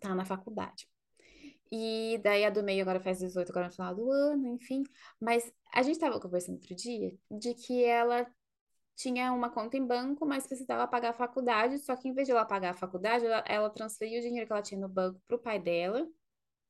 Tá 0.00 0.14
na 0.14 0.24
faculdade. 0.24 0.88
E 1.72 2.18
daí 2.22 2.44
a 2.44 2.50
do 2.50 2.62
meio 2.62 2.82
agora 2.82 3.00
faz 3.00 3.18
18, 3.20 3.50
agora 3.50 3.66
no 3.66 3.72
final 3.72 3.94
do 3.94 4.10
ano, 4.10 4.48
enfim. 4.48 4.82
Mas 5.20 5.52
a 5.72 5.82
gente 5.82 5.98
tava 6.00 6.20
conversando 6.20 6.56
outro 6.56 6.74
dia 6.74 7.16
de 7.30 7.54
que 7.54 7.84
ela 7.84 8.26
tinha 8.96 9.32
uma 9.32 9.50
conta 9.50 9.76
em 9.76 9.86
banco, 9.86 10.26
mas 10.26 10.46
precisava 10.46 10.86
pagar 10.88 11.10
a 11.10 11.12
faculdade. 11.14 11.78
Só 11.78 11.96
que 11.96 12.08
em 12.08 12.14
vez 12.14 12.26
de 12.28 12.32
ela 12.32 12.44
pagar 12.44 12.70
a 12.70 12.74
faculdade, 12.74 13.26
ela, 13.26 13.44
ela 13.48 13.70
transferiu 13.70 14.18
o 14.20 14.22
dinheiro 14.22 14.46
que 14.46 14.52
ela 14.52 14.62
tinha 14.62 14.80
no 14.80 14.88
banco 14.88 15.20
pro 15.28 15.38
pai 15.38 15.58
dela. 15.60 16.06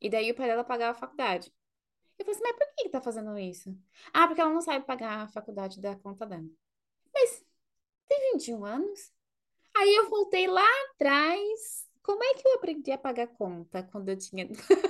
E 0.00 0.10
daí 0.10 0.30
o 0.30 0.34
pai 0.34 0.48
dela 0.48 0.64
pagava 0.64 0.92
a 0.92 1.00
faculdade. 1.00 1.52
Eu 2.18 2.24
falei 2.26 2.38
assim, 2.40 2.44
mas 2.44 2.56
por 2.56 2.74
que 2.76 2.82
que 2.84 2.90
tá 2.90 3.00
fazendo 3.00 3.38
isso? 3.38 3.76
Ah, 4.12 4.26
porque 4.26 4.40
ela 4.40 4.52
não 4.52 4.60
sabe 4.60 4.84
pagar 4.86 5.22
a 5.22 5.28
faculdade 5.28 5.80
da 5.80 5.96
conta 5.96 6.26
dela. 6.26 6.44
Mas 7.14 7.44
tem 8.08 8.32
21 8.32 8.64
anos? 8.64 9.12
Aí 9.76 9.94
eu 9.96 10.10
voltei 10.10 10.46
lá 10.46 10.66
atrás. 10.92 11.89
Como 12.10 12.24
é 12.24 12.34
que 12.34 12.46
eu 12.48 12.54
aprendi 12.54 12.90
a 12.92 12.98
pagar 12.98 13.28
conta 13.28 13.82
quando 13.84 14.08
eu 14.08 14.18
tinha. 14.18 14.48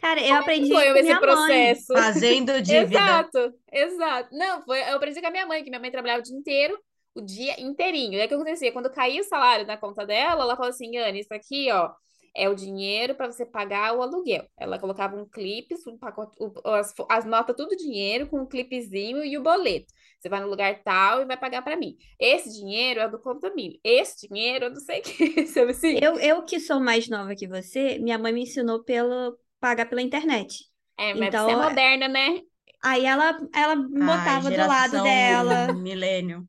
Cara, 0.00 0.20
eu 0.20 0.36
aprendi 0.36 0.70
Foi 0.70 0.90
com 0.92 0.98
esse 0.98 1.02
minha 1.02 1.20
mãe. 1.22 1.74
processo. 1.74 1.92
Fazendo 1.92 2.60
dívida. 2.62 3.26
Exato, 3.26 3.54
exato. 3.72 4.34
Não, 4.34 4.62
foi, 4.64 4.80
eu 4.80 4.96
aprendi 4.96 5.20
com 5.20 5.26
a 5.26 5.30
minha 5.30 5.46
mãe, 5.46 5.62
que 5.62 5.70
minha 5.70 5.80
mãe 5.80 5.90
trabalhava 5.90 6.20
o 6.20 6.22
dia 6.22 6.36
inteiro, 6.36 6.78
o 7.14 7.20
dia 7.20 7.60
inteirinho. 7.60 8.14
E 8.14 8.20
aí 8.20 8.26
o 8.26 8.28
que 8.28 8.34
acontecia? 8.34 8.72
Quando 8.72 8.90
caía 8.90 9.20
o 9.20 9.24
salário 9.24 9.66
na 9.66 9.76
conta 9.76 10.06
dela, 10.06 10.42
ela 10.42 10.56
falou 10.56 10.70
assim: 10.70 10.96
Anne, 10.96 11.20
isso 11.20 11.34
aqui, 11.34 11.70
ó, 11.70 11.90
é 12.36 12.48
o 12.48 12.54
dinheiro 12.54 13.14
para 13.14 13.30
você 13.30 13.44
pagar 13.44 13.94
o 13.96 14.02
aluguel. 14.02 14.46
Ela 14.58 14.78
colocava 14.78 15.16
um 15.16 15.28
clipe, 15.28 15.74
um 15.86 15.98
pacote, 15.98 16.34
o- 16.40 16.52
as, 16.70 16.94
as 17.10 17.24
notas, 17.24 17.56
tudo 17.56 17.76
dinheiro, 17.76 18.26
com 18.28 18.40
um 18.40 18.46
clipezinho 18.46 19.24
e 19.24 19.36
o 19.36 19.42
boleto. 19.42 19.92
Você 20.22 20.28
vai 20.28 20.40
no 20.40 20.48
lugar 20.48 20.82
tal 20.84 21.22
e 21.22 21.26
vai 21.26 21.36
pagar 21.36 21.62
para 21.62 21.76
mim. 21.76 21.96
Esse 22.18 22.50
dinheiro 22.50 23.00
é 23.00 23.08
do 23.08 23.18
condomínio. 23.20 23.80
Esse 23.84 24.28
dinheiro 24.28 24.66
eu 24.66 24.70
não 24.70 24.80
sei 24.80 25.00
o 25.02 25.02
que. 25.02 25.46
Sabe 25.48 25.72
assim? 25.72 25.98
Eu, 26.00 26.18
eu 26.18 26.44
que 26.44 26.58
sou 26.60 26.80
mais 26.80 27.08
nova 27.08 27.34
que 27.36 27.46
você, 27.46 27.98
minha 27.98 28.18
mãe 28.18 28.32
me 28.32 28.42
ensinou 28.42 28.82
pelo 28.84 29.38
pagar 29.60 29.86
pela 29.88 30.02
internet. 30.02 30.64
É, 30.96 31.14
mas 31.14 31.34
Então, 31.34 31.40
você 31.40 31.50
é 31.52 31.56
é- 31.56 31.56
moderna, 31.56 32.08
né? 32.08 32.42
Aí 32.84 33.04
ela, 33.06 33.38
ela 33.54 33.76
me 33.76 34.00
Ai, 34.00 34.40
botava 34.42 34.50
do 34.52 34.62
lado 34.64 35.00
dela. 35.00 35.68
Milênio. 35.72 36.48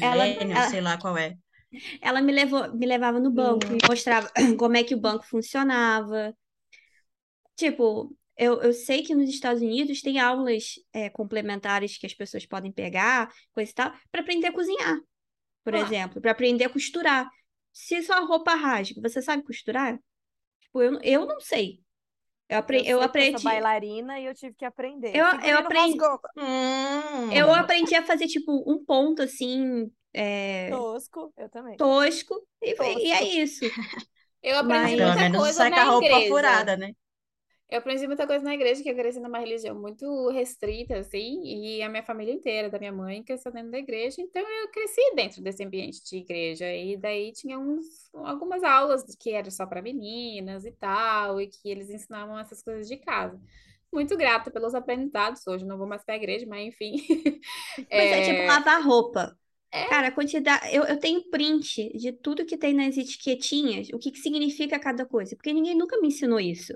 Ela- 0.00 0.26
Milênio, 0.28 0.60
ela- 0.60 0.70
sei 0.70 0.80
lá 0.82 0.98
qual 0.98 1.16
é. 1.18 1.36
Ela 2.02 2.20
me 2.20 2.32
levou, 2.32 2.72
me 2.74 2.84
levava 2.86 3.18
no 3.20 3.30
banco, 3.30 3.66
me 3.72 3.78
mostrava 3.88 4.30
como 4.58 4.76
é 4.76 4.84
que 4.84 4.94
o 4.94 5.00
banco 5.00 5.24
funcionava. 5.26 6.34
Tipo, 7.56 8.14
eu, 8.42 8.60
eu 8.62 8.72
sei 8.72 9.02
que 9.02 9.14
nos 9.14 9.28
Estados 9.28 9.62
Unidos 9.62 10.00
tem 10.02 10.18
aulas 10.18 10.74
é, 10.92 11.08
complementares 11.10 11.96
que 11.98 12.06
as 12.06 12.14
pessoas 12.14 12.46
podem 12.46 12.72
pegar, 12.72 13.30
coisa 13.52 13.70
e 13.70 13.74
tal, 13.74 13.92
para 14.10 14.20
aprender 14.20 14.48
a 14.48 14.52
cozinhar, 14.52 14.98
por 15.64 15.74
Ah. 15.74 15.78
exemplo, 15.80 16.20
para 16.20 16.32
aprender 16.32 16.64
a 16.64 16.68
costurar. 16.70 17.28
Se 17.72 18.02
sua 18.02 18.20
roupa 18.20 18.54
rasga, 18.54 19.00
você 19.00 19.22
sabe 19.22 19.42
costurar? 19.44 19.98
Tipo, 20.60 20.82
eu, 20.82 21.00
eu 21.02 21.26
não 21.26 21.40
sei. 21.40 21.80
Eu, 22.48 22.58
apre, 22.58 22.78
eu 22.78 22.82
eu 22.82 22.84
que 22.84 22.92
eu 22.92 23.02
aprendi. 23.02 23.40
sou 23.40 23.50
bailarina 23.50 24.20
e 24.20 24.26
eu 24.26 24.34
tive 24.34 24.54
que 24.54 24.64
aprender. 24.64 25.08
Eu- 25.16 25.24
eu 25.40 25.58
aprendi- 25.58 25.98
rasgou. 25.98 26.20
Hum. 26.36 27.32
Eu 27.32 27.54
aprendi 27.54 27.94
a 27.94 28.02
fazer, 28.04 28.26
tipo, 28.26 28.52
um 28.70 28.84
ponto 28.84 29.22
assim, 29.22 29.90
é, 30.12 30.68
Tosco, 30.68 31.32
eu 31.38 31.48
também. 31.48 31.76
tosco, 31.78 32.34
e, 32.60 32.74
Tosco. 32.74 32.98
e 33.00 33.10
é 33.12 33.22
isso. 33.42 33.60
Eu 34.42 34.58
aprendi 34.58 34.96
Mas- 34.96 35.16
muita 35.20 35.38
coisa 35.38 35.52
sai 35.52 35.70
com 35.70 35.76
a 35.76 35.84
na 35.84 35.90
roupa 35.92 36.06
igreja. 36.08 36.28
furada, 36.28 36.76
né? 36.76 36.92
Eu 37.72 37.78
aprendi 37.78 38.06
muita 38.06 38.26
coisa 38.26 38.44
na 38.44 38.52
igreja, 38.54 38.82
que 38.82 38.90
eu 38.90 38.94
cresci 38.94 39.18
numa 39.18 39.38
religião 39.38 39.74
muito 39.74 40.28
restrita, 40.28 40.98
assim, 40.98 41.40
e 41.42 41.82
a 41.82 41.88
minha 41.88 42.02
família 42.02 42.30
inteira, 42.34 42.68
da 42.68 42.78
minha 42.78 42.92
mãe, 42.92 43.22
cresceu 43.22 43.50
dentro 43.50 43.70
da 43.70 43.78
igreja, 43.78 44.20
então 44.20 44.42
eu 44.42 44.68
cresci 44.70 45.00
dentro 45.14 45.42
desse 45.42 45.64
ambiente 45.64 46.04
de 46.04 46.18
igreja, 46.18 46.70
e 46.70 46.98
daí 46.98 47.32
tinha 47.32 47.58
uns, 47.58 48.10
algumas 48.12 48.62
aulas 48.62 49.02
que 49.16 49.30
era 49.32 49.50
só 49.50 49.64
para 49.64 49.80
meninas 49.80 50.66
e 50.66 50.72
tal, 50.72 51.40
e 51.40 51.46
que 51.46 51.66
eles 51.70 51.88
ensinavam 51.88 52.38
essas 52.38 52.62
coisas 52.62 52.86
de 52.86 52.98
casa. 52.98 53.40
Muito 53.90 54.16
grata 54.18 54.50
pelos 54.50 54.74
aprendizados, 54.74 55.46
hoje 55.46 55.64
não 55.64 55.78
vou 55.78 55.86
mais 55.86 56.04
para 56.04 56.14
a 56.14 56.18
igreja, 56.18 56.46
mas 56.46 56.66
enfim. 56.68 56.96
Mas 57.94 58.10
é, 58.12 58.20
tipo 58.20 58.42
É, 58.42 58.46
lavar 58.46 58.82
roupa. 58.82 59.38
Cara, 59.86 60.08
a 60.08 60.12
quantidade. 60.12 60.74
Eu, 60.74 60.84
eu 60.84 60.98
tenho 60.98 61.30
print 61.30 61.90
de 61.96 62.12
tudo 62.12 62.46
que 62.46 62.56
tem 62.58 62.74
nas 62.74 62.96
etiquetinhas, 62.96 63.88
o 63.92 63.98
que, 63.98 64.10
que 64.12 64.18
significa 64.18 64.78
cada 64.78 65.06
coisa, 65.06 65.36
porque 65.36 65.52
ninguém 65.52 65.76
nunca 65.76 66.00
me 66.00 66.08
ensinou 66.08 66.40
isso. 66.40 66.74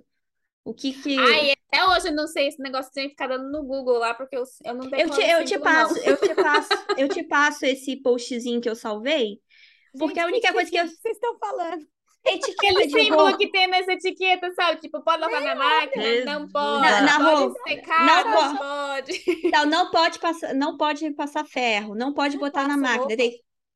O 0.66 0.74
que 0.74 0.92
que. 0.92 1.16
Ai, 1.18 1.52
até 1.72 1.84
hoje 1.86 2.08
eu 2.08 2.12
não 2.14 2.26
sei 2.26 2.48
esse 2.48 2.60
negócio 2.60 2.92
tem 2.92 3.04
que 3.04 3.10
ficar 3.10 3.28
dando 3.28 3.50
no 3.50 3.62
Google 3.64 3.98
lá, 3.98 4.14
porque 4.14 4.36
eu, 4.36 4.44
eu 4.64 4.74
não 4.74 4.84
eu 4.84 4.90
decoro 4.90 5.10
te, 5.10 5.20
eu 5.22 5.44
te 5.44 5.58
passo, 5.58 5.94
não. 5.94 6.02
eu 6.04 6.16
te 6.16 6.34
passo, 6.34 6.68
eu 6.96 7.08
te 7.08 7.22
passo 7.24 7.64
esse 7.66 7.96
postzinho 8.02 8.60
que 8.60 8.68
eu 8.68 8.76
salvei, 8.76 9.40
porque 9.98 10.20
a 10.20 10.24
Gente, 10.24 10.32
única 10.32 10.48
que 10.48 10.54
coisa 10.54 10.70
que 10.70 10.76
eu. 10.76 10.84
que 10.84 10.88
vocês 10.88 11.14
estão 11.16 11.38
falando? 11.38 11.86
Etiqueta 12.24 12.82
Aquele 12.82 12.86
de 12.86 12.92
símbolo 12.92 13.22
roupa. 13.22 13.38
que 13.38 13.50
tem 13.50 13.68
nessa 13.68 13.92
etiqueta, 13.92 14.52
sabe? 14.54 14.80
Tipo, 14.80 15.00
pode 15.02 15.20
lavar 15.22 15.42
na 15.42 15.54
máquina? 15.54 16.16
Não 16.24 16.48
Jesus. 16.48 16.52
pode. 16.52 16.80
Na- 16.80 17.00
na 17.02 17.20
pode 17.20 17.40
roupa. 17.42 17.60
secar? 17.68 18.04
Não 18.04 18.24
Não, 18.24 18.32
pode. 18.32 18.58
pode. 18.58 19.24
Então, 19.44 19.66
não 19.66 19.90
pode 19.90 20.18
passar, 20.18 20.54
não 20.54 20.76
pode 20.76 21.10
passar 21.12 21.44
ferro, 21.46 21.94
não 21.94 22.12
pode 22.12 22.34
Não 22.34 22.40
botar 22.40 22.66
na 22.66 22.76
máquina. 22.76 22.98
roupa. 22.98 23.22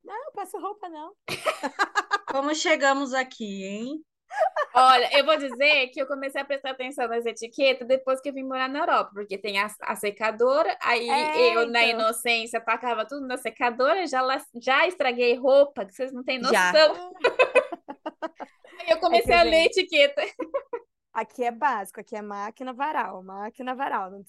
Não, 0.05 0.15
não 0.25 0.33
passo 0.33 0.59
roupa, 0.59 0.89
não. 0.89 1.15
Como 2.27 2.55
chegamos 2.55 3.13
aqui, 3.15 3.65
hein? 3.65 4.05
Olha, 4.73 5.19
eu 5.19 5.25
vou 5.25 5.37
dizer 5.37 5.89
que 5.89 6.01
eu 6.01 6.07
comecei 6.07 6.41
a 6.41 6.45
prestar 6.45 6.71
atenção 6.71 7.09
nas 7.09 7.27
etiquetas 7.27 7.87
depois 7.89 8.21
que 8.21 8.29
eu 8.29 8.33
vim 8.33 8.45
morar 8.45 8.69
na 8.69 8.81
Europa, 8.81 9.11
porque 9.13 9.37
tem 9.37 9.59
a, 9.59 9.69
a 9.83 9.97
secadora, 9.97 10.77
aí 10.81 11.09
É, 11.09 11.57
eu, 11.57 11.67
na 11.69 11.85
então. 11.85 12.01
inocência, 12.01 12.61
tacava 12.61 13.05
tudo 13.07 13.27
na 13.27 13.37
secadora, 13.37 14.07
já, 14.07 14.23
já 14.63 14.87
estraguei 14.87 15.35
roupa, 15.35 15.85
que 15.85 15.93
vocês 15.93 16.13
não 16.13 16.23
têm 16.23 16.39
noção. 16.39 17.15
Aí 18.81 18.91
eu 18.91 18.99
comecei 18.99 19.35
a 19.35 19.45
vê. 19.45 19.51
ler 19.51 19.67
etiqueta. 19.67 20.23
Aqui 21.13 21.43
é 21.45 21.51
básico, 21.51 22.01
aqui 22.01 22.17
é 22.17 22.23
máquina 22.23 22.73
varal, 22.73 23.23
máquina 23.23 23.75
varal. 23.75 24.11
Não- 24.11 24.25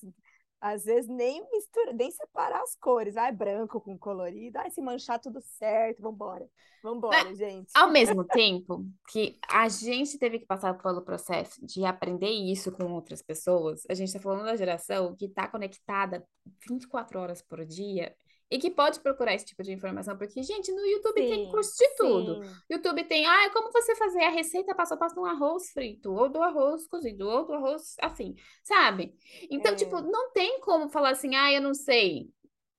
Às 0.61 0.85
vezes 0.85 1.09
nem 1.09 1.43
mistura, 1.51 1.91
nem 1.91 2.11
separar 2.11 2.61
as 2.61 2.75
cores. 2.75 3.17
Ai, 3.17 3.31
branco 3.31 3.81
com 3.81 3.97
colorido. 3.97 4.59
Ai, 4.59 4.69
se 4.69 4.79
manchar 4.79 5.19
tudo 5.19 5.41
certo. 5.41 6.03
Vambora. 6.03 6.47
Vambora, 6.83 7.15
gente. 7.35 7.71
Ao 7.75 7.91
mesmo 7.91 8.23
tempo 8.23 8.85
que 9.09 9.39
a 9.49 9.67
gente 9.67 10.19
teve 10.19 10.37
que 10.37 10.45
passar 10.45 10.77
pelo 10.77 11.01
processo 11.01 11.65
de 11.65 11.83
aprender 11.83 12.29
isso 12.29 12.71
com 12.71 12.93
outras 12.93 13.23
pessoas, 13.23 13.83
a 13.89 13.95
gente 13.95 14.09
está 14.09 14.19
falando 14.19 14.45
da 14.45 14.55
geração 14.55 15.15
que 15.15 15.25
está 15.25 15.47
conectada 15.47 16.23
24 16.67 17.19
horas 17.19 17.41
por 17.41 17.65
dia 17.65 18.15
e 18.51 18.59
que 18.59 18.69
pode 18.71 18.99
procurar 18.99 19.33
esse 19.33 19.45
tipo 19.45 19.63
de 19.63 19.71
informação, 19.73 20.17
porque, 20.17 20.43
gente, 20.43 20.71
no 20.73 20.85
YouTube 20.85 21.23
tem 21.25 21.45
Sim, 21.45 21.47
curso 21.47 21.73
de 21.77 21.95
tudo. 21.95 22.39
sim. 22.39 22.61
YouTube 22.69 23.03
tem, 23.05 23.25
ah, 23.25 23.49
como 23.51 23.71
você 23.71 23.95
fazer 23.95 24.23
a 24.23 24.29
receita 24.29 24.75
passo 24.75 24.93
a 24.95 24.97
passo 24.97 25.15
de 25.15 25.21
um 25.21 25.25
arroz 25.25 25.71
frito, 25.71 26.13
ou 26.13 26.29
do 26.29 26.41
arroz 26.43 26.87
cozido, 26.87 27.27
ou 27.29 27.45
do 27.47 27.53
arroz 27.53 27.95
assim, 28.01 28.35
sabe? 28.63 29.15
Então, 29.49 29.75
É. 29.75 29.75
tipo, 29.75 30.01
não 30.01 30.31
tem 30.33 30.59
como 30.61 30.89
falar 30.89 31.11
assim, 31.11 31.35
ah, 31.35 31.51
eu 31.51 31.61
não 31.61 31.73
sei, 31.73 32.29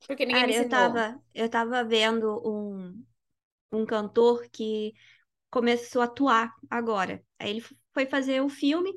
porque 0.06 0.26
ninguém 0.26 0.44
Cara, 0.44 0.46
me 0.46 0.52
eu 0.52 0.64
ensinou. 0.64 0.68
tava, 0.68 1.20
eu 1.34 1.48
tava 1.50 1.84
vendo 1.84 2.40
um, 2.44 3.04
um 3.72 3.86
cantor 3.86 4.48
que 4.50 4.94
começou 5.50 6.02
a 6.02 6.06
atuar 6.06 6.54
agora. 6.70 7.24
Aí 7.38 7.50
ele 7.50 7.62
foi 7.94 8.06
fazer 8.06 8.42
o 8.42 8.48
filme 8.50 8.92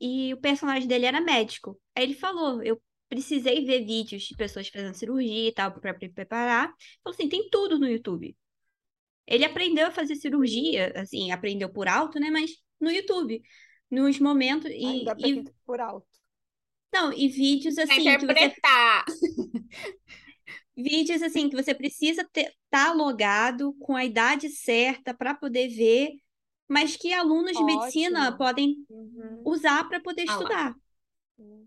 e 0.00 0.34
o 0.34 0.40
personagem 0.40 0.88
dele 0.88 1.06
era 1.06 1.20
médico. 1.20 1.80
Aí 1.96 2.04
ele 2.04 2.14
falou, 2.14 2.62
eu 2.62 2.80
precisei 3.08 3.64
ver 3.64 3.84
vídeos 3.84 4.22
de 4.24 4.36
pessoas 4.36 4.68
fazendo 4.68 4.94
cirurgia 4.94 5.48
e 5.48 5.52
tal 5.52 5.72
para 5.72 5.96
me 6.00 6.08
preparar. 6.08 6.72
Falou 7.02 7.14
assim, 7.14 7.28
tem 7.28 7.48
tudo 7.50 7.78
no 7.78 7.88
YouTube. 7.88 8.36
Ele 9.26 9.44
aprendeu 9.44 9.86
a 9.86 9.90
fazer 9.90 10.16
cirurgia, 10.16 10.92
assim, 10.96 11.30
aprendeu 11.30 11.70
por 11.72 11.88
alto, 11.88 12.20
né? 12.20 12.30
Mas 12.30 12.50
no 12.80 12.90
YouTube, 12.90 13.42
nos 13.90 14.18
momentos 14.18 14.70
e, 14.70 14.84
Ainda 14.86 15.16
e 15.18 15.42
por 15.64 15.80
alto. 15.80 16.06
não, 16.92 17.12
e 17.12 17.28
vídeos 17.28 17.78
assim 17.78 18.18
que 18.18 18.26
você 18.26 18.50
interpretar. 18.50 19.04
Vídeos 20.76 21.22
assim 21.22 21.48
que 21.48 21.56
você 21.56 21.74
precisa 21.74 22.22
estar 22.22 22.50
tá 22.68 22.92
logado 22.92 23.72
com 23.74 23.94
a 23.94 24.04
idade 24.04 24.48
certa 24.50 25.14
para 25.14 25.32
poder 25.34 25.68
ver, 25.68 26.10
mas 26.68 26.96
que 26.96 27.12
alunos 27.12 27.56
de 27.56 27.62
medicina 27.64 28.28
Ótimo. 28.28 28.38
podem 28.38 28.86
Uhum. 28.90 29.42
usar 29.44 29.88
para 29.88 30.00
poder 30.00 30.26
Ah 30.26 30.34
lá. 30.36 30.40
estudar. 30.40 30.70
Uhum. 30.70 30.80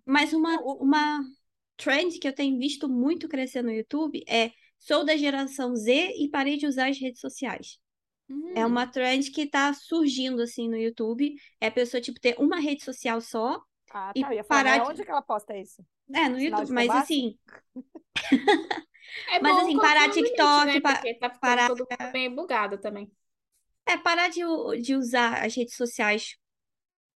Mas 0.05 0.33
uma, 0.33 0.59
uma 0.61 1.23
trend 1.75 2.19
que 2.19 2.27
eu 2.27 2.33
tenho 2.33 2.57
visto 2.57 2.87
muito 2.89 3.27
crescer 3.27 3.61
no 3.61 3.71
YouTube 3.71 4.23
é 4.27 4.51
sou 4.79 5.05
da 5.05 5.17
geração 5.17 5.75
Z 5.75 6.13
e 6.17 6.29
parei 6.29 6.57
de 6.57 6.65
usar 6.67 6.89
as 6.89 6.99
redes 6.99 7.19
sociais. 7.21 7.77
É 8.55 8.65
Hum. 8.65 8.67
uma 8.67 8.87
trend 8.87 9.31
que 9.31 9.41
está 9.43 9.73
surgindo 9.73 10.41
assim 10.41 10.69
no 10.69 10.77
YouTube. 10.77 11.35
É 11.61 11.67
a 11.67 11.71
pessoa 11.71 12.01
tipo 12.01 12.19
ter 12.19 12.35
uma 12.39 12.59
rede 12.59 12.83
social 12.83 13.21
só. 13.21 13.61
Ah, 13.89 14.13
E 14.15 14.23
tá. 14.23 14.29
Eu 14.31 14.37
ia 14.37 14.43
falar, 14.43 14.63
parar 14.63 14.79
mas 14.79 14.87
de- 14.87 14.91
onde 14.91 15.03
que 15.03 15.11
ela 15.11 15.21
posta 15.21 15.57
isso? 15.57 15.85
É, 16.13 16.29
no 16.29 16.39
Sinal 16.39 16.61
YouTube, 16.61 16.71
mas 16.71 16.95
assim, 16.95 17.37
É 19.25 19.39
Mas, 19.41 19.57
assim, 19.57 19.79
parar 19.79 20.09
um 20.09 20.13
limite, 20.13 20.33
TikTok, 20.37 20.65
né? 20.65 20.79
pa- 20.81 21.01
Porque 21.01 21.13
tá 21.15 21.29
parar- 21.41 21.67
todo 21.67 21.79
mundo 21.79 22.11
meio 22.13 22.35
bugado 22.35 22.77
também. 22.77 23.11
é 23.87 23.97
parar 23.97 24.29
de, 24.29 24.41
de 24.81 24.95
usar 24.95 25.43
as 25.45 25.55
redes 25.55 25.75
sociais 25.75 26.35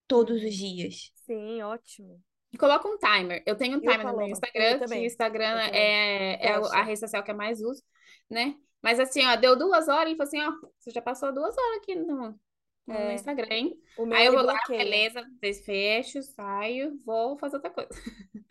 todos 0.07 0.43
os 0.43 0.55
dias. 0.55 1.11
Sim, 1.25 1.61
ótimo. 1.63 2.21
E 2.53 2.57
coloca 2.57 2.87
um 2.87 2.97
timer. 2.97 3.43
Eu 3.45 3.55
tenho 3.55 3.77
um 3.77 3.81
timer 3.81 4.05
no 4.05 4.17
meu 4.17 4.27
Instagram, 4.27 4.73
que 4.73 4.79
também. 4.79 5.03
o 5.03 5.05
Instagram 5.05 5.59
é, 5.73 6.47
é 6.47 6.53
a 6.53 6.83
rede 6.83 6.99
social 6.99 7.23
que 7.23 7.31
eu 7.31 7.35
mais 7.35 7.61
uso, 7.61 7.81
né? 8.29 8.55
Mas 8.81 8.99
assim, 8.99 9.25
ó, 9.25 9.35
deu 9.35 9.55
duas 9.57 9.87
horas 9.87 10.11
e 10.11 10.17
falou 10.17 10.27
assim, 10.27 10.41
ó, 10.41 10.51
você 10.79 10.91
já 10.91 11.01
passou 11.01 11.31
duas 11.31 11.55
horas 11.57 11.77
aqui 11.77 11.95
no, 11.95 12.39
no 12.87 12.93
É. 12.93 13.13
Instagram, 13.13 13.47
hein? 13.49 13.79
Aí 14.11 14.25
eu 14.25 14.33
vou 14.33 14.41
lá, 14.41 14.57
beleza, 14.67 15.23
desfecho, 15.39 16.21
saio, 16.23 16.99
vou 17.05 17.37
fazer 17.37 17.57
outra 17.57 17.69
coisa. 17.69 17.89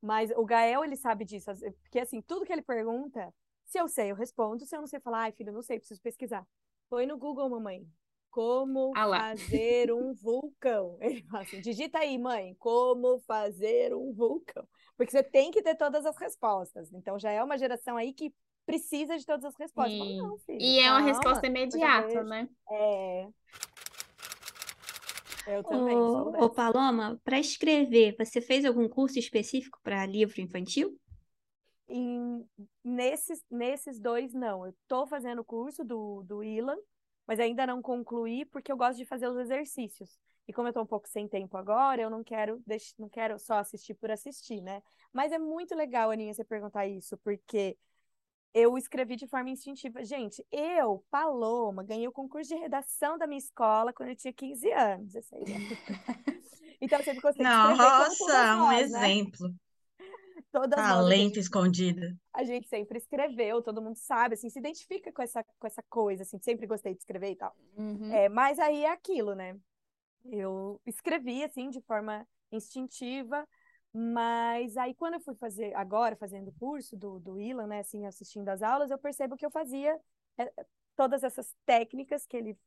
Mas 0.00 0.30
o 0.36 0.44
Gael, 0.44 0.84
ele 0.84 0.96
sabe 0.96 1.24
disso. 1.24 1.50
Porque, 1.82 1.98
assim, 1.98 2.20
tudo 2.20 2.44
que 2.44 2.52
ele 2.52 2.62
pergunta, 2.62 3.32
se 3.64 3.78
eu 3.78 3.88
sei, 3.88 4.10
eu 4.10 4.14
respondo. 4.16 4.64
Se 4.66 4.76
eu 4.76 4.80
não 4.80 4.86
sei 4.86 5.00
falar, 5.00 5.22
ai, 5.22 5.32
filho, 5.32 5.52
não 5.52 5.62
sei, 5.62 5.78
preciso 5.78 6.00
pesquisar. 6.02 6.46
Põe 6.90 7.06
no 7.06 7.16
Google, 7.16 7.48
mamãe. 7.48 7.86
Como 8.34 8.92
Ah 8.96 9.06
fazer 9.30 9.92
um 9.92 10.12
vulcão? 10.12 10.98
Ele 11.00 11.22
fala 11.30 11.44
assim, 11.44 11.60
digita 11.60 12.00
aí, 12.00 12.18
mãe, 12.18 12.56
como 12.58 13.20
fazer 13.20 13.94
um 13.94 14.12
vulcão. 14.12 14.66
Porque 14.96 15.12
você 15.12 15.22
tem 15.22 15.52
que 15.52 15.62
ter 15.62 15.76
todas 15.76 16.04
as 16.04 16.16
respostas. 16.16 16.92
Então, 16.92 17.16
já 17.16 17.30
é 17.30 17.40
uma 17.44 17.56
geração 17.56 17.96
aí 17.96 18.12
que 18.12 18.34
precisa 18.66 19.16
de 19.16 19.24
todas 19.24 19.44
as 19.44 19.54
respostas. 19.56 19.96
Falo, 19.96 20.10
E, 20.10 20.18
não, 20.18 20.38
filho, 20.38 20.60
e 20.60 20.78
é 20.80 20.90
uma 20.90 21.00
calma, 21.00 21.12
resposta 21.12 21.46
imediata, 21.46 22.24
né? 22.24 22.48
É. 22.72 23.28
Eu 25.46 25.62
também 25.62 25.96
Ô, 26.40 26.44
ô. 26.44 26.50
Paloma, 26.50 27.20
para 27.22 27.38
escrever, 27.38 28.16
você 28.18 28.40
fez 28.40 28.64
algum 28.64 28.88
curso 28.88 29.16
específico 29.16 29.78
para 29.84 30.04
livro 30.06 30.40
infantil? 30.40 30.98
Em- 31.88 32.44
nesses, 32.82 33.44
nesses 33.48 34.00
dois, 34.00 34.32
não. 34.32 34.66
Eu 34.66 34.74
tô 34.88 35.06
fazendo 35.06 35.40
o 35.40 35.44
curso 35.44 35.84
do, 35.84 36.22
do 36.24 36.42
Ilan, 36.42 36.78
mas 37.26 37.40
ainda 37.40 37.66
não 37.66 37.80
concluí 37.82 38.44
porque 38.44 38.70
eu 38.70 38.76
gosto 38.76 38.98
de 38.98 39.04
fazer 39.04 39.28
os 39.28 39.36
exercícios. 39.36 40.18
E 40.46 40.52
como 40.52 40.68
eu 40.68 40.72
tô 40.72 40.82
um 40.82 40.86
pouco 40.86 41.08
sem 41.08 41.26
tempo 41.26 41.56
agora, 41.56 42.02
eu 42.02 42.10
não 42.10 42.22
quero, 42.22 42.62
deix... 42.66 42.94
não 42.98 43.08
quero 43.08 43.38
só 43.38 43.54
assistir 43.54 43.94
por 43.94 44.10
assistir, 44.10 44.60
né? 44.60 44.82
Mas 45.12 45.32
é 45.32 45.38
muito 45.38 45.74
legal, 45.74 46.10
Aninha, 46.10 46.34
você 46.34 46.44
perguntar 46.44 46.86
isso, 46.86 47.16
porque 47.18 47.78
eu 48.52 48.76
escrevi 48.76 49.16
de 49.16 49.26
forma 49.26 49.50
instintiva. 49.50 50.04
Gente, 50.04 50.46
eu, 50.52 51.04
Paloma, 51.10 51.82
ganhei 51.82 52.06
o 52.06 52.12
concurso 52.12 52.54
de 52.54 52.60
redação 52.60 53.16
da 53.16 53.26
minha 53.26 53.38
escola 53.38 53.92
quando 53.92 54.10
eu 54.10 54.16
tinha 54.16 54.32
15 54.32 54.70
anos, 54.70 55.12
16 55.12 55.50
anos. 55.50 55.68
Então 56.80 56.98
eu 56.98 57.04
sempre 57.04 57.20
gostei 57.22 57.46
de 57.46 57.50
escrever 57.50 57.78
Nossa, 57.78 58.54
um 58.54 58.58
nós, 58.58 58.90
né? 58.90 59.00
Todas 60.50 60.76
Talento 60.76 61.34
gente 61.34 61.40
escondido. 61.40 62.16
a 62.32 62.44
gente 62.44 62.68
sempre 62.68 62.98
escreveu, 62.98 63.62
todo 63.62 63.82
mundo 63.82 63.96
sabe, 63.96 64.34
assim, 64.34 64.50
se 64.50 64.58
identifica 64.58 65.12
com 65.12 65.22
essa, 65.22 65.44
com 65.58 65.66
essa 65.66 65.82
coisa, 65.88 66.22
assim, 66.22 66.38
sempre 66.38 66.66
gostei 66.66 66.92
de 66.92 67.00
escrever 67.00 67.30
e 67.32 67.36
tal. 67.36 67.56
Uhum. 67.76 68.12
É, 68.12 68.28
mas 68.28 68.58
aí 68.58 68.84
é 68.84 68.90
aquilo, 68.90 69.34
né? 69.34 69.56
Eu 70.24 70.80
escrevi, 70.86 71.44
assim, 71.44 71.70
de 71.70 71.80
forma 71.82 72.26
instintiva, 72.50 73.46
mas 73.92 74.76
aí 74.76 74.94
quando 74.94 75.14
eu 75.14 75.20
fui 75.20 75.34
fazer, 75.36 75.74
agora, 75.74 76.16
fazendo 76.16 76.48
o 76.48 76.54
curso 76.58 76.96
do, 76.96 77.20
do 77.20 77.40
Ilan, 77.40 77.66
né, 77.66 77.80
assim, 77.80 78.06
assistindo 78.06 78.48
as 78.48 78.62
aulas, 78.62 78.90
eu 78.90 78.98
percebo 78.98 79.36
que 79.36 79.46
eu 79.46 79.50
fazia 79.50 79.96
é, 80.38 80.52
todas 80.96 81.22
essas 81.22 81.54
técnicas 81.64 82.26
que 82.26 82.36
ele 82.36 82.58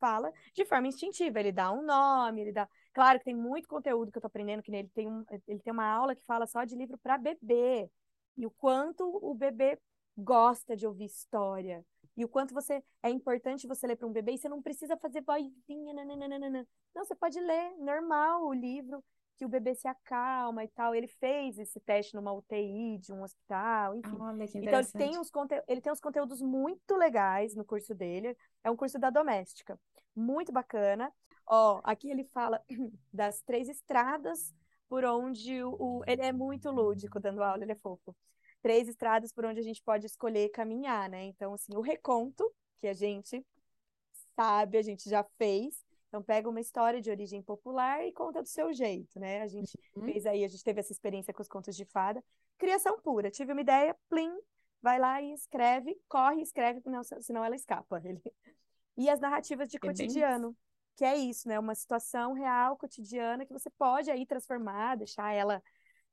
fala 0.00 0.32
de 0.54 0.64
forma 0.64 0.88
instintiva. 0.88 1.40
Ele 1.40 1.52
dá 1.52 1.70
um 1.70 1.82
nome, 1.82 2.40
ele 2.40 2.52
dá... 2.52 2.68
Claro 2.94 3.18
que 3.18 3.24
tem 3.24 3.34
muito 3.34 3.68
conteúdo 3.68 4.10
que 4.10 4.16
eu 4.16 4.22
tô 4.22 4.28
aprendendo, 4.28 4.62
que 4.62 4.74
ele 4.74 4.88
tem, 4.94 5.08
um, 5.08 5.24
ele 5.48 5.60
tem 5.60 5.72
uma 5.72 5.86
aula 5.86 6.14
que 6.14 6.24
fala 6.24 6.46
só 6.46 6.64
de 6.64 6.76
livro 6.76 6.96
para 6.96 7.18
bebê, 7.18 7.90
e 8.36 8.46
o 8.46 8.50
quanto 8.50 9.04
o 9.04 9.34
bebê 9.34 9.78
gosta 10.16 10.76
de 10.76 10.86
ouvir 10.86 11.06
história. 11.06 11.84
E 12.16 12.24
o 12.24 12.28
quanto 12.28 12.54
você 12.54 12.82
é 13.02 13.10
importante 13.10 13.66
você 13.66 13.86
ler 13.86 13.96
para 13.96 14.06
um 14.06 14.12
bebê 14.12 14.32
e 14.32 14.38
você 14.38 14.48
não 14.48 14.62
precisa 14.62 14.96
fazer 14.96 15.22
vozinha, 15.22 15.92
nananana. 15.92 16.66
Não, 16.94 17.04
você 17.04 17.14
pode 17.14 17.40
ler 17.40 17.76
normal 17.78 18.46
o 18.46 18.52
livro 18.52 19.02
que 19.36 19.44
o 19.44 19.48
bebê 19.48 19.74
se 19.74 19.88
acalma 19.88 20.62
e 20.62 20.68
tal. 20.68 20.94
Ele 20.94 21.08
fez 21.08 21.58
esse 21.58 21.80
teste 21.80 22.14
numa 22.14 22.32
UTI 22.32 22.98
de 22.98 23.12
um 23.12 23.22
hospital, 23.22 23.96
enfim. 23.96 24.16
Olha 24.20 24.46
que 24.46 24.58
Então 24.58 24.78
ele 24.78 24.92
tem 24.92 25.18
uns 25.18 25.30
conte... 25.30 25.60
ele 25.66 25.80
tem 25.80 25.92
uns 25.92 26.00
conteúdos 26.00 26.40
muito 26.40 26.94
legais 26.96 27.56
no 27.56 27.64
curso 27.64 27.92
dele. 27.94 28.36
É 28.62 28.70
um 28.70 28.76
curso 28.76 28.96
da 28.96 29.10
doméstica, 29.10 29.76
muito 30.14 30.52
bacana. 30.52 31.12
Ó, 31.46 31.80
aqui 31.84 32.10
ele 32.10 32.24
fala 32.24 32.62
das 33.12 33.42
três 33.42 33.68
estradas 33.68 34.54
por 34.88 35.04
onde 35.04 35.62
o, 35.64 36.02
ele 36.06 36.22
é 36.22 36.32
muito 36.32 36.70
lúdico 36.70 37.18
dando 37.20 37.42
aula, 37.42 37.62
ele 37.64 37.72
é 37.72 37.76
fofo. 37.76 38.14
Três 38.62 38.88
estradas 38.88 39.32
por 39.32 39.44
onde 39.44 39.60
a 39.60 39.62
gente 39.62 39.82
pode 39.82 40.06
escolher 40.06 40.48
caminhar, 40.50 41.08
né? 41.08 41.24
Então 41.24 41.52
assim, 41.54 41.76
o 41.76 41.80
reconto 41.80 42.50
que 42.78 42.86
a 42.86 42.94
gente 42.94 43.44
sabe, 44.36 44.78
a 44.78 44.82
gente 44.82 45.08
já 45.08 45.24
fez. 45.38 45.84
Então 46.08 46.22
pega 46.22 46.48
uma 46.48 46.60
história 46.60 47.00
de 47.00 47.10
origem 47.10 47.42
popular 47.42 48.06
e 48.06 48.12
conta 48.12 48.40
do 48.40 48.48
seu 48.48 48.72
jeito, 48.72 49.18
né? 49.18 49.42
A 49.42 49.48
gente 49.48 49.76
Uhum. 49.96 50.04
fez 50.04 50.26
aí, 50.26 50.44
a 50.44 50.48
gente 50.48 50.62
teve 50.62 50.80
essa 50.80 50.92
experiência 50.92 51.34
com 51.34 51.42
os 51.42 51.48
contos 51.48 51.74
de 51.76 51.84
fada. 51.84 52.22
Criação 52.56 53.00
pura. 53.00 53.30
Tive 53.30 53.52
uma 53.52 53.60
ideia, 53.60 53.96
plim, 54.08 54.32
vai 54.80 54.98
lá 54.98 55.20
e 55.20 55.32
escreve, 55.32 55.98
corre 56.08 56.38
e 56.40 56.42
escreve, 56.42 56.80
não, 56.86 57.02
senão 57.02 57.44
ela 57.44 57.56
escapa. 57.56 58.00
Ele... 58.04 58.22
E 58.96 59.10
as 59.10 59.18
narrativas 59.18 59.68
de 59.68 59.76
É 59.76 59.80
cotidiano, 59.80 60.56
que 60.96 61.04
é 61.04 61.16
isso, 61.16 61.48
né? 61.48 61.58
Uma 61.58 61.74
situação 61.74 62.32
real, 62.32 62.76
cotidiana, 62.76 63.44
que 63.46 63.52
você 63.52 63.70
pode 63.70 64.10
aí 64.10 64.26
transformar, 64.26 64.96
deixar 64.96 65.32
ela 65.32 65.62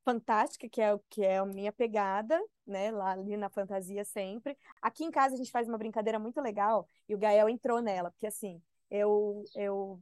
fantástica, 0.04 0.68
que 0.70 0.82
é 0.82 0.94
o 0.94 1.00
que 1.10 1.24
é 1.24 1.38
a 1.38 1.46
minha 1.46 1.72
pegada, 1.72 2.40
né? 2.66 2.92
Lá 2.92 3.12
ali 3.12 3.38
na 3.38 3.50
fantasia 3.50 4.04
sempre. 4.06 4.58
Aqui 4.82 5.04
em 5.04 5.12
casa 5.12 5.36
a 5.36 5.38
gente 5.38 5.52
faz 5.52 5.68
uma 5.68 5.78
brincadeira 5.78 6.20
muito 6.20 6.42
legal 6.42 6.88
e 7.08 7.16
o 7.16 7.18
Gael 7.18 7.50
entrou 7.50 7.82
nela, 7.82 8.12
porque 8.12 8.28
assim, 8.28 8.62
eu 8.90 9.44
eu 9.56 10.02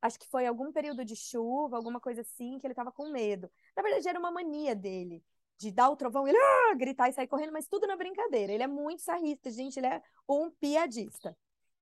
acho 0.00 0.18
que 0.18 0.28
foi 0.28 0.46
algum 0.46 0.72
período 0.72 1.04
de 1.04 1.16
chuva, 1.16 1.76
alguma 1.76 2.00
coisa 2.00 2.20
assim, 2.22 2.58
que 2.58 2.66
ele 2.66 2.74
tava 2.74 2.92
com 2.92 3.10
medo. 3.10 3.50
Na 3.76 3.82
verdade, 3.82 4.08
era 4.08 4.18
uma 4.18 4.30
mania 4.30 4.74
dele 4.74 5.22
de 5.58 5.70
dar 5.70 5.90
o 5.90 5.96
trovão, 5.96 6.28
ele 6.28 6.36
ah! 6.38 6.74
gritar 6.74 7.08
e 7.08 7.12
sair 7.12 7.26
correndo, 7.26 7.52
mas 7.52 7.66
tudo 7.66 7.86
na 7.86 7.96
brincadeira. 7.96 8.52
Ele 8.52 8.62
é 8.62 8.66
muito 8.66 9.02
sarrista, 9.02 9.50
gente, 9.50 9.78
ele 9.78 9.86
é 9.86 10.02
um 10.28 10.50
piadista. 10.50 11.36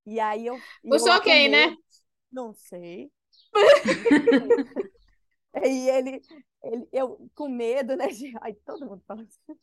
E 0.07 0.21
aí 0.21 0.47
eu. 0.47 0.59
Puxou 0.83 1.21
quem, 1.21 1.49
né? 1.49 1.77
Não 2.31 2.53
sei. 2.53 3.11
e 5.65 5.89
ele, 5.89 6.21
ele, 6.63 6.89
eu 6.93 7.31
com 7.35 7.49
medo, 7.49 7.97
né? 7.97 8.09
De... 8.09 8.33
Ai, 8.41 8.55
todo 8.65 8.87
mundo 8.87 9.03
fala 9.07 9.23
assim. 9.23 9.59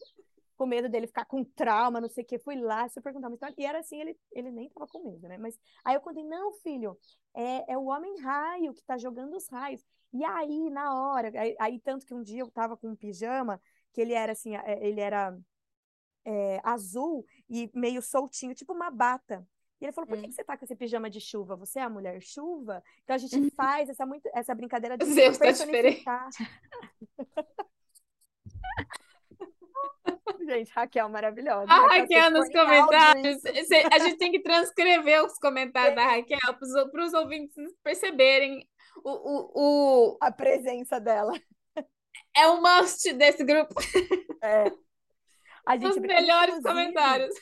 Com 0.55 0.65
medo 0.65 0.87
dele 0.87 1.07
ficar 1.07 1.25
com 1.25 1.43
trauma, 1.43 1.99
não 1.99 2.09
sei 2.09 2.23
o 2.23 2.27
que. 2.27 2.39
Fui 2.39 2.55
lá, 2.55 2.87
se 2.87 2.99
eu 2.99 3.03
perguntar 3.03 3.27
uma 3.27 3.33
história. 3.33 3.55
E 3.57 3.65
era 3.65 3.79
assim, 3.79 3.99
ele, 3.99 4.17
ele 4.31 4.51
nem 4.51 4.69
tava 4.69 4.87
com 4.87 5.03
medo, 5.03 5.27
né? 5.27 5.37
Mas 5.37 5.59
aí 5.83 5.95
eu 5.95 6.01
contei, 6.01 6.23
não, 6.23 6.53
filho, 6.53 6.97
é, 7.33 7.73
é 7.73 7.77
o 7.77 7.85
homem 7.85 8.19
raio 8.21 8.73
que 8.73 8.83
tá 8.83 8.97
jogando 8.97 9.35
os 9.35 9.47
raios. 9.49 9.83
E 10.13 10.23
aí, 10.23 10.69
na 10.69 10.93
hora, 10.93 11.31
aí, 11.39 11.55
aí 11.59 11.79
tanto 11.79 12.05
que 12.05 12.13
um 12.13 12.21
dia 12.21 12.41
eu 12.41 12.51
tava 12.51 12.77
com 12.77 12.89
um 12.89 12.95
pijama, 12.95 13.61
que 13.91 14.01
ele 14.01 14.13
era 14.13 14.33
assim, 14.33 14.55
é, 14.55 14.85
ele 14.85 14.99
era 14.99 15.37
é, 16.25 16.59
azul 16.63 17.25
e 17.49 17.69
meio 17.73 18.01
soltinho, 18.01 18.53
tipo 18.53 18.73
uma 18.73 18.91
bata. 18.91 19.45
E 19.81 19.85
ele 19.85 19.91
falou: 19.91 20.07
por 20.07 20.17
que, 20.19 20.27
que 20.27 20.33
você 20.33 20.43
tá 20.43 20.55
com 20.55 20.63
esse 20.63 20.75
pijama 20.75 21.09
de 21.09 21.19
chuva? 21.19 21.55
Você 21.55 21.79
é 21.79 21.83
a 21.83 21.89
mulher 21.89 22.21
chuva? 22.21 22.83
Então 23.03 23.15
a 23.15 23.19
gente 23.19 23.35
uhum. 23.35 23.49
faz 23.49 23.89
essa, 23.89 24.05
muito, 24.05 24.29
essa 24.31 24.53
brincadeira 24.53 24.95
de 24.95 25.05
Deus 25.05 25.39
personificar. 25.39 26.29
Tá 26.29 26.47
gente, 30.45 30.71
Raquel 30.71 31.09
maravilhosa. 31.09 31.71
A 31.71 31.87
Raquel 31.87 32.29
nos 32.29 32.47
comentários. 32.49 33.41
A 33.91 33.97
gente 33.99 34.17
tem 34.17 34.31
que 34.31 34.41
transcrever 34.41 35.25
os 35.25 35.39
comentários 35.39 35.93
é. 35.93 35.95
da 35.95 36.05
Raquel 36.05 36.37
para 36.91 37.03
os 37.03 37.13
ouvintes 37.13 37.55
perceberem 37.83 38.69
o, 39.03 39.09
o, 39.09 39.51
o... 39.55 40.15
a 40.21 40.31
presença 40.31 40.99
dela. 40.99 41.33
É 42.37 42.47
um 42.47 42.61
must 42.61 43.11
desse 43.13 43.43
grupo. 43.43 43.73
É. 44.43 44.71
A 45.65 45.77
gente, 45.77 45.91
os 45.91 45.97
melhores 45.97 46.61
comentários 46.61 47.33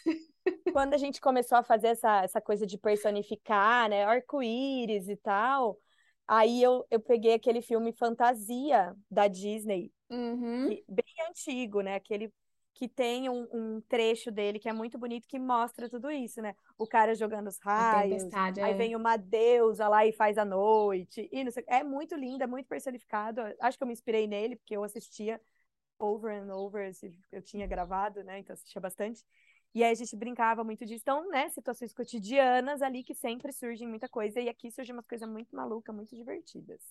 quando 0.72 0.94
a 0.94 0.98
gente 0.98 1.20
começou 1.20 1.58
a 1.58 1.64
fazer 1.64 1.88
essa, 1.88 2.24
essa 2.24 2.42
coisa 2.42 2.66
de 2.66 2.78
personificar, 2.78 3.90
né, 3.90 4.04
arco-íris 4.04 5.08
e 5.08 5.16
tal, 5.16 5.78
aí 6.28 6.62
eu, 6.62 6.86
eu 6.90 7.00
peguei 7.00 7.34
aquele 7.34 7.62
filme 7.62 7.94
Fantasia 7.94 8.96
da 9.10 9.28
Disney, 9.28 9.92
uhum. 10.10 10.68
que, 10.68 10.84
bem 10.88 11.28
antigo, 11.30 11.82
né, 11.82 11.96
aquele 11.96 12.32
que 12.80 12.88
tem 12.88 13.28
um, 13.28 13.46
um, 13.52 13.82
trecho 13.90 14.32
dele 14.32 14.58
que 14.58 14.70
é 14.70 14.74
muito 14.74 14.98
bonito 14.98 15.28
que 15.28 15.38
mostra 15.38 15.90
tudo 15.90 16.10
isso, 16.10 16.42
né? 16.42 16.56
O 16.78 16.88
cara 16.88 17.14
jogando 17.14 17.48
os 17.48 17.60
raios, 17.60 18.24
aí 18.34 18.72
é. 18.72 18.74
vem 18.74 18.96
uma 18.96 19.18
deusa 19.18 19.90
lá 19.90 20.06
e 20.06 20.14
faz 20.14 20.38
a 20.38 20.46
noite, 20.46 21.28
e 21.30 21.44
não 21.44 21.52
sei, 21.52 21.66
é 21.68 21.84
muito 21.84 22.16
lindo, 22.16 22.42
é 22.42 22.48
muito 22.48 22.68
personificado. 22.68 23.42
Acho 23.60 23.78
que 23.78 23.84
eu 23.84 23.88
me 23.88 23.92
inspirei 23.92 24.28
nele 24.28 24.56
porque 24.56 24.78
eu 24.78 24.84
assistia 24.86 25.42
over 26.00 26.32
and 26.32 26.56
over, 26.56 26.90
eu 27.34 27.42
tinha 27.42 27.68
gravado, 27.68 28.24
né? 28.24 28.40
Então 28.40 28.54
assistia 28.54 28.80
bastante. 28.80 29.26
E 29.74 29.84
aí 29.84 29.92
a 29.92 29.96
gente 29.96 30.16
brincava 30.16 30.64
muito 30.64 30.86
disso. 30.86 31.02
Então, 31.04 31.28
né, 31.30 31.50
situações 31.50 31.94
cotidianas 31.94 32.82
ali 32.82 33.04
que 33.04 33.14
sempre 33.14 33.52
surgem 33.54 33.88
muita 33.88 34.10
coisa. 34.10 34.40
E 34.40 34.50
aqui 34.50 34.72
surgem 34.72 34.94
umas 34.94 35.08
coisas 35.08 35.30
muito 35.30 35.56
malucas, 35.56 35.96
muito 35.96 36.16
divertidas. 36.16 36.82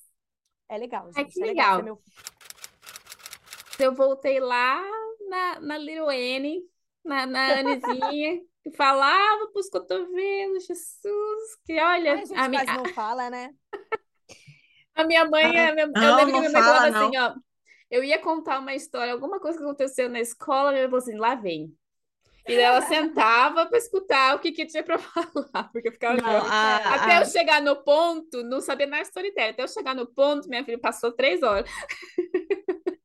É 0.68 0.76
legal, 0.76 1.07
gente. 1.07 1.18
Ai, 1.18 1.24
que 1.24 1.43
é 1.43 1.47
legal. 1.47 1.79
legal 1.79 1.85
meu... 1.85 2.03
Eu 3.81 3.95
voltei 3.95 4.41
lá 4.41 4.83
na, 5.29 5.61
na 5.61 5.79
Little 5.79 6.09
Annie, 6.09 6.62
na, 7.05 7.26
na 7.26 7.61
Anizinha, 7.61 8.41
que 8.62 8.70
falava 8.72 9.47
pros 9.53 9.70
cotovelos, 9.70 10.66
Jesus, 10.66 11.57
que 11.64 11.81
olha... 11.81 12.14
Ai, 12.14 12.22
a 12.22 12.24
gente 12.24 12.39
a 12.39 12.49
minha... 12.49 12.64
não 12.64 12.85
fala, 12.87 13.31
né? 13.31 13.55
a 14.95 15.05
minha 15.05 15.24
mãe, 15.26 15.45
ah, 15.45 15.72
minha... 15.74 15.87
não, 15.87 16.03
eu 16.03 16.16
lembro 16.16 16.33
que 16.35 16.41
minha 16.41 16.51
mãe 16.51 16.62
falava 16.62 16.91
não. 16.91 17.07
assim, 17.07 17.18
ó, 17.18 17.35
eu 17.89 18.03
ia 18.03 18.18
contar 18.18 18.59
uma 18.59 18.74
história, 18.74 19.12
alguma 19.12 19.39
coisa 19.39 19.57
que 19.57 19.64
aconteceu 19.64 20.09
na 20.09 20.20
escola, 20.20 20.76
e 20.76 20.83
eu 20.83 20.89
falou 20.89 20.99
assim, 20.99 21.16
lá 21.16 21.35
vem. 21.37 21.72
E 22.49 22.55
ela 22.55 22.81
sentava 22.83 23.67
para 23.67 23.79
escutar 23.79 24.35
o 24.35 24.39
que, 24.39 24.53
que 24.53 24.67
tinha 24.67 24.83
para 24.83 24.99
falar, 24.99 25.71
porque 25.73 25.89
eu 25.89 25.93
ficava 25.93 26.17
não, 26.17 26.29
a, 26.29 26.77
Até 26.95 27.17
a... 27.17 27.21
eu 27.21 27.27
chegar 27.27 27.61
no 27.61 27.77
ponto, 27.77 28.43
não 28.45 28.61
sabia 28.61 28.87
nada 28.87 29.03
de 29.03 29.09
storytelling. 29.09 29.51
Até 29.51 29.63
eu 29.63 29.69
chegar 29.69 29.95
no 29.95 30.07
ponto, 30.07 30.49
minha 30.49 30.65
filha 30.65 30.79
passou 30.79 31.13
três 31.13 31.43
horas. 31.43 31.71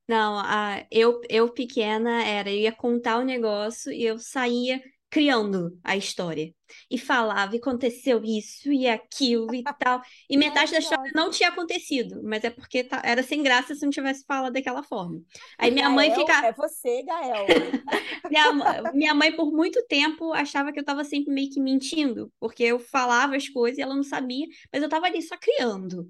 Não, 0.07 0.37
a, 0.37 0.85
eu, 0.91 1.21
eu 1.29 1.49
pequena 1.49 2.23
era, 2.23 2.49
eu 2.49 2.57
ia 2.57 2.71
contar 2.71 3.19
o 3.19 3.25
negócio 3.25 3.91
e 3.91 4.03
eu 4.03 4.19
saía 4.19 4.81
criando 5.13 5.79
a 5.83 5.95
história. 5.95 6.51
E 6.89 6.97
falava, 6.97 7.55
e 7.55 7.59
aconteceu 7.59 8.23
isso 8.23 8.73
e 8.73 8.87
aquilo 8.87 9.53
e 9.53 9.61
tal. 9.77 10.01
E 10.27 10.35
metade 10.35 10.71
da 10.71 10.79
história 10.79 11.11
não 11.13 11.29
tinha 11.29 11.49
acontecido, 11.49 12.19
mas 12.23 12.43
é 12.43 12.49
porque 12.49 12.83
tá, 12.83 12.99
era 13.05 13.21
sem 13.21 13.43
graça 13.43 13.75
se 13.75 13.83
não 13.83 13.91
tivesse 13.91 14.25
falado 14.25 14.53
daquela 14.53 14.81
forma. 14.81 15.21
Aí 15.59 15.69
minha 15.69 15.83
Gael, 15.83 15.95
mãe 15.95 16.15
fica. 16.15 16.47
É 16.47 16.51
você, 16.51 17.03
Gael. 17.03 17.45
minha, 18.27 18.91
minha 18.91 19.13
mãe, 19.13 19.31
por 19.35 19.51
muito 19.51 19.85
tempo, 19.85 20.33
achava 20.33 20.73
que 20.73 20.79
eu 20.79 20.81
estava 20.83 21.03
sempre 21.03 21.31
meio 21.31 21.51
que 21.51 21.61
mentindo, 21.61 22.33
porque 22.39 22.63
eu 22.63 22.79
falava 22.79 23.35
as 23.35 23.47
coisas 23.47 23.77
e 23.77 23.83
ela 23.83 23.93
não 23.93 24.01
sabia, 24.01 24.47
mas 24.71 24.81
eu 24.81 24.87
estava 24.87 25.05
ali 25.05 25.21
só 25.21 25.37
criando. 25.37 26.09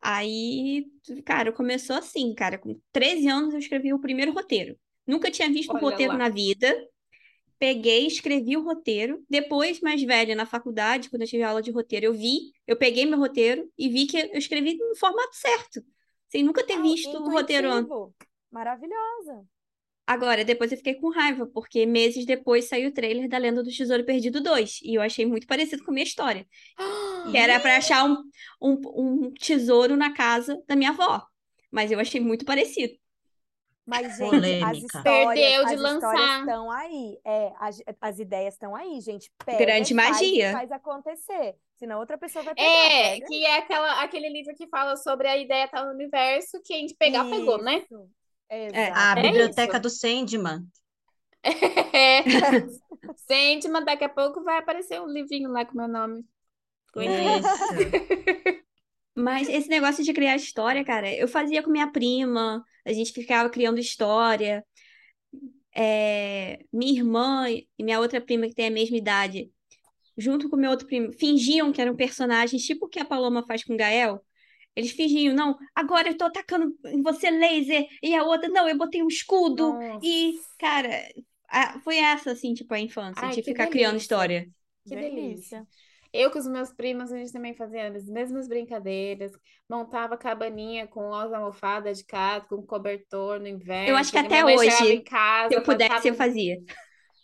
Aí, 0.00 0.86
cara, 1.26 1.52
começou 1.52 1.94
assim, 1.94 2.34
cara. 2.34 2.56
Com 2.56 2.80
13 2.90 3.28
anos 3.28 3.52
eu 3.52 3.60
escrevi 3.60 3.92
o 3.92 4.00
primeiro 4.00 4.32
roteiro. 4.32 4.78
Nunca 5.06 5.30
tinha 5.30 5.50
visto 5.50 5.74
Olha 5.74 5.78
um 5.78 5.90
roteiro 5.90 6.12
lá. 6.12 6.20
na 6.20 6.28
vida 6.30 6.74
peguei, 7.60 8.06
escrevi 8.06 8.56
o 8.56 8.64
roteiro. 8.64 9.22
Depois, 9.28 9.80
mais 9.80 10.02
velha, 10.02 10.34
na 10.34 10.46
faculdade, 10.46 11.10
quando 11.10 11.22
eu 11.22 11.28
tive 11.28 11.42
aula 11.42 11.60
de 11.60 11.70
roteiro, 11.70 12.06
eu 12.06 12.14
vi, 12.14 12.52
eu 12.66 12.74
peguei 12.74 13.04
meu 13.04 13.18
roteiro 13.18 13.70
e 13.78 13.88
vi 13.88 14.06
que 14.06 14.16
eu 14.16 14.38
escrevi 14.38 14.76
no 14.76 14.96
formato 14.96 15.36
certo. 15.36 15.84
Sem 16.30 16.42
nunca 16.42 16.64
ter 16.64 16.78
ah, 16.78 16.82
visto 16.82 17.10
o 17.10 17.30
roteiro 17.30 17.70
antes. 17.70 17.92
Maravilhosa. 18.50 19.44
Agora, 20.06 20.44
depois 20.44 20.72
eu 20.72 20.78
fiquei 20.78 20.94
com 20.94 21.10
raiva, 21.10 21.46
porque 21.46 21.84
meses 21.84 22.24
depois 22.24 22.64
saiu 22.64 22.88
o 22.88 22.92
trailer 22.92 23.28
da 23.28 23.38
Lenda 23.38 23.62
do 23.62 23.70
Tesouro 23.70 24.04
Perdido 24.04 24.40
2. 24.40 24.80
E 24.82 24.94
eu 24.94 25.02
achei 25.02 25.26
muito 25.26 25.46
parecido 25.46 25.84
com 25.84 25.90
a 25.90 25.94
minha 25.94 26.04
história. 26.04 26.46
que 27.30 27.36
era 27.36 27.60
para 27.60 27.76
achar 27.78 28.04
um, 28.04 28.16
um, 28.60 28.80
um 28.96 29.34
tesouro 29.34 29.96
na 29.96 30.12
casa 30.12 30.60
da 30.66 30.74
minha 30.74 30.90
avó. 30.90 31.22
Mas 31.70 31.92
eu 31.92 32.00
achei 32.00 32.20
muito 32.20 32.44
parecido. 32.44 32.94
Mas, 33.90 34.16
gente, 34.16 34.30
Polêmica. 34.30 34.70
as 34.70 34.78
histórias, 34.78 35.02
Perdeu 35.02 35.66
de 35.66 35.74
as 35.74 35.80
lançar. 35.80 36.38
estão 36.38 36.70
aí. 36.70 37.18
É, 37.24 37.52
as, 37.58 37.82
as 38.00 38.18
ideias 38.20 38.54
estão 38.54 38.76
aí, 38.76 39.00
gente. 39.00 39.32
Pega, 39.44 39.58
Grande 39.58 39.92
magia. 39.92 40.52
Faz, 40.52 40.68
faz 40.68 40.72
acontecer. 40.72 41.56
Senão 41.76 41.98
outra 41.98 42.16
pessoa 42.16 42.44
vai 42.44 42.54
pegar. 42.54 42.68
É, 42.68 43.14
pega. 43.14 43.26
que 43.26 43.44
é 43.44 43.58
aquela, 43.58 44.00
aquele 44.00 44.28
livro 44.28 44.54
que 44.54 44.68
fala 44.68 44.96
sobre 44.96 45.26
a 45.26 45.36
ideia 45.36 45.66
tá 45.66 45.84
no 45.84 45.90
universo, 45.90 46.62
que 46.64 46.72
a 46.72 46.76
gente 46.76 46.94
pegar, 46.94 47.24
isso. 47.24 47.34
pegou, 47.34 47.60
né? 47.60 47.82
É, 48.48 48.92
a 48.92 49.18
é 49.18 49.22
biblioteca 49.22 49.72
isso. 49.72 49.82
do 49.82 49.90
Sandman. 49.90 50.64
É. 51.42 52.22
Sandman, 53.26 53.84
daqui 53.84 54.04
a 54.04 54.08
pouco 54.08 54.44
vai 54.44 54.58
aparecer 54.58 55.00
um 55.00 55.08
livrinho 55.08 55.50
lá 55.50 55.64
com 55.64 55.76
meu 55.76 55.88
nome. 55.88 56.24
Isso. 56.94 58.30
Mas 59.22 59.48
esse 59.48 59.68
negócio 59.68 60.02
de 60.04 60.12
criar 60.12 60.36
história, 60.36 60.84
cara, 60.84 61.12
eu 61.12 61.28
fazia 61.28 61.62
com 61.62 61.70
minha 61.70 61.90
prima, 61.90 62.64
a 62.84 62.92
gente 62.92 63.12
ficava 63.12 63.48
criando 63.50 63.78
história. 63.78 64.64
É, 65.74 66.64
minha 66.72 66.92
irmã 66.92 67.48
e 67.48 67.66
minha 67.78 68.00
outra 68.00 68.20
prima, 68.20 68.48
que 68.48 68.54
tem 68.54 68.66
a 68.66 68.70
mesma 68.70 68.96
idade, 68.96 69.50
junto 70.16 70.48
com 70.48 70.56
meu 70.56 70.70
outro 70.70 70.86
primo, 70.86 71.12
fingiam 71.12 71.72
que 71.72 71.80
eram 71.80 71.94
personagens, 71.94 72.64
tipo 72.64 72.86
o 72.86 72.88
que 72.88 72.98
a 72.98 73.04
Paloma 73.04 73.44
faz 73.46 73.64
com 73.64 73.74
o 73.74 73.76
Gael. 73.76 74.20
Eles 74.74 74.92
fingiam, 74.92 75.34
não, 75.34 75.56
agora 75.74 76.08
eu 76.08 76.16
tô 76.16 76.24
atacando 76.24 76.74
em 76.86 77.02
você 77.02 77.30
laser, 77.30 77.86
e 78.02 78.14
a 78.14 78.22
outra, 78.22 78.48
não, 78.48 78.68
eu 78.68 78.76
botei 78.76 79.02
um 79.02 79.08
escudo. 79.08 79.72
Nossa. 79.72 80.06
E, 80.06 80.34
cara, 80.58 80.88
a, 81.48 81.80
foi 81.80 81.96
essa, 81.96 82.32
assim, 82.32 82.54
tipo, 82.54 82.72
a 82.72 82.80
infância, 82.80 83.26
Ai, 83.26 83.34
de 83.34 83.42
ficar 83.42 83.64
delícia. 83.64 83.70
criando 83.70 83.96
história. 83.96 84.48
Que 84.86 84.94
delícia. 84.96 85.66
Eu 86.12 86.30
com 86.30 86.38
os 86.38 86.46
meus 86.46 86.72
primos, 86.72 87.12
a 87.12 87.16
gente 87.16 87.32
também 87.32 87.54
fazia 87.54 87.88
as 87.88 88.06
mesmas 88.06 88.48
brincadeiras, 88.48 89.32
montava 89.68 90.16
cabaninha 90.16 90.86
com 90.86 91.14
as 91.14 91.32
almofadas 91.32 91.98
de 91.98 92.04
casa, 92.04 92.46
com 92.46 92.62
cobertor 92.62 93.38
no 93.38 93.46
inverno. 93.46 93.90
Eu 93.90 93.96
acho 93.96 94.10
que 94.10 94.18
até 94.18 94.44
hoje, 94.44 94.92
em 94.92 95.02
casa, 95.04 95.50
se 95.50 95.54
eu 95.54 95.62
pudesse, 95.62 96.08
eu 96.08 96.14
fazia. 96.14 96.58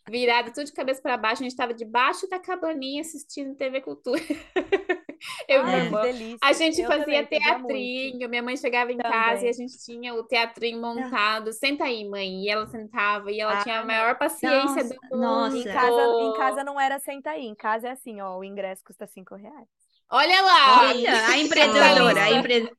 Virada 0.08 0.52
tudo 0.52 0.66
de 0.66 0.72
cabeça 0.72 1.02
para 1.02 1.16
baixo, 1.16 1.42
a 1.42 1.44
gente 1.44 1.52
estava 1.52 1.74
debaixo 1.74 2.28
da 2.28 2.38
cabaninha 2.38 3.00
assistindo 3.00 3.56
TV 3.56 3.80
Cultura. 3.80 4.22
Eu 5.48 5.62
Ai, 5.62 5.86
irmã. 5.86 6.02
A 6.42 6.52
gente 6.52 6.80
eu 6.80 6.88
fazia 6.88 7.26
teatrinho. 7.26 8.28
Minha 8.28 8.42
mãe 8.42 8.56
chegava 8.56 8.92
em 8.92 8.96
também. 8.96 9.12
casa 9.12 9.46
e 9.46 9.48
a 9.48 9.52
gente 9.52 9.78
tinha 9.78 10.14
o 10.14 10.22
teatrinho 10.24 10.80
montado. 10.80 11.52
Senta 11.52 11.84
aí, 11.84 12.08
mãe. 12.08 12.44
E 12.44 12.48
ela 12.48 12.66
sentava 12.66 13.30
e 13.30 13.40
ela 13.40 13.60
ah, 13.60 13.62
tinha 13.62 13.80
a 13.80 13.84
maior 13.84 14.18
paciência 14.18 14.82
nossa, 14.82 14.96
do 15.10 15.16
Nossa. 15.16 15.56
Em 15.56 15.64
casa, 15.64 16.02
em 16.20 16.32
casa 16.36 16.64
não 16.64 16.80
era 16.80 16.98
senta 16.98 17.30
aí. 17.30 17.44
Em 17.44 17.54
casa 17.54 17.88
é 17.88 17.90
assim, 17.92 18.20
ó. 18.20 18.38
O 18.38 18.44
ingresso 18.44 18.82
custa 18.84 19.06
cinco 19.06 19.34
reais. 19.34 19.66
Olha 20.10 20.40
lá! 20.42 20.88
Olha, 20.88 21.26
a 21.26 21.38
empreendedora. 21.38 22.22
a 22.22 22.32
empre... 22.32 22.70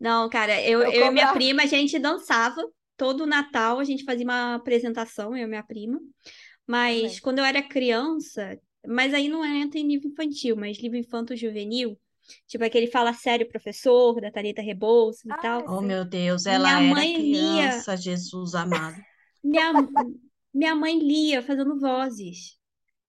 Não, 0.00 0.28
cara, 0.28 0.60
eu, 0.62 0.82
Eu 0.82 0.90
eu 0.90 1.06
e 1.06 1.10
minha 1.10 1.32
prima, 1.32 1.62
a 1.62 1.66
gente 1.66 1.98
dançava 1.98 2.62
todo 2.96 3.26
Natal, 3.26 3.78
a 3.78 3.84
gente 3.84 4.04
fazia 4.04 4.24
uma 4.24 4.54
apresentação, 4.54 5.36
eu 5.36 5.44
e 5.44 5.46
minha 5.46 5.62
prima. 5.62 6.00
Mas 6.66 7.02
Também. 7.02 7.20
quando 7.20 7.38
eu 7.40 7.44
era 7.44 7.62
criança, 7.62 8.58
mas 8.86 9.14
aí 9.14 9.28
não 9.28 9.44
entra 9.44 9.78
em 9.78 9.86
livro 9.88 10.08
infantil, 10.08 10.56
mas 10.56 10.78
livro 10.78 10.96
infanto-juvenil, 10.98 11.98
tipo 12.46 12.64
aquele 12.64 12.86
Fala 12.88 13.12
Sério, 13.12 13.48
Professor, 13.48 14.20
da 14.20 14.30
Thalita 14.30 14.62
Rebouças 14.62 15.24
e 15.26 15.34
Ah, 15.34 15.36
tal. 15.36 15.64
Oh, 15.66 15.82
meu 15.82 16.02
Deus, 16.04 16.46
ela 16.46 16.70
Minha 16.70 16.80
era 16.80 17.06
mãe 17.06 17.20
lia, 17.22 17.86
criança, 17.86 17.94
Jesus 17.96 18.54
amado. 18.54 19.04
minha, 19.42 19.72
minha 20.52 20.74
mãe 20.74 20.98
lia 20.98 21.42
fazendo 21.42 21.78
vozes. 21.78 22.58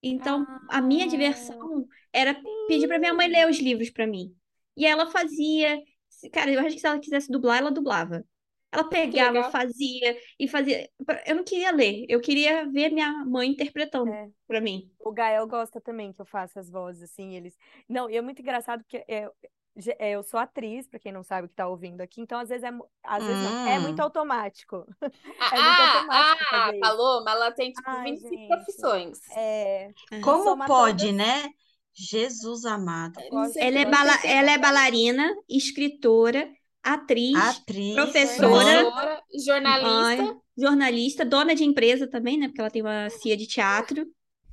Então, 0.02 0.46
a 0.68 0.80
minha 0.80 1.06
Ah, 1.06 1.08
diversão 1.08 1.86
era 2.12 2.36
pedir 2.66 2.88
pra 2.88 2.98
minha 2.98 3.14
mãe 3.14 3.28
ler 3.28 3.48
os 3.48 3.58
livros 3.58 3.90
pra 3.90 4.06
mim. 4.06 4.34
E 4.76 4.86
ela 4.86 5.06
fazia. 5.10 5.78
se- 6.08 6.30
Cara, 6.30 6.52
eu 6.52 6.60
acho 6.60 6.74
que 6.76 6.80
se 6.80 6.86
ela 6.86 7.00
quisesse 7.00 7.30
dublar, 7.30 7.58
ela 7.58 7.70
dublava. 7.72 8.24
Ela 8.72 8.84
pegava, 8.84 9.50
fazia 9.50 10.16
e 10.38 10.48
fazia. 10.48 10.88
Eu 11.26 11.36
não 11.36 11.44
queria 11.44 11.70
ler, 11.70 12.04
eu 12.08 12.20
queria 12.20 12.68
ver 12.70 12.90
minha 12.90 13.24
mãe 13.24 13.50
interpretando 13.50 14.12
é. 14.12 14.28
pra 14.46 14.60
mim. 14.60 14.90
O 15.00 15.12
Gael 15.12 15.46
gosta 15.46 15.80
também 15.80 16.12
que 16.12 16.20
eu 16.20 16.26
faça 16.26 16.60
as 16.60 16.70
vozes, 16.70 17.02
assim, 17.10 17.34
eles... 17.34 17.56
Não, 17.88 18.10
e 18.10 18.16
é 18.16 18.20
muito 18.20 18.42
engraçado 18.42 18.82
porque 18.82 19.04
é, 19.08 19.30
ge- 19.76 19.96
é, 19.98 20.10
eu 20.10 20.22
sou 20.22 20.38
atriz, 20.40 20.86
pra 20.88 20.98
quem 20.98 21.12
não 21.12 21.22
sabe 21.22 21.46
o 21.46 21.48
que 21.48 21.54
tá 21.54 21.68
ouvindo 21.68 22.00
aqui, 22.00 22.20
então 22.20 22.38
às 22.38 22.48
vezes 22.48 22.64
é, 22.64 22.70
às 23.04 23.24
vezes 23.24 23.42
não, 23.42 23.68
é 23.68 23.78
muito 23.78 24.00
Hum. 24.00 24.02
automático. 24.02 24.86
Ah, 25.00 25.10
É 25.56 25.62
muito 25.62 25.80
ah, 25.80 25.98
automático 25.98 26.44
ah, 26.54 26.70
isso. 26.70 26.80
Paloma, 26.80 27.30
ela 27.30 27.52
tem 27.52 27.72
tipo 27.72 27.88
Ai, 27.88 28.12
25 28.12 28.34
gente. 28.34 28.48
profissões. 28.48 29.20
É, 29.36 29.88
eu 30.10 30.20
Como 30.22 30.64
pode, 30.66 31.06
toda... 31.06 31.12
né? 31.12 31.48
Jesus 31.94 32.64
amado. 32.66 33.18
Eu 33.20 33.42
Ela 33.58 33.78
é, 33.80 33.84
bala... 33.86 34.12
ela 34.24 34.50
é 34.52 34.58
bailarina, 34.58 35.34
escritora, 35.48 36.46
atriz, 36.94 37.60
Atriz, 37.60 37.84
professora, 37.92 38.92
Professora, 38.98 39.22
jornalista. 39.46 40.22
mãe, 40.22 40.34
jornalista, 40.58 41.24
dona 41.24 41.54
de 41.54 41.64
empresa 41.64 42.08
também, 42.08 42.38
né? 42.38 42.48
Porque 42.48 42.60
ela 42.60 42.70
tem 42.70 42.82
uma 42.82 43.10
CIA 43.10 43.36
de 43.36 43.46
teatro, 43.46 44.06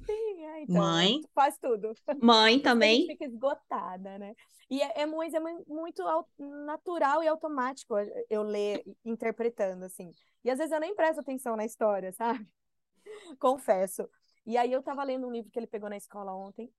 Sim, 0.05 0.43
é, 0.45 0.61
então, 0.61 0.84
mãe. 0.84 1.21
faz 1.34 1.57
tudo. 1.57 1.93
mãe 2.19 2.59
também. 2.61 2.99
fica 3.05 3.25
esgotada, 3.25 4.17
né? 4.17 4.36
E 4.69 4.81
é, 4.81 5.01
é, 5.01 5.05
muito, 5.05 5.36
é 5.36 5.39
mu- 5.39 5.65
muito 5.67 6.03
natural 6.65 7.23
e 7.23 7.27
automático 7.27 7.95
eu 8.29 8.43
ler 8.43 8.84
interpretando, 9.05 9.86
assim. 9.86 10.11
E 10.43 10.49
às 10.49 10.57
vezes 10.57 10.71
eu 10.73 10.79
nem 10.79 10.95
presto 10.95 11.19
atenção 11.21 11.55
na 11.55 11.65
história, 11.65 12.11
sabe? 12.13 12.45
Confesso. 13.39 14.09
E 14.45 14.57
aí 14.57 14.71
eu 14.71 14.84
tava 14.84 15.03
lendo 15.03 15.27
um 15.27 15.31
livro 15.31 15.51
que 15.51 15.59
ele 15.59 15.67
pegou 15.67 15.89
na 15.89 15.97
escola 15.97 16.36
ontem, 16.36 16.71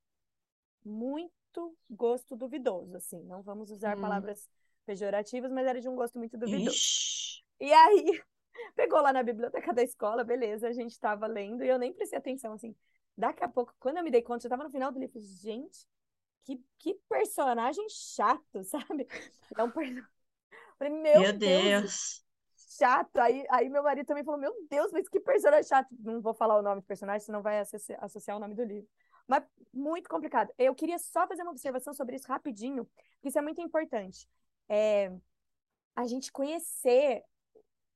muito 0.84 1.76
gosto 1.90 2.36
duvidoso, 2.36 2.96
assim. 2.96 3.22
Não 3.24 3.42
vamos 3.42 3.70
usar 3.70 3.96
Hum. 3.96 3.98
palavras 3.98 4.48
pejorativas, 4.85 5.51
mas 5.53 5.66
era 5.66 5.80
de 5.80 5.89
um 5.89 5.97
gosto 5.97 6.18
muito 6.18 6.39
duvidoso. 6.39 6.80
Ixi. 6.80 7.43
E 7.61 7.72
aí, 7.72 8.22
pegou 8.76 9.01
lá 9.03 9.12
na 9.12 9.22
biblioteca 9.22 9.72
da 9.74 9.82
escola, 9.82 10.24
beleza, 10.24 10.68
a 10.68 10.72
gente 10.72 10.99
tava 10.99 11.26
lendo 11.26 11.64
e 11.64 11.68
eu 11.68 11.78
nem 11.78 11.93
prestei 11.93 12.18
atenção, 12.18 12.55
assim. 12.55 12.74
Daqui 13.16 13.45
a 13.45 13.49
pouco, 13.49 13.74
quando 13.78 13.99
eu 13.99 14.05
me 14.05 14.11
dei 14.11 14.22
conta, 14.22 14.43
já 14.45 14.49
tava 14.51 14.64
no 14.64 14.70
final 14.70 14.93
do 14.93 14.99
livro, 15.01 15.20
gente, 15.20 15.87
que, 16.45 16.62
que 16.78 16.95
personagem 17.09 17.87
chato, 17.91 18.64
sabe? 18.64 19.09
É 19.57 19.64
um 19.64 19.70
personagem. 19.70 20.09
Falei, 20.78 20.93
meu 20.95 21.22
Meu 21.22 21.32
Deus, 21.45 21.74
Deus. 21.76 22.22
chato. 22.78 23.16
Aí, 23.18 23.45
aí 23.51 23.68
meu 23.68 23.82
marido 23.82 24.07
também 24.07 24.24
falou, 24.24 24.41
meu 24.41 24.53
Deus, 24.70 24.93
mas 24.93 25.09
que 25.09 25.20
personagem 25.20 25.64
chato. 25.68 25.89
Não 26.01 26.20
vou 26.20 26.35
falar 26.35 26.59
o 26.59 26.62
nome 26.62 26.80
do 26.80 26.87
personagem, 26.87 27.20
senão 27.24 27.43
vai 27.43 27.61
associ- 27.61 27.97
associar 28.01 28.37
o 28.37 28.41
nome 28.41 28.55
do 28.55 28.64
livro. 28.64 28.89
Mas 29.26 29.45
muito 29.72 30.09
complicado. 30.09 30.53
Eu 30.59 30.74
queria 30.74 30.99
só 30.99 31.26
fazer 31.26 31.43
uma 31.43 31.53
observação 31.53 31.95
sobre 31.95 32.16
isso 32.16 32.28
rapidinho, 32.28 32.85
porque 33.16 33.28
isso 33.28 33.39
é 33.39 33.43
muito 33.43 33.61
importante. 33.61 34.28
É, 34.68 35.12
a 35.96 36.06
gente 36.06 36.32
conhecer 36.32 37.22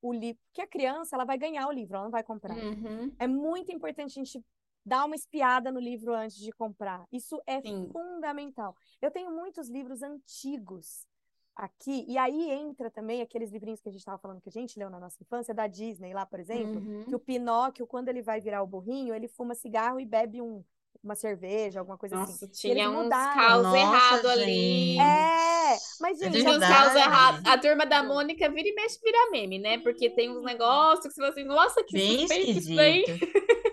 o 0.01 0.13
livro, 0.13 0.41
porque 0.47 0.63
a 0.63 0.67
criança 0.67 1.17
ela 1.17 1.25
vai 1.25 1.37
ganhar 1.37 1.67
o 1.67 1.73
livro, 1.73 1.95
ela 1.97 2.05
não 2.05 2.11
vai 2.11 2.23
comprar. 2.23 2.57
Uhum. 2.57 3.13
É 3.19 3.27
muito 3.27 3.73
importante 3.73 4.13
a 4.13 4.25
gente 4.25 4.45
dar 4.87 5.05
uma 5.05 5.17
espiada 5.17 5.71
no 5.73 5.81
livro 5.81 6.15
antes 6.15 6.37
de 6.39 6.53
comprar. 6.53 7.05
Isso 7.13 7.43
é 7.47 7.61
Sim. 7.61 7.89
fundamental. 7.93 8.75
Eu 9.03 9.11
tenho 9.11 9.31
muitos 9.31 9.69
livros 9.69 10.03
antigos 10.03 11.07
aqui, 11.57 12.05
e 12.07 12.17
aí 12.17 12.51
entra 12.53 12.89
também 12.89 13.21
aqueles 13.21 13.51
livrinhos 13.51 13.81
que 13.81 13.89
a 13.89 13.93
gente 13.93 14.01
estava 14.01 14.17
falando 14.17 14.41
que 14.41 14.49
a 14.49 14.53
gente 14.53 14.79
leu 14.79 14.89
na 14.89 15.01
nossa 15.01 15.21
infância, 15.21 15.53
da 15.53 15.67
Disney 15.67 16.15
lá, 16.15 16.25
por 16.25 16.39
exemplo, 16.39 16.81
que 16.81 17.11
Uhum. 17.11 17.17
o 17.17 17.19
Pinóquio, 17.19 17.85
quando 17.85 18.09
ele 18.09 18.23
vai 18.23 18.41
virar 18.41 18.63
o 18.63 18.67
burrinho, 18.67 19.13
ele 19.13 19.27
fuma 19.27 19.57
cigarro 19.57 19.99
e 19.99 20.07
bebe 20.07 20.41
um, 20.41 20.65
uma 21.03 21.15
cerveja, 21.15 21.79
alguma 21.81 21.97
coisa 21.97 22.17
assim. 22.17 22.33
Nossa, 22.33 22.45
eles 22.45 22.59
tinha 22.59 22.91
uns 22.91 23.09
caos 23.09 23.75
errados 23.75 24.31
ali. 24.31 24.99
É, 24.99 25.77
mas 26.01 26.19
gente, 26.19 26.39
Tinha 26.39 26.51
uns 26.51 26.63
assim, 26.63 26.73
caos 26.73 26.95
errados. 26.95 27.43
A 27.47 27.59
turma 27.59 27.87
da 27.87 28.03
Mônica 28.03 28.51
vira 28.51 28.69
e 28.69 28.75
mexe, 28.75 28.99
vira 29.03 29.31
meme, 29.31 29.59
né? 29.59 29.79
Porque 29.79 30.11
tem 30.11 30.31
uns 30.31 30.45
negócios 30.45 31.07
que 31.07 31.13
você 31.15 31.21
fala 31.21 31.33
assim, 31.33 31.45
nossa, 31.45 31.85
que 31.85 31.93
Bem 31.93 32.19
suspeito 32.19 32.59
isso 32.59 32.81
aí. 32.81 33.05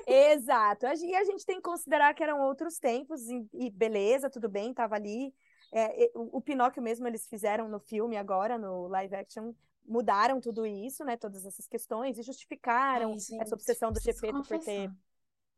Exato. 0.08 0.86
E 0.86 1.16
a 1.16 1.24
gente 1.24 1.46
tem 1.46 1.58
que 1.58 1.64
considerar 1.64 2.14
que 2.14 2.24
eram 2.24 2.42
outros 2.42 2.78
tempos, 2.78 3.22
e, 3.28 3.48
e 3.54 3.70
beleza, 3.72 4.30
tudo 4.30 4.48
bem, 4.48 4.74
tava 4.74 4.96
ali. 4.96 5.34
É, 5.74 6.04
e- 6.06 6.12
o, 6.14 6.38
o 6.38 6.42
Pinóquio 6.42 6.82
mesmo 6.82 7.08
eles 7.08 7.28
fizeram 7.28 7.68
no 7.68 7.80
filme 7.80 8.16
agora, 8.16 8.58
no 8.58 8.88
live 8.88 9.16
action, 9.16 9.52
mudaram 9.88 10.40
tudo 10.40 10.66
isso, 10.66 11.04
né? 11.04 11.18
Todas 11.18 11.46
essas 11.46 11.68
questões, 11.68 12.18
e 12.20 12.24
justificaram 12.24 13.14
Ai, 13.14 13.20
gente, 13.20 13.42
essa 13.42 13.56
obsessão 13.56 13.92
do 13.92 14.00
Gepeto 14.00 14.44
por 14.44 14.60
ter. 14.60 14.92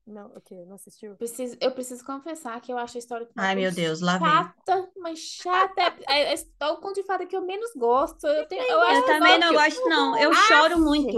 Não, 0.07 0.27
o 0.27 0.41
quê? 0.41 0.65
Não 0.65 0.75
assistiu? 0.75 1.15
Preciso, 1.15 1.57
eu 1.59 1.71
preciso 1.71 2.03
confessar 2.05 2.59
que 2.61 2.71
eu 2.71 2.77
acho 2.77 2.97
a 2.97 2.99
história 2.99 3.27
Ai, 3.35 3.55
meu 3.55 3.71
Deus, 3.71 4.01
lá 4.01 4.17
vem. 4.17 4.29
chata, 4.29 4.89
mas 4.97 5.19
chata. 5.19 5.81
É, 6.07 6.33
é, 6.33 6.35
é 6.61 6.65
o 6.67 6.77
conto 6.77 6.95
de 6.95 7.03
fada 7.03 7.25
que 7.25 7.35
eu 7.35 7.41
menos 7.41 7.71
gosto. 7.75 8.25
Eu, 8.25 8.47
tenho, 8.47 8.63
eu 8.63 8.81
acho 8.83 9.01
Eu 9.01 9.05
também 9.05 9.37
não 9.39 9.53
gosto, 9.53 9.87
não. 9.89 10.17
Eu 10.17 10.33
Ah, 10.33 10.33
choro 10.33 10.79
muito. 10.79 11.17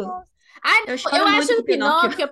Ai, 0.63 0.81
Eu 0.85 0.97
eu, 1.13 1.25
choro 1.25 1.29
muito 1.29 1.53
acho 1.53 1.59
o 1.59 1.63
Pinóquio, 1.63 2.09
Pinóquio. 2.09 2.29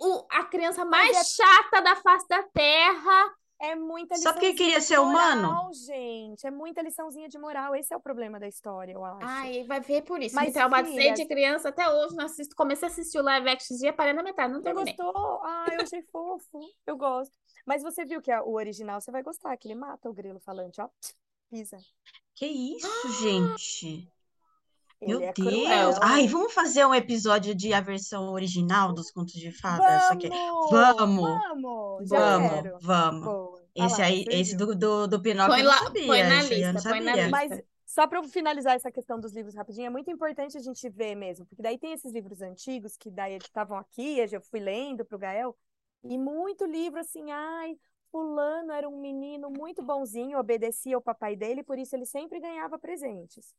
o- 0.00 0.26
a 0.30 0.44
criança 0.44 0.84
mais 0.84 1.34
chata 1.36 1.80
da 1.82 1.96
face 1.96 2.26
da 2.28 2.42
terra. 2.44 3.34
É 3.58 3.74
muita 3.74 4.16
Só 4.16 4.32
porque 4.34 4.52
queria 4.52 4.80
ser 4.82 4.98
humano. 4.98 5.48
moral, 5.48 5.72
gente. 5.72 6.46
É 6.46 6.50
muita 6.50 6.82
liçãozinha 6.82 7.26
de 7.28 7.38
moral. 7.38 7.74
Esse 7.74 7.94
é 7.94 7.96
o 7.96 8.00
problema 8.00 8.38
da 8.38 8.46
história, 8.46 8.92
eu 8.92 9.02
acho. 9.04 9.18
Ai, 9.22 9.64
vai 9.64 9.80
ver 9.80 10.02
por 10.02 10.22
isso. 10.22 10.34
Mas, 10.34 10.48
Me 10.48 10.52
traumatizei 10.52 11.00
filhas- 11.00 11.18
de 11.18 11.26
criança 11.26 11.68
até 11.70 11.88
hoje. 11.88 12.14
Não 12.14 12.26
assisto. 12.26 12.54
Comecei 12.54 12.86
a 12.86 12.90
assistir 12.90 13.18
o 13.18 13.22
live 13.22 13.48
action 13.48 13.76
e 13.82 13.92
parei 13.92 14.12
na 14.12 14.22
metade, 14.22 14.52
não 14.52 14.60
terminei. 14.62 14.94
gostou? 14.94 15.40
Ah, 15.42 15.66
eu 15.72 15.80
achei 15.80 16.02
fofo. 16.12 16.60
Eu 16.86 16.96
gosto. 16.98 17.32
Mas 17.64 17.82
você 17.82 18.04
viu 18.04 18.20
que 18.20 18.30
a- 18.30 18.42
o 18.44 18.52
original 18.54 19.00
você 19.00 19.10
vai 19.10 19.22
gostar, 19.22 19.56
que 19.56 19.66
ele 19.68 19.74
mata 19.74 20.08
o 20.10 20.12
grilo 20.12 20.38
falante, 20.40 20.80
ó. 20.80 20.88
Pisa. 21.50 21.78
Que 22.34 22.46
isso, 22.46 23.22
gente? 23.22 24.12
Meu 25.00 25.20
é 25.20 25.32
Deus. 25.32 25.48
cruel. 25.50 25.90
Ai, 26.00 26.26
vamos 26.26 26.52
fazer 26.54 26.84
um 26.86 26.94
episódio 26.94 27.54
de 27.54 27.72
a 27.72 27.80
versão 27.80 28.32
original 28.32 28.92
dos 28.92 29.10
contos 29.10 29.34
de 29.34 29.52
fadas? 29.52 30.08
Vamos! 30.08 30.70
Vamos! 30.70 31.38
Vamos! 31.38 32.08
Já 32.08 32.18
Vamos, 32.18 32.50
quero. 32.50 32.78
vamos. 32.80 33.60
Esse 33.74 34.00
lá, 34.00 34.06
aí, 34.06 34.24
esse 34.30 34.56
do, 34.56 34.74
do, 34.74 35.06
do 35.06 35.20
Pinóquio 35.20 35.52
Põe 35.52 35.60
eu 35.60 35.64
não 35.64 35.70
lá- 35.70 35.78
sabia. 35.84 36.06
põe 36.06 36.22
na 36.22 36.28
não 36.42 36.48
lista, 36.48 36.90
põe 36.90 37.00
na 37.00 37.10
sabia. 37.10 37.14
lista. 37.14 37.30
Mas 37.30 37.62
só 37.84 38.06
para 38.06 38.22
finalizar 38.24 38.74
essa 38.74 38.90
questão 38.90 39.20
dos 39.20 39.32
livros 39.32 39.54
rapidinho, 39.54 39.86
é 39.86 39.90
muito 39.90 40.10
importante 40.10 40.56
a 40.56 40.60
gente 40.60 40.88
ver 40.88 41.14
mesmo, 41.14 41.44
porque 41.46 41.62
daí 41.62 41.78
tem 41.78 41.92
esses 41.92 42.12
livros 42.12 42.40
antigos 42.40 42.96
que 42.96 43.10
daí 43.10 43.36
estavam 43.36 43.76
aqui, 43.76 44.18
eu 44.18 44.40
fui 44.40 44.60
lendo 44.60 45.04
para 45.04 45.16
o 45.16 45.18
Gael, 45.18 45.56
e 46.02 46.16
muito 46.18 46.64
livro 46.64 46.98
assim, 47.00 47.30
ai, 47.30 47.76
fulano 48.10 48.72
era 48.72 48.88
um 48.88 48.98
menino 49.00 49.50
muito 49.50 49.82
bonzinho, 49.82 50.38
obedecia 50.38 50.96
ao 50.96 51.02
papai 51.02 51.36
dele, 51.36 51.62
por 51.62 51.78
isso 51.78 51.94
ele 51.94 52.06
sempre 52.06 52.40
ganhava 52.40 52.78
presentes. 52.78 53.54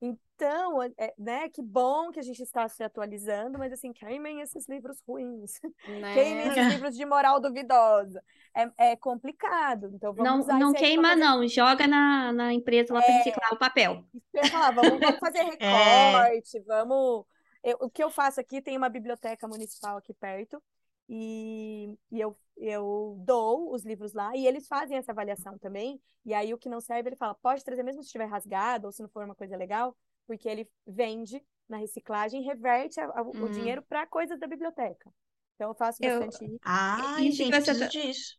Então, 0.00 0.80
é, 0.82 1.12
né, 1.18 1.48
que 1.48 1.60
bom 1.60 2.12
que 2.12 2.20
a 2.20 2.22
gente 2.22 2.40
está 2.42 2.68
se 2.68 2.82
atualizando, 2.84 3.58
mas 3.58 3.72
assim, 3.72 3.92
queimem 3.92 4.40
esses 4.40 4.68
livros 4.68 5.02
ruins, 5.06 5.60
Né? 5.88 6.14
queimem 6.14 6.48
esses 6.48 6.66
livros 6.74 6.96
de 6.96 7.04
moral 7.04 7.40
duvidosa. 7.40 8.22
É, 8.54 8.92
é 8.92 8.96
complicado, 8.96 9.90
então 9.92 10.12
vamos 10.14 10.46
Não, 10.46 10.58
não 10.58 10.72
queima, 10.72 11.08
fazer 11.08 11.20
não. 11.20 11.48
Joga 11.48 11.86
na, 11.86 12.32
na 12.32 12.52
empresa 12.52 12.94
lá 12.94 13.00
para 13.00 13.12
É. 13.12 13.18
reciclar 13.18 13.52
o 13.52 13.58
papel. 13.58 14.04
Falar, 14.50 14.70
vamos, 14.70 15.00
vamos 15.00 15.18
fazer 15.18 15.42
recorte, 15.58 16.60
vamos. 16.66 17.24
Eu- 17.62 17.78
o 17.80 17.90
que 17.90 18.02
eu 18.02 18.10
faço 18.10 18.40
aqui 18.40 18.62
tem 18.62 18.76
uma 18.76 18.88
biblioteca 18.88 19.46
municipal 19.48 19.96
aqui 19.96 20.14
perto 20.14 20.62
e, 21.08 21.94
e 22.10 22.20
eu, 22.20 22.36
eu 22.56 23.16
dou 23.24 23.72
os 23.74 23.84
livros 23.84 24.12
lá 24.12 24.36
e 24.36 24.46
eles 24.46 24.66
fazem 24.66 24.96
essa 24.96 25.12
avaliação 25.12 25.58
também. 25.58 26.00
E 26.24 26.34
aí 26.34 26.52
o 26.52 26.58
que 26.58 26.68
não 26.68 26.80
serve, 26.80 27.08
ele 27.10 27.16
fala, 27.16 27.34
pode 27.34 27.64
trazer 27.64 27.82
mesmo 27.82 28.02
se 28.02 28.08
estiver 28.08 28.26
rasgado 28.26 28.86
ou 28.86 28.92
se 28.92 29.02
não 29.02 29.08
for 29.08 29.24
uma 29.24 29.34
coisa 29.34 29.56
legal, 29.56 29.96
porque 30.26 30.48
ele 30.48 30.68
vende 30.86 31.42
na 31.68 31.78
reciclagem 31.78 32.42
e 32.42 32.44
reverte 32.44 33.00
a- 33.00 33.06
a- 33.06 33.22
o 33.22 33.32
Hum. 33.34 33.50
dinheiro 33.50 33.82
para 33.82 34.06
coisas 34.06 34.38
da 34.38 34.46
biblioteca. 34.46 35.10
Então 35.54 35.70
eu 35.70 35.74
faço 35.74 36.02
Eu- 36.02 36.20
bastante 36.20 36.44
isso. 36.44 36.60
Ai, 36.62 37.28
Isso 37.28 37.42
que 37.44 37.44
gente, 37.44 37.50
preciso 37.50 37.88
disso. 37.88 38.38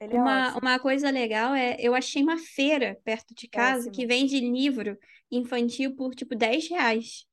Ele 0.00 0.16
é 0.16 0.18
Uma, 0.20 0.48
ótimo. 0.48 0.60
uma 0.62 0.78
coisa 0.78 1.10
legal 1.10 1.54
é, 1.54 1.76
eu 1.80 1.94
achei 1.94 2.22
uma 2.22 2.38
feira 2.38 3.00
perto 3.04 3.34
de 3.34 3.48
casa 3.48 3.90
que 3.90 4.06
Péssimo. 4.06 4.08
vende 4.08 4.38
livro 4.40 4.98
infantil 5.30 5.94
por 5.96 6.14
tipo 6.14 6.34
10 6.36 6.68
reais. 6.68 7.26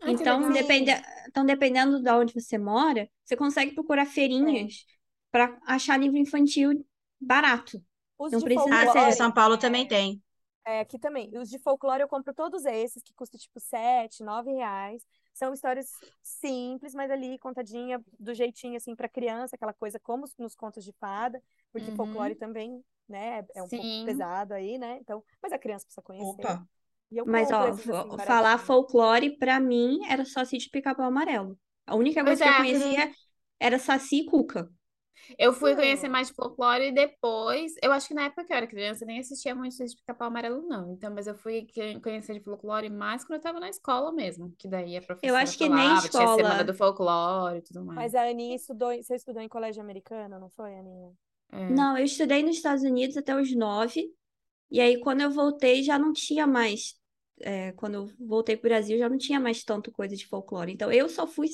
Ai, 0.00 0.14
que 0.14 0.22
Então, 0.22 0.50
depende, 0.50 0.90
então, 1.28 1.44
dependendo 1.44 2.00
de 2.02 2.10
onde 2.10 2.34
você 2.34 2.56
mora, 2.58 3.08
você 3.24 3.36
consegue 3.36 3.74
procurar 3.74 4.06
feirinhas 4.06 4.86
para 5.30 5.58
achar 5.66 5.98
livro 5.98 6.16
infantil 6.18 6.84
barato. 7.20 7.84
Os 8.18 8.32
não 8.32 8.40
de 8.40 8.46
precisa 8.46 8.74
Ah, 8.76 8.86
sim, 8.86 8.98
folclore, 8.98 9.08
em 9.08 9.12
São 9.12 9.32
Paulo 9.32 9.58
também 9.58 9.86
tem. 9.86 10.22
É, 10.64 10.80
aqui 10.80 10.98
também. 10.98 11.36
Os 11.38 11.48
de 11.48 11.58
folclore 11.58 12.02
eu 12.02 12.08
compro 12.08 12.34
todos 12.34 12.64
esses, 12.64 13.02
que 13.02 13.14
custam 13.14 13.38
tipo 13.40 13.58
7, 13.58 14.22
9 14.22 14.52
reais. 14.52 15.06
São 15.32 15.52
histórias 15.54 16.02
simples, 16.22 16.94
mas 16.94 17.10
ali 17.10 17.38
contadinha 17.38 18.02
do 18.18 18.34
jeitinho 18.34 18.76
assim 18.76 18.94
para 18.94 19.08
criança, 19.08 19.56
aquela 19.56 19.72
coisa 19.72 19.98
como 19.98 20.26
nos 20.38 20.54
contos 20.54 20.84
de 20.84 20.92
fada, 20.92 21.42
porque 21.72 21.90
Uhum. 21.90 21.96
folclore 21.96 22.34
também, 22.36 22.84
né, 23.08 23.44
é 23.54 23.62
um 23.62 23.70
pouco 23.70 23.90
Sim. 23.90 24.04
pesado 24.04 24.52
aí, 24.54 24.78
né? 24.78 24.98
Então, 25.00 25.24
mas 25.42 25.52
a 25.52 25.58
criança 25.58 25.84
precisa 25.86 26.02
conhecer. 26.02 26.48
Opa. 26.48 26.66
Eu 27.10 27.24
Mas, 27.26 27.50
ó, 27.50 27.68
assim, 27.68 27.90
falar 28.26 28.58
folclore, 28.58 29.36
pra 29.38 29.60
mim, 29.60 29.98
era 30.08 30.24
só 30.24 30.44
sítio 30.44 30.70
Pica-Pau 30.70 31.06
Amarelo. 31.06 31.58
A 31.86 31.94
única 31.96 32.24
Pois 32.24 32.38
coisa 32.38 32.44
que 32.44 32.48
eu 32.48 32.54
é. 32.54 32.56
conhecia 32.56 33.12
era 33.58 33.78
Saci 33.78 34.20
e 34.20 34.24
Cuca. 34.26 34.70
Eu 35.38 35.52
fui 35.52 35.74
conhecer 35.74 36.08
Hum. 36.08 36.12
mais 36.12 36.28
de 36.28 36.34
folclore 36.34 36.86
e 36.88 36.92
depois. 36.92 37.72
Eu 37.82 37.92
acho 37.92 38.08
que 38.08 38.14
na 38.14 38.22
época 38.24 38.44
que 38.44 38.52
eu 38.52 38.56
era 38.56 38.66
criança, 38.66 39.04
eu 39.04 39.06
nem 39.08 39.20
assistia 39.20 39.54
muito 39.54 39.76
de 39.76 39.96
Pica-Pau 39.96 40.28
Amarelo, 40.28 40.62
não. 40.66 40.92
Então, 40.92 41.12
mas 41.14 41.26
eu 41.26 41.34
fui 41.34 41.66
conhecer 42.02 42.34
de 42.34 42.40
folclore 42.40 42.88
mais 42.90 43.24
quando 43.24 43.38
eu 43.38 43.42
tava 43.42 43.60
na 43.60 43.68
escola 43.68 44.12
mesmo. 44.12 44.54
Que 44.58 44.68
daí 44.68 44.96
a 44.96 45.02
professora 45.02 45.42
acho 45.42 45.58
que 45.58 45.68
nem 45.68 45.78
falava, 45.78 46.08
tinha 46.08 46.22
escola. 46.22 46.36
semana 46.36 46.64
do 46.64 46.74
folclore 46.74 47.58
e 47.58 47.62
tudo 47.62 47.84
mais. 47.84 47.96
Mas 47.96 48.14
a 48.14 48.22
Aninha 48.28 48.56
estudou, 48.56 48.90
você 48.96 49.14
estudou 49.14 49.42
em 49.42 49.48
colégio 49.48 49.82
americano, 49.82 50.38
não 50.38 50.48
foi, 50.50 50.74
Aninha? 50.76 51.12
É. 51.52 51.70
Não, 51.70 51.96
eu 51.98 52.04
estudei 52.04 52.42
nos 52.42 52.56
Estados 52.56 52.82
Unidos 52.82 53.16
até 53.16 53.34
os 53.34 53.54
nove. 53.54 54.12
E 54.70 54.80
aí, 54.80 55.00
quando 55.00 55.20
eu 55.20 55.30
voltei, 55.30 55.82
já 55.82 55.98
não 55.98 56.12
tinha 56.12 56.46
mais. 56.46 56.94
É, 57.40 57.72
quando 57.72 57.94
eu 57.94 58.10
voltei 58.18 58.56
pro 58.56 58.68
Brasil, 58.68 58.98
já 58.98 59.08
não 59.08 59.18
tinha 59.18 59.40
mais 59.40 59.64
tanto 59.64 59.90
coisa 59.92 60.16
de 60.16 60.26
folclore. 60.26 60.72
Então, 60.72 60.90
eu 60.92 61.08
só 61.08 61.26
fui. 61.26 61.48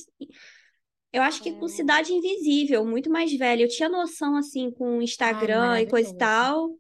Eu 1.13 1.23
acho 1.23 1.43
que 1.43 1.53
com 1.53 1.67
É. 1.67 1.69
Cidade 1.69 2.13
Invisível, 2.13 2.85
muito 2.85 3.11
mais 3.11 3.33
velha. 3.37 3.63
Eu 3.63 3.69
tinha 3.69 3.89
noção, 3.89 4.37
assim, 4.37 4.71
com 4.71 5.01
Instagram 5.01 5.81
e 5.81 5.87
coisa 5.89 6.11
e 6.11 6.17
tal. 6.17 6.79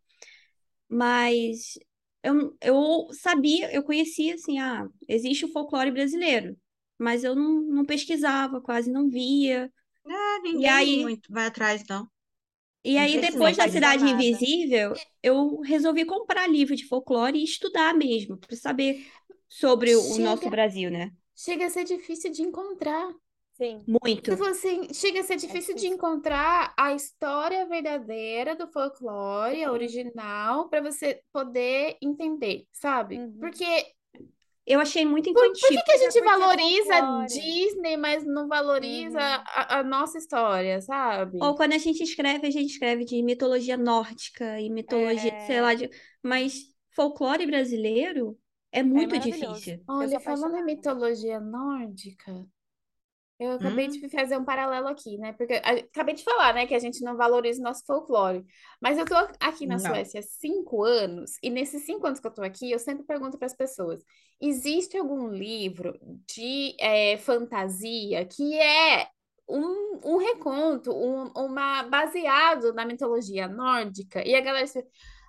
Mas 0.88 1.78
eu, 2.22 2.57
eu 2.61 3.09
sabia, 3.12 3.72
eu 3.72 3.82
conhecia, 3.82 4.34
assim, 4.34 4.59
ah, 4.59 4.86
existe 5.09 5.44
o 5.44 5.52
folclore 5.52 5.90
brasileiro. 5.90 6.57
Mas 6.98 7.24
eu 7.24 7.34
não, 7.34 7.61
não 7.62 7.84
pesquisava, 7.84 8.61
quase 8.61 8.90
não 8.90 9.09
via. 9.09 9.70
Ah, 10.07 10.40
ninguém 10.42 10.68
aí- 10.70 11.02
muito 11.02 11.32
vai 11.32 11.46
atrás, 11.46 11.82
não. 11.88 12.09
E 12.87 12.99
aí, 12.99 13.18
depois 13.18 13.57
da 13.57 13.68
Cidade 13.68 14.05
nada. 14.05 14.12
Invisível, 14.12 14.93
eu 15.22 15.61
resolvi 15.61 16.05
comprar 16.05 16.47
livro 16.49 16.76
de 16.76 16.87
folclore 16.87 17.39
e 17.39 17.45
estudar 17.45 17.95
mesmo, 17.95 18.37
para 18.39 18.57
saber 18.57 19.05
sobre 19.49 19.97
o 19.97 20.03
Chega. 20.03 20.20
nosso 20.20 20.49
Brasil, 20.51 20.91
né? 20.91 21.12
Chega 21.34 21.66
a 21.66 21.70
ser 21.70 21.84
difícil 21.84 22.32
de 22.32 22.43
encontrar. 22.43 23.12
Sim. 23.55 23.87
Muito. 23.87 24.30
Você 24.30 24.37
falou 24.37 24.53
assim, 24.53 24.93
chega 24.93 25.20
a 25.20 25.24
ser 25.24 25.37
difícil 25.37 25.74
de 25.74 25.87
difícil. 25.87 25.95
encontrar 25.95 26.74
a 26.76 26.93
história 26.95 27.66
verdadeira 27.66 28.55
do 28.57 28.68
folclore, 28.68 29.62
a 29.64 29.68
Uhum. 29.68 29.74
original, 29.74 30.68
para 30.68 30.80
você 30.82 31.22
poder 31.32 31.97
entender, 32.03 32.66
sabe? 32.72 33.16
Uhum. 33.16 33.39
Porque 33.41 33.64
Eu 34.66 34.80
achei 34.80 35.04
muito 35.04 35.32
Por, 35.32 35.40
por 35.42 35.46
infantil. 35.46 35.68
que 35.68 35.82
que 35.84 35.92
a 35.92 35.94
é 35.94 35.98
gente 35.98 36.18
é 36.18 36.22
valoriza. 36.22 37.26
Disney, 37.28 37.96
mas 37.96 38.24
não 38.24 38.48
valoriza 38.48 39.18
Uhum. 39.18 39.24
a, 39.46 39.78
a 39.78 39.82
nossa 39.84 40.18
história, 40.18 40.80
sabe? 40.82 41.38
Ou 41.40 41.54
quando 41.54 41.72
a 41.74 41.78
gente 41.78 42.02
escreve, 42.02 42.46
a 42.46 42.50
gente 42.50 42.70
escreve 42.72 43.04
de 43.04 43.22
mitologia 43.22 43.76
nórdica 43.76 44.60
e 44.60 44.68
mitologia, 44.70 45.32
É. 45.32 45.46
sei 45.46 45.60
lá, 45.60 45.74
de... 45.74 45.88
mas 46.22 46.54
folclore 46.94 47.46
brasileiro 47.46 48.38
é 48.72 48.82
muito 48.82 49.14
maravilhoso. 49.14 49.54
difícil. 49.54 49.84
Olha, 49.88 50.18
falando 50.20 50.56
em 50.56 50.64
mitologia 50.64 51.38
nórdica, 51.40 52.32
eu 53.39 53.53
acabei 53.53 53.89
Hum. 53.89 53.89
de 53.89 54.09
fazer 54.11 54.37
um 54.39 54.45
paralelo 54.45 54.89
aqui, 54.89 55.18
né? 55.18 55.32
Porque 55.34 55.55
a- 55.55 55.72
acabei 55.72 56.14
de 56.14 56.24
falar, 56.24 56.55
né, 56.55 56.66
que 56.66 56.74
a 56.74 56.78
gente 56.78 57.03
não 57.05 57.16
valoriza 57.16 57.61
o 57.61 57.64
nosso 57.64 57.84
folclore. 57.87 58.45
Mas 58.80 58.99
eu 58.99 59.07
tô 59.07 59.14
aqui 59.41 59.66
na 59.66 59.78
Não. 59.78 59.78
Suécia 59.78 60.20
há 60.20 60.22
cinco 60.22 60.82
anos, 60.84 61.32
e 61.43 61.51
nesses 61.51 61.84
cinco 61.84 62.07
anos 62.07 62.20
que 62.20 62.26
eu 62.26 62.30
tô 62.34 62.43
aqui, 62.43 62.70
eu 62.70 62.78
sempre 62.78 63.05
pergunto 63.05 63.39
para 63.39 63.47
as 63.47 63.55
pessoas: 63.57 64.03
existe 64.41 64.97
algum 64.97 65.28
livro 65.28 65.99
de 66.28 66.74
eh, 66.80 67.16
fantasia 67.18 68.24
que 68.26 68.55
é 68.59 69.09
um, 69.49 70.01
um 70.05 70.16
reconto, 70.18 70.91
um, 70.93 71.30
uma 71.37 71.82
baseado 71.84 72.72
na 72.74 72.84
mitologia 72.84 73.47
nórdica? 73.49 74.26
E 74.26 74.34
a 74.34 74.41
galera 74.41 74.64
diz, 74.66 74.74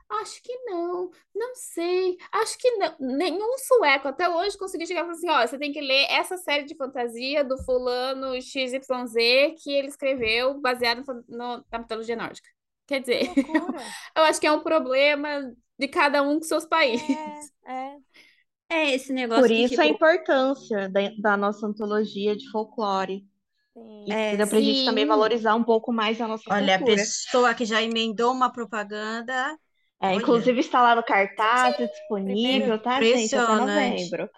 Acho 0.10 0.42
que 0.42 0.56
não, 0.66 1.12
não 1.36 1.54
sei, 1.56 2.18
acho 2.32 2.58
que 2.58 2.72
não. 2.78 2.96
Nenhum 3.00 3.58
sueco 3.58 4.08
até 4.08 4.30
hoje 4.30 4.58
conseguiu 4.58 4.88
chegar 4.88 5.02
e 5.02 5.04
falar 5.04 5.14
assim: 5.14 5.30
ó, 5.30 5.46
você 5.46 5.58
tem 5.60 5.74
que 5.74 5.82
ler 5.82 6.06
essa 6.10 6.38
série 6.38 6.64
de 6.64 6.76
fantasia 6.78 7.44
do 7.44 7.58
fulano 7.66 8.42
XYZ 8.42 9.54
que 9.62 9.70
ele 9.72 9.88
escreveu 9.90 10.60
baseado 10.62 11.04
no- 11.28 11.66
na 11.70 11.80
mitologia 11.80 12.16
nórdica. 12.16 12.48
Quer 12.88 13.02
dizer, 13.02 13.34
Que 13.44 13.52
eu 14.16 14.24
acho 14.24 14.40
que 14.40 14.48
é 14.48 14.52
um 14.52 14.62
problema 14.64 15.54
de 15.78 15.88
cada 15.90 16.22
um 16.24 16.36
com 16.40 16.44
seus 16.46 16.66
países. 16.66 17.52
É, 17.66 17.72
é. 17.72 17.98
É 18.70 18.92
esse 18.96 19.14
negócio 19.14 19.52
Por 19.52 19.52
que, 19.52 19.64
isso 19.66 19.80
a 19.82 19.86
tipo, 19.86 19.88
importância 19.88 20.90
da, 20.90 21.00
da 21.22 21.38
nossa 21.38 21.66
antologia 21.68 22.36
de 22.36 22.50
folclore. 22.52 23.26
Sim. 23.74 24.12
É, 24.12 24.28
Entendeu? 24.28 24.48
Pra 24.50 24.62
gente 24.62 24.84
também 24.84 25.06
sim. 25.06 25.08
valorizar 25.08 25.56
um 25.56 25.64
pouco 25.66 25.94
mais 25.94 26.20
a 26.22 26.28
nossa 26.28 26.52
Olha, 26.52 26.76
a 26.76 26.84
cultura. 26.84 27.14
pessoa 27.24 27.54
que 27.56 27.64
já 27.66 27.82
emendou 27.82 28.34
uma 28.34 28.52
propaganda. 28.52 29.58
É, 30.00 30.14
inclusive 30.14 30.60
está 30.60 30.82
lá 30.82 30.96
no 30.96 31.04
cartaz, 31.04 31.80
é 31.80 31.88
disponível, 31.88 32.80
tá, 32.80 33.02
gente? 33.02 33.36
Até 33.36 33.56
novembro. 33.56 34.30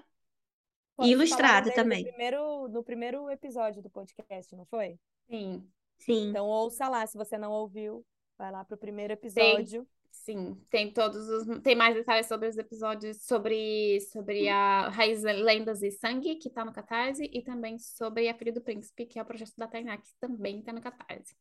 Vocês 0.95 1.12
Ilustrado 1.12 1.72
também. 1.72 2.03
No 2.03 2.10
primeiro, 2.10 2.68
no 2.68 2.84
primeiro 2.84 3.30
episódio 3.30 3.82
do 3.82 3.89
podcast, 3.89 4.53
não 4.55 4.66
foi? 4.66 4.97
Sim, 5.30 5.66
sim. 5.97 6.30
Então 6.30 6.45
ouça 6.45 6.88
lá, 6.89 7.05
se 7.05 7.18
você 7.18 7.38
não 7.38 7.51
ouviu, 7.51 8.05
vai 8.38 8.51
lá 8.51 8.64
pro 8.64 8.78
primeiro 8.78 9.14
episódio. 9.14 9.88
sim. 10.12 10.57
Tem 10.70 10.91
todos 10.91 11.28
os. 11.28 11.62
Tem 11.62 11.76
mais 11.76 11.95
detalhes 11.95 12.28
sobre 12.28 12.47
os 12.47 12.57
episódios 12.57 13.24
sobre, 13.24 13.99
sobre 14.12 14.47
a 14.49 14.89
Raiz 14.89 15.24
Lendas 15.24 15.82
e 15.84 15.91
Sangue, 15.91 16.36
que 16.36 16.49
tá 16.49 16.66
no 16.66 16.74
Catarse, 16.74 17.30
e 17.34 17.41
também 17.41 17.78
sobre 17.80 18.28
a 18.28 18.34
Filha 18.34 18.51
do 18.51 18.62
Príncipe, 18.62 19.05
que 19.05 19.20
é 19.20 19.22
o 19.22 19.26
projeto 19.26 19.53
da 19.57 19.68
Tainá, 19.68 19.97
que 19.97 20.10
também 20.20 20.62
tá 20.62 20.74
no 20.74 20.82
Catarse. 20.82 21.36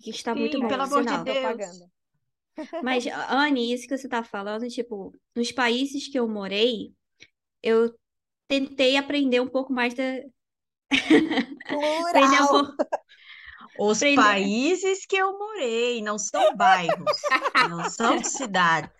Que 0.00 0.10
está 0.10 0.34
Sim, 0.34 0.40
muito 0.40 0.60
bom, 0.60 0.68
pelo 0.68 0.82
amor 0.82 1.04
de. 1.04 1.24
Deus. 1.24 1.38
Propaganda. 1.38 1.95
Mas, 2.82 3.04
Anne, 3.28 3.72
isso 3.72 3.86
que 3.86 3.96
você 3.96 4.08
tá 4.08 4.22
falando, 4.22 4.66
tipo, 4.68 5.12
nos 5.34 5.52
países 5.52 6.08
que 6.08 6.18
eu 6.18 6.28
morei, 6.28 6.92
eu 7.62 7.94
tentei 8.48 8.96
aprender 8.96 9.40
um 9.40 9.48
pouco 9.48 9.72
mais 9.72 9.94
da. 9.94 10.02
Aprender 12.10 12.42
um 12.42 12.46
pouco. 12.48 12.76
Os 13.78 13.98
Aprender. 13.98 14.16
países 14.22 15.04
que 15.06 15.16
eu 15.16 15.38
morei, 15.38 16.02
não 16.02 16.18
são 16.18 16.56
bairros, 16.56 17.28
não 17.68 17.84
são 17.84 18.18
cidades. 18.24 18.90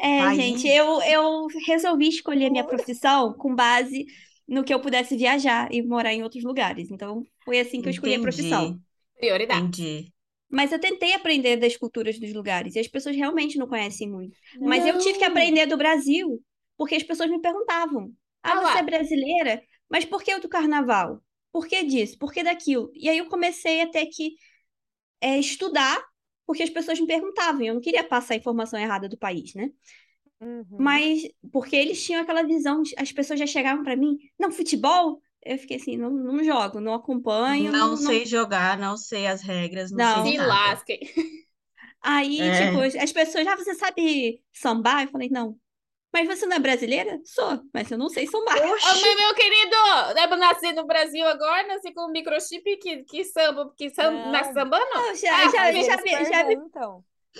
É, 0.00 0.18
País. 0.18 0.36
gente, 0.36 0.66
eu, 0.68 1.00
eu 1.02 1.46
resolvi 1.66 2.08
escolher 2.08 2.50
minha 2.50 2.66
profissão 2.66 3.34
com 3.34 3.54
base 3.54 4.06
no 4.48 4.64
que 4.64 4.72
eu 4.74 4.80
pudesse 4.80 5.16
viajar 5.16 5.72
e 5.72 5.82
morar 5.82 6.12
em 6.12 6.22
outros 6.22 6.42
lugares. 6.42 6.90
Então, 6.90 7.26
foi 7.44 7.60
assim 7.60 7.80
que 7.80 7.88
eu 7.88 7.90
escolhi 7.90 8.14
a 8.14 8.20
profissão. 8.20 8.66
Entendi, 8.66 8.80
Prioridade. 9.18 9.66
entendi. 9.68 10.14
Mas 10.50 10.72
eu 10.72 10.80
tentei 10.80 11.12
aprender 11.14 11.56
das 11.56 11.76
culturas 11.76 12.18
dos 12.18 12.32
lugares 12.34 12.74
e 12.74 12.80
as 12.80 12.88
pessoas 12.88 13.16
realmente 13.16 13.58
não 13.58 13.68
conhecem 13.68 14.10
muito. 14.10 14.36
Mas 14.64 14.84
eu 14.86 14.98
tive 14.98 15.18
que 15.18 15.24
Não. 15.24 15.30
aprender 15.30 15.66
do 15.66 15.76
Brasil 15.76 16.42
porque 16.76 16.94
as 16.96 17.02
pessoas 17.02 17.30
me 17.30 17.40
perguntavam: 17.40 18.12
Ah, 18.42 18.54
Ah 18.54 18.60
você 18.60 18.78
é 18.78 18.82
brasileira? 18.82 19.62
Mas 19.88 20.04
por 20.04 20.22
que 20.22 20.34
o 20.34 20.40
do 20.40 20.48
carnaval? 20.48 21.22
Por 21.52 21.66
que 21.66 21.82
disso? 21.84 22.18
Por 22.18 22.32
que 22.32 22.42
daquilo? 22.42 22.90
E 22.94 23.08
aí 23.08 23.18
eu 23.18 23.28
comecei 23.28 23.80
a 23.82 23.90
ter 23.90 24.06
que 24.06 24.34
é, 25.20 25.38
estudar 25.38 26.02
porque 26.46 26.62
as 26.64 26.70
pessoas 26.70 27.00
me 27.00 27.06
perguntavam. 27.06 27.62
e 27.62 27.68
Eu 27.68 27.74
não 27.74 27.80
queria 27.80 28.04
passar 28.04 28.34
a 28.34 28.36
informação 28.38 28.78
errada 28.80 29.08
do 29.08 29.18
país, 29.18 29.54
né? 29.54 29.70
Uhum. 30.40 31.00
Mas 31.00 31.22
porque 31.52 31.76
eles 31.76 32.02
tinham 32.04 32.22
aquela 32.22 32.42
visão, 32.42 32.82
de- 32.82 32.94
as 32.96 33.12
pessoas 33.12 33.38
já 33.38 33.46
chegavam 33.46 33.84
pra 33.84 33.96
mim, 33.96 34.16
não, 34.38 34.50
futebol? 34.50 35.20
Eu 35.42 35.56
fiquei 35.58 35.76
assim, 35.78 35.96
não, 35.96 36.10
não 36.10 36.44
jogo, 36.44 36.80
não 36.80 36.92
acompanho, 36.94 37.72
Não 37.72 37.90
não, 37.90 37.96
sei 37.96 38.26
jogar, 38.26 38.76
não 38.78 38.96
sei 38.96 39.26
as 39.26 39.40
regras, 39.42 39.90
não 39.90 39.98
Não. 39.98 40.22
sei 40.22 40.32
Se 40.32 40.38
nada. 40.38 40.48
lasquem. 40.48 41.00
Aí, 42.02 42.40
É. 42.40 42.66
tipo, 42.66 42.80
as- 42.80 42.94
as 42.94 43.12
pessoas, 43.12 43.46
ah, 43.46 43.56
você 43.56 43.74
sabe 43.74 44.42
sambar? 44.52 45.04
Eu 45.04 45.08
falei, 45.08 45.28
não. 45.30 45.56
Mas 46.12 46.26
você 46.26 46.44
não 46.44 46.56
é 46.56 46.58
brasileira? 46.58 47.20
Sou, 47.24 47.60
mas 47.72 47.88
eu 47.90 47.96
não 47.96 48.08
sei 48.08 48.26
sambar. 48.26 48.56
Ô, 48.58 48.72
Oxi, 48.72 49.02
meu, 49.02 49.16
meu 49.16 49.34
querido, 49.34 49.76
eu 50.18 50.36
nasci 50.36 50.72
no 50.72 50.84
Brasil 50.86 51.24
agora, 51.26 51.66
nasci 51.68 51.92
com 51.94 52.06
um 52.08 52.10
microchip 52.10 52.76
que, 52.78 53.04
que 53.04 53.24
samba, 53.24 53.72
que 53.76 53.90
samba, 53.90 54.10
Não. 54.10 54.32
nasce 54.32 54.52
sambando. 54.52 54.84
Não, 54.92 55.14
já, 55.14 55.36
Ah, 55.36 55.50
já, 55.50 55.72
Mas 55.72 55.86
já, 55.86 55.96
já, 55.96 56.44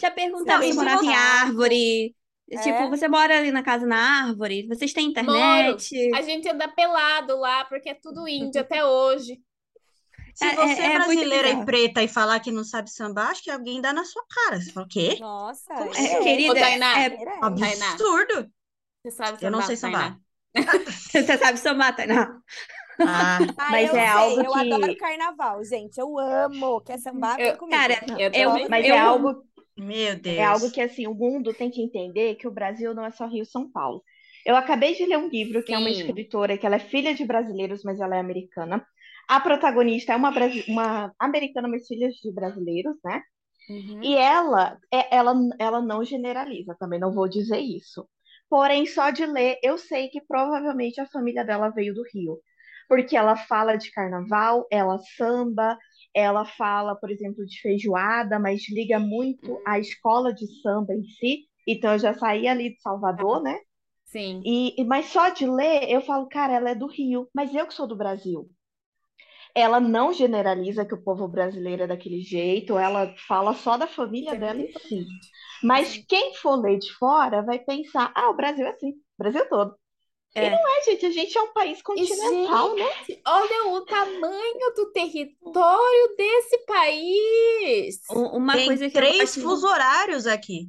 já 0.01 0.11
perguntaram 0.12 0.61
Não, 0.61 0.68
se 0.68 0.74
morava 0.74 1.03
em 1.03 1.07
não- 1.07 1.14
árvore. 1.14 2.14
Tipo, 2.51 2.68
É? 2.68 2.88
você 2.88 3.07
mora 3.09 3.38
ali 3.38 3.53
na 3.53 3.62
casa 3.62 3.86
na 3.86 4.24
árvore? 4.26 4.66
Vocês 4.66 4.92
têm 4.92 5.07
Moro. 5.22 5.78
internet? 5.78 6.11
A 6.14 6.22
gente 6.22 6.48
anda 6.48 6.66
pelado 6.68 7.36
lá, 7.38 7.64
porque 7.66 7.90
é 7.90 7.94
tudo 7.94 8.26
índio 8.26 8.61
até 8.62 8.84
hoje. 8.84 9.40
se 10.34 10.44
É- 10.46 10.55
você 10.57 10.80
é- 10.82 10.86
é 10.86 10.92
é 10.94 10.98
muito 11.01 11.07
brasileira 11.07 11.48
e 11.51 11.64
preta 11.64 12.03
e 12.03 12.09
falar 12.09 12.40
que 12.40 12.51
não 12.53 12.64
sabe 12.64 12.90
sambar, 12.90 13.30
acho 13.30 13.42
que 13.42 13.51
alguém 13.51 13.80
dá 13.80 13.92
na 13.92 14.05
sua 14.05 14.24
cara. 14.28 14.61
Você 14.61 14.72
fala, 14.72 14.86
o 14.86 14.88
quê? 14.88 15.16
Nossa, 15.20 15.74
Como 15.74 15.94
é, 15.94 16.12
É, 16.12 16.20
querida, 16.22 16.53
Ô, 16.53 16.55
Tainá. 16.55 17.01
é- 17.03 17.07
é, 17.07 17.16
Tainá. 17.16 17.92
Absurdo. 17.92 18.51
Você 19.05 19.11
sabe 19.12 19.38
Eu 19.44 19.51
não 19.51 19.61
sambar, 19.61 19.66
sei 19.66 19.76
sambar. 19.76 20.01
Tainá? 20.03 20.20
você 20.90 21.38
sabe 21.38 21.59
sambar, 21.59 21.96
Tainá? 21.96 22.40
Ah, 23.03 23.38
Ah, 23.59 23.70
Mas 23.70 23.88
eu 23.90 23.96
é 23.96 24.01
sei, 24.01 24.07
algo 24.09 24.40
eu 24.42 24.53
que- 24.53 24.59
adoro 24.74 24.96
carnaval, 24.98 25.64
gente. 25.64 25.98
Eu 25.98 26.18
amo. 26.18 26.80
Quer 26.82 26.98
sambar? 26.98 27.40
Eu- 27.40 27.57
comigo. 27.57 27.76
Cara, 27.76 27.94
Eu 28.18 28.30
eu. 28.32 28.68
Mas 28.68 28.86
eu, 28.86 28.94
é 28.94 28.98
algo 28.98 29.44
Meu 29.77 30.14
Deus. 30.16 30.31
É 30.37 30.45
algo 30.45 30.71
que, 30.71 30.81
assim, 30.81 31.07
o 31.07 31.14
mundo 31.14 31.55
tem 31.55 31.71
que 31.71 31.83
entender 31.83 32.37
que 32.37 32.49
o 32.49 32.51
Brasil 32.53 32.95
não 32.95 33.05
é 33.05 33.11
só 33.11 33.27
Rio 33.27 33.43
e 33.43 33.47
São 33.47 33.71
Paulo. 33.71 34.03
Eu 34.47 34.57
acabei 34.57 34.95
de 34.95 35.05
ler 35.07 35.18
um 35.18 35.29
livro 35.29 35.62
que 35.62 35.75
é 35.75 35.79
uma 35.79 35.91
Sim. 35.91 35.91
escritora, 35.91 36.57
que 36.57 36.64
ela 36.66 36.77
é 36.77 36.79
filha 36.79 37.14
de 37.14 37.25
brasileiros, 37.27 37.83
mas 37.85 38.01
ela 38.01 38.16
é 38.16 38.21
americana. 38.21 38.85
A 39.29 39.41
protagonista 39.41 40.12
é 40.12 40.16
uma, 40.16 40.31
uma 40.68 41.12
americana, 41.18 41.68
mas 41.68 41.87
filha 41.87 42.09
de 42.11 42.33
brasileiros, 42.33 42.97
né? 43.05 43.23
Uhum. 43.68 44.03
E 44.03 44.14
ela, 44.16 44.79
é- 44.93 45.16
ela, 45.16 45.35
ela 45.59 45.81
não 45.83 46.05
generaliza, 46.05 46.77
também 46.79 47.01
não 47.01 47.12
vou 47.12 47.29
dizer 47.29 47.59
isso. 47.61 48.09
Porém, 48.49 48.87
só 48.87 49.11
de 49.11 49.27
ler, 49.27 49.59
eu 49.62 49.79
sei 49.79 50.09
que 50.09 50.21
provavelmente 50.23 51.01
a 51.01 51.07
família 51.07 51.45
dela 51.45 51.71
veio 51.71 51.95
do 51.95 52.03
Rio. 52.14 52.41
Porque 52.89 53.16
ela 53.16 53.37
fala 53.37 53.77
de 53.77 53.91
carnaval, 53.93 54.66
ela 54.71 54.99
samba, 55.16 55.79
ela 56.14 56.44
fala, 56.44 56.94
por 56.94 57.11
exemplo, 57.11 57.44
de 57.46 57.61
feijoada, 57.61 58.38
mas 58.38 58.68
liga 58.68 58.98
muito 58.98 59.61
à 59.66 59.78
escola 59.78 60.32
de 60.32 60.46
samba 60.61 60.94
em 60.94 61.04
si. 61.04 61.44
Então, 61.66 61.92
eu 61.92 61.98
já 61.98 62.14
saí 62.14 62.48
ali 62.48 62.74
de 62.74 62.80
Salvador, 62.80 63.42
né? 63.42 63.58
Sim. 64.04 64.42
E, 64.44 64.84
mas 64.84 65.06
só 65.06 65.28
de 65.28 65.46
ler, 65.46 65.88
eu 65.88 66.00
falo, 66.00 66.28
cara, 66.28 66.54
ela 66.54 66.70
é 66.70 66.74
do 66.74 66.86
Rio, 66.86 67.28
mas 67.34 67.54
eu 67.54 67.66
que 67.66 67.74
sou 67.74 67.86
do 67.86 67.96
Brasil. 67.96 68.50
Ela 69.54 69.80
não 69.80 70.12
generaliza 70.12 70.84
que 70.84 70.94
o 70.94 71.02
povo 71.02 71.26
brasileiro 71.28 71.82
é 71.82 71.86
daquele 71.86 72.20
jeito, 72.22 72.78
ela 72.78 73.14
fala 73.28 73.54
só 73.54 73.76
da 73.76 73.86
família 73.86 74.32
é 74.32 74.36
dela 74.36 74.61
em 74.61 74.72
si. 74.72 75.06
Mas 75.62 75.96
quem 76.08 76.34
for 76.34 76.56
ler 76.56 76.78
de 76.78 76.92
fora 76.94 77.42
vai 77.42 77.58
pensar, 77.58 78.12
ah, 78.14 78.30
o 78.30 78.36
Brasil 78.36 78.66
é 78.66 78.70
assim, 78.70 78.90
o 78.90 79.18
Brasil 79.18 79.48
todo. 79.48 79.76
É. 80.35 80.47
E 80.47 80.51
não 80.51 80.59
é, 80.59 80.83
gente, 80.85 81.07
a 81.07 81.11
gente 81.11 81.37
é 81.37 81.43
um 81.43 81.53
país 81.53 81.83
continental, 81.83 82.74
né? 82.76 82.89
Olha 83.26 83.68
o 83.72 83.85
tamanho 83.85 84.74
do 84.76 84.93
território 84.93 86.16
desse 86.16 86.59
país. 86.66 88.01
Uma 88.11 88.53
Tem 88.53 88.66
coisa 88.66 88.89
que 88.89 88.97
eu 88.97 89.03
três 89.03 89.18
gosto... 89.18 89.41
fuso 89.43 89.66
horários 89.66 90.26
aqui. 90.26 90.68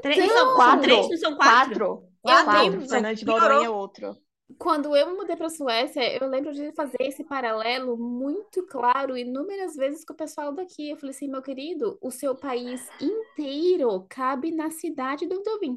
Três, 0.00 0.16
Então, 0.18 0.28
são, 0.28 0.46
são 0.46 0.54
Quatro. 0.56 0.82
três, 0.82 1.08
não 1.10 1.16
são 1.18 1.36
quatro? 1.36 2.08
Quatro. 2.22 2.40
Eu 2.40 2.44
Quatro. 2.44 2.88
Fernando 2.88 3.16
de 3.16 3.24
Piorou. 3.24 3.48
Noronha 3.48 3.66
é 3.66 3.70
outro. 3.70 4.16
Quando 4.58 4.96
eu 4.96 5.08
me 5.08 5.14
mudei 5.14 5.36
para 5.36 5.48
a 5.48 5.50
Suécia, 5.50 6.16
eu 6.16 6.28
lembro 6.28 6.52
de 6.52 6.72
fazer 6.72 6.96
esse 7.00 7.24
paralelo 7.24 7.96
muito 7.98 8.64
claro 8.66 9.16
inúmeras 9.16 9.74
vezes 9.74 10.04
com 10.04 10.14
o 10.14 10.16
pessoal 10.16 10.54
daqui. 10.54 10.90
Eu 10.90 10.96
falei 10.96 11.10
assim, 11.14 11.28
meu 11.28 11.42
querido, 11.42 11.98
o 12.00 12.10
seu 12.10 12.34
país 12.34 12.88
inteiro 13.00 14.06
cabe 14.08 14.52
na 14.52 14.70
cidade 14.70 15.26
do 15.26 15.38
onde 15.38 15.50
eu 15.50 15.58
vim, 15.58 15.76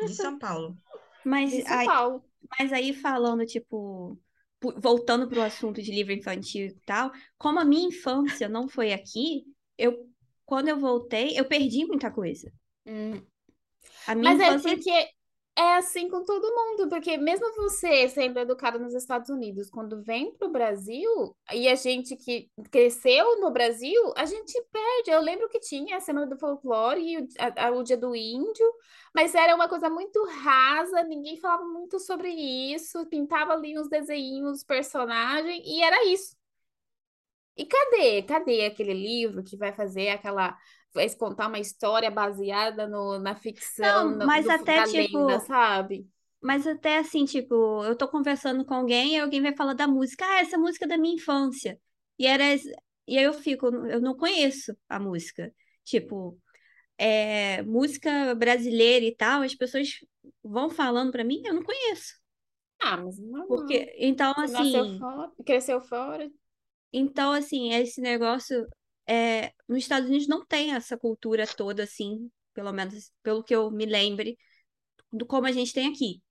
De 0.00 0.14
São 0.14 0.38
Paulo. 0.38 0.76
Mas 1.24 1.52
aí, 1.66 1.86
mas 2.58 2.72
aí 2.72 2.92
falando, 2.92 3.44
tipo, 3.46 4.18
voltando 4.76 5.28
pro 5.28 5.42
assunto 5.42 5.82
de 5.82 5.90
livro 5.90 6.12
infantil 6.12 6.66
e 6.66 6.74
tal, 6.86 7.10
como 7.38 7.58
a 7.58 7.64
minha 7.64 7.88
infância 7.88 8.48
não 8.48 8.68
foi 8.68 8.92
aqui, 8.92 9.44
eu, 9.76 10.08
quando 10.44 10.68
eu 10.68 10.78
voltei, 10.78 11.38
eu 11.38 11.44
perdi 11.44 11.84
muita 11.84 12.10
coisa. 12.10 12.52
Hum. 12.86 13.20
A 14.06 14.14
minha 14.14 14.34
Mas 14.34 14.40
é 14.40 14.48
infância 14.48 14.74
porque 14.74 15.08
é 15.56 15.76
assim 15.76 16.08
com 16.08 16.24
todo 16.24 16.42
mundo, 16.54 16.88
porque 16.88 17.16
mesmo 17.18 17.46
você 17.56 18.08
sendo 18.08 18.38
educado 18.40 18.78
nos 18.78 18.94
Estados 18.94 19.28
Unidos, 19.28 19.68
quando 19.70 20.02
vem 20.02 20.32
para 20.34 20.48
o 20.48 20.50
Brasil, 20.50 21.36
e 21.52 21.68
a 21.68 21.74
gente 21.74 22.16
que 22.16 22.50
cresceu 22.70 23.38
no 23.40 23.50
Brasil, 23.50 24.00
a 24.16 24.24
gente 24.24 24.52
perde. 24.72 25.10
Eu 25.10 25.20
lembro 25.20 25.48
que 25.50 25.60
tinha 25.60 25.96
a 25.98 26.00
Semana 26.00 26.26
do 26.26 26.38
Folclore 26.38 27.00
e 27.02 27.18
o, 27.18 27.28
a- 27.58 27.70
o 27.70 27.82
Dia 27.82 27.96
do 27.98 28.16
Índio, 28.16 28.66
mas 29.14 29.34
era 29.34 29.54
uma 29.54 29.68
coisa 29.68 29.90
muito 29.90 30.24
rasa, 30.42 31.02
ninguém 31.04 31.36
falava 31.38 31.64
muito 31.64 31.98
sobre 32.00 32.30
isso, 32.30 33.04
pintava 33.06 33.52
ali 33.52 33.78
uns 33.78 33.88
desenhinhos, 33.90 34.64
personagem, 34.64 35.62
e 35.66 35.82
era 35.82 36.02
isso. 36.06 36.34
E 37.56 37.66
cadê? 37.66 38.22
Cadê 38.22 38.64
aquele 38.66 38.94
livro 38.94 39.42
que 39.44 39.56
vai 39.56 39.72
fazer 39.72 40.08
aquela. 40.10 40.56
Vai 40.94 41.08
contar 41.16 41.48
uma 41.48 41.58
história 41.58 42.10
baseada 42.10 42.86
no, 42.88 43.18
na 43.18 43.34
ficção, 43.36 44.04
Não, 44.06 44.16
no- 44.16 44.28
mas 44.28 44.48
do- 44.48 44.50
até, 44.50 44.82
tipo, 44.82 45.18
lenda, 45.18 45.40
sabe? 45.40 46.08
Mas 46.40 46.66
até 46.66 46.98
assim, 46.98 47.24
tipo, 47.24 47.84
eu 47.84 47.96
tô 47.96 48.08
conversando 48.08 48.64
com 48.64 48.74
alguém 48.74 49.14
e 49.16 49.18
alguém 49.20 49.40
vai 49.42 49.54
falar 49.56 49.74
da 49.74 49.86
música. 49.88 50.24
Ah, 50.26 50.40
essa 50.40 50.58
música 50.58 50.84
é 50.86 50.88
da 50.88 50.98
minha 50.98 51.14
infância. 51.14 51.80
E 52.18 52.26
era, 52.26 52.44
e 53.06 53.18
aí 53.18 53.24
eu 53.24 53.32
fico, 53.34 53.66
eu 53.68 54.00
não 54.00 54.16
conheço 54.16 54.76
a 54.88 54.98
música. 54.98 55.52
Tipo, 55.84 56.38
é, 56.98 57.62
música 57.64 58.34
brasileira 58.36 59.04
e 59.06 59.14
tal, 59.16 59.42
as 59.42 59.54
pessoas 59.54 59.90
vão 60.44 60.70
falando 60.70 61.12
pra 61.12 61.24
mim, 61.24 61.42
eu 61.46 61.54
não 61.54 61.62
conheço. 61.64 62.14
Ah, 62.80 62.96
mas 62.98 63.18
normal. 63.18 63.46
Porque, 63.46 63.94
então, 63.98 64.32
nasceu 64.46 64.86
assim, 64.86 64.98
fora, 64.98 65.32
cresceu 65.46 65.80
fora. 65.80 66.30
então, 66.92 67.32
assim, 67.32 67.72
esse 67.72 68.00
negócio, 68.00 68.66
é, 69.06 69.52
nos 69.68 69.78
Estados 69.78 70.08
Unidos 70.08 70.28
não 70.28 70.44
tem 70.44 70.72
essa 70.74 70.96
cultura 70.96 71.46
toda, 71.46 71.84
assim, 71.84 72.30
pelo 72.54 72.72
menos 72.72 73.12
pelo 73.22 73.42
que 73.42 73.54
eu 73.54 73.70
me 73.70 73.86
lembre, 73.86 74.38
do 75.12 75.26
como 75.26 75.46
a 75.46 75.52
gente 75.52 75.72
tem 75.72 75.88
aqui. 75.88 76.22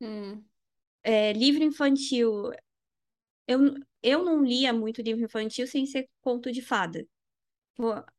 Hum. 0.00 0.44
É, 1.02 1.32
livro 1.32 1.62
infantil, 1.62 2.50
eu, 3.46 3.74
eu 4.02 4.24
não 4.24 4.44
lia 4.44 4.72
muito 4.72 5.02
livro 5.02 5.24
infantil 5.24 5.66
sem 5.66 5.86
ser 5.86 6.08
conto 6.20 6.52
de 6.52 6.62
fada. 6.62 7.06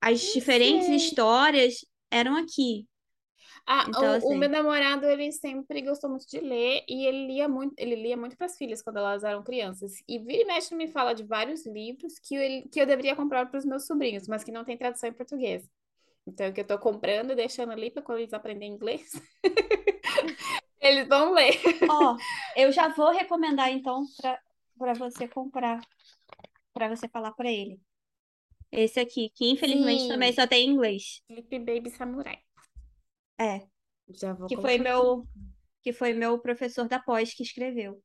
As 0.02 0.22
Não 0.22 0.34
diferentes 0.34 0.88
sei. 0.88 0.96
histórias 0.96 1.86
eram 2.10 2.36
aqui. 2.36 2.88
Ah, 3.68 3.86
Então, 3.86 4.16
o, 4.22 4.32
o 4.34 4.36
assim- 4.36 4.40
meu 4.40 4.50
namorado, 4.50 5.06
ele 5.06 5.32
sempre 5.32 5.82
gostou 5.82 6.10
muito 6.10 6.28
de 6.28 6.40
ler 6.40 6.84
e 6.88 7.06
ele 7.06 7.28
lia 7.28 7.48
muito, 7.48 7.74
ele 7.78 7.96
lia 7.96 8.18
muito 8.18 8.36
para 8.36 8.48
as 8.48 8.58
filhas 8.58 8.82
quando 8.82 8.98
elas 8.98 9.24
eram 9.24 9.44
crianças. 9.44 9.94
E 10.08 10.18
vira 10.20 10.42
e 10.44 10.46
mexe 10.46 10.76
me 10.76 10.88
fala 10.88 11.14
de 11.14 11.24
vários 11.24 11.66
livros 11.66 12.18
que 12.20 12.36
eu, 12.36 12.70
que 12.70 12.82
eu 12.82 12.86
deveria 12.86 13.16
comprar 13.16 13.46
para 13.48 13.58
os 13.60 13.66
meus 13.66 13.86
sobrinhos, 13.86 14.28
mas 14.28 14.44
que 14.44 14.52
não 14.52 14.66
tem 14.66 14.78
tradução 14.78 15.10
em 15.10 15.14
português. 15.14 15.70
Então, 16.28 16.52
que 16.54 16.62
eu 16.62 16.68
tô 16.68 16.80
comprando 16.80 17.32
e 17.32 17.36
deixando 17.36 17.72
ali 17.74 17.92
para 17.92 18.02
quando 18.04 18.20
eles 18.20 18.34
aprenderem 18.34 18.74
inglês, 18.74 19.12
eles 20.80 21.08
vão 21.08 21.34
ler. 21.34 21.60
Ó, 21.88 22.20
eu 22.56 22.72
já 22.72 22.88
vou 22.90 23.12
recomendar 23.12 23.70
então 23.72 24.06
para 24.18 24.40
para 24.78 24.94
você 24.94 25.28
comprar, 25.28 25.82
para 26.74 26.90
você 26.90 27.08
falar 27.10 27.34
para 27.34 27.52
ele. 27.52 27.82
Esse 28.72 29.00
aqui, 29.00 29.30
que 29.30 29.48
infelizmente 29.48 30.08
Sim. 30.08 30.08
também 30.08 30.34
só 30.34 30.48
tem 30.48 30.68
em 30.68 30.72
inglês. 30.74 31.22
Sleep 31.30 31.50
Baby 31.66 31.90
Samurai. 31.90 32.44
É, 33.40 33.68
Já 34.10 34.34
vou 34.34 34.48
que 34.48 34.56
foi 34.58 34.78
meu 34.78 35.26
que 35.82 35.94
foi 35.94 36.14
meu 36.14 36.40
professor 36.40 36.88
da 36.88 37.00
pós 37.00 37.34
que 37.34 37.44
escreveu. 37.44 38.02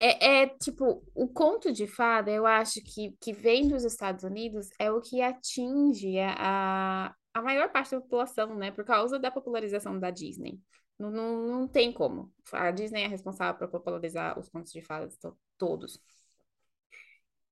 É, 0.00 0.42
é, 0.42 0.46
tipo, 0.48 1.04
o 1.14 1.28
conto 1.28 1.72
de 1.72 1.86
fada, 1.86 2.28
eu 2.30 2.44
acho 2.44 2.80
que, 2.82 3.16
que 3.20 3.32
vem 3.32 3.68
dos 3.68 3.84
Estados 3.84 4.24
Unidos 4.24 4.68
é 4.78 4.90
o 4.90 5.00
que 5.00 5.22
atinge 5.22 6.18
a, 6.18 7.14
a 7.32 7.42
maior 7.42 7.70
parte 7.70 7.92
da 7.92 8.00
população, 8.00 8.56
né? 8.56 8.72
Por 8.72 8.84
causa 8.84 9.16
da 9.18 9.30
popularização 9.30 9.98
da 10.00 10.10
Disney. 10.10 10.60
Não, 10.98 11.08
não, 11.10 11.46
não 11.46 11.68
tem 11.68 11.92
como. 11.92 12.32
A 12.52 12.72
Disney 12.72 13.02
é 13.04 13.06
responsável 13.06 13.56
por 13.58 13.68
popularizar 13.70 14.36
os 14.38 14.48
contos 14.48 14.72
de 14.72 14.82
fadas 14.82 15.16
to- 15.18 15.38
todos. 15.56 16.00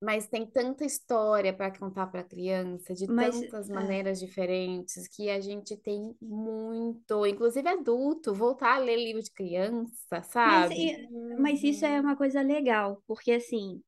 Mas 0.03 0.27
tem 0.27 0.47
tanta 0.47 0.85
história 0.85 1.53
para 1.55 1.77
contar 1.77 2.07
para 2.07 2.25
criança, 2.25 2.95
de 2.95 3.07
Mas, 3.07 3.43
tantas 3.47 3.69
é. 3.71 3.71
maneiras 3.71 4.19
diferentes, 4.19 5.07
que 5.09 5.29
a 5.31 5.41
gente 5.41 5.77
tem 5.77 6.17
muito, 6.21 7.27
inclusive 7.27 7.69
adulto, 7.69 8.35
voltar 8.35 8.77
a 8.77 8.79
ler 8.79 8.97
livro 8.97 9.23
de 9.23 9.31
criança, 9.31 10.23
Mas, 10.45 10.71
sabe? 10.71 10.77
e- 10.77 11.09
mas 11.37 11.63
isso 11.63 11.85
é 11.87 12.01
uma 12.01 12.17
coisa 12.17 12.43
legal, 12.43 13.03
porque 13.07 13.33
assim, 13.33 13.83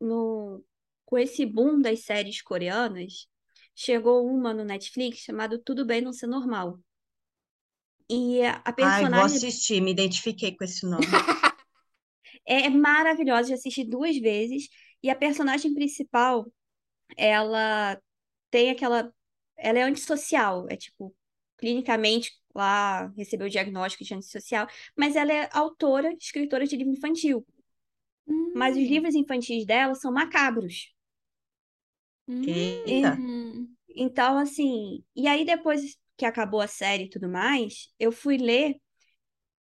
no, 0.00 0.64
com 1.06 1.18
esse 1.18 1.46
boom 1.46 1.80
das 1.80 2.04
séries 2.04 2.42
coreanas, 2.42 3.28
chegou 3.74 4.26
uma 4.26 4.54
no 4.54 4.64
Netflix 4.64 5.20
chamada 5.20 5.58
Tudo 5.58 5.86
Bem 5.86 6.00
Não 6.02 6.12
Ser 6.14 6.26
Normal. 6.28 6.80
E 8.10 8.42
a, 8.44 8.60
a 8.64 8.72
Ai, 8.80 9.06
vou 9.06 9.22
personagem 9.22 9.22
assistir, 9.22 9.80
me 9.80 9.92
identifiquei 9.92 10.56
com 10.56 10.64
esse 10.64 10.84
nome. 10.84 11.24
é 12.46 12.68
maravilhosa, 12.68 13.50
já 13.50 13.54
assisti 13.54 13.84
duas 13.84 14.16
vezes, 14.18 14.68
e 15.02 15.10
a 15.10 15.16
personagem 15.16 15.74
principal, 15.74 16.46
ela 17.16 18.00
tem 18.50 18.70
aquela. 18.70 19.12
Ela 19.56 19.80
é 19.80 19.82
antissocial, 19.84 20.66
é 20.70 20.76
tipo, 20.76 21.14
clinicamente 21.58 22.32
lá 22.54 23.08
recebeu 23.16 23.46
o 23.48 23.50
diagnóstico 23.50 24.04
de 24.04 24.14
antissocial, 24.14 24.66
mas 24.96 25.16
ela 25.16 25.32
é 25.32 25.48
autora, 25.52 26.12
escritora 26.20 26.66
de 26.66 26.76
livro 26.76 26.92
infantil. 26.94 27.46
Mas 28.54 28.76
os 28.76 28.82
Hum. 28.82 28.88
livros 28.88 29.14
infantis 29.16 29.66
dela 29.66 29.94
são 29.96 30.12
macabros. 30.12 30.92
Eita. 32.46 33.24
Hum. 33.26 33.76
Então, 33.96 34.38
assim, 34.38 35.04
e 35.16 35.28
aí 35.28 35.44
depois 35.44 35.98
que 36.16 36.24
acabou 36.26 36.60
a 36.60 36.68
série 36.68 37.04
e 37.04 37.10
tudo 37.10 37.28
mais, 37.28 37.92
eu 37.98 38.12
fui 38.12 38.36
ler 38.38 38.76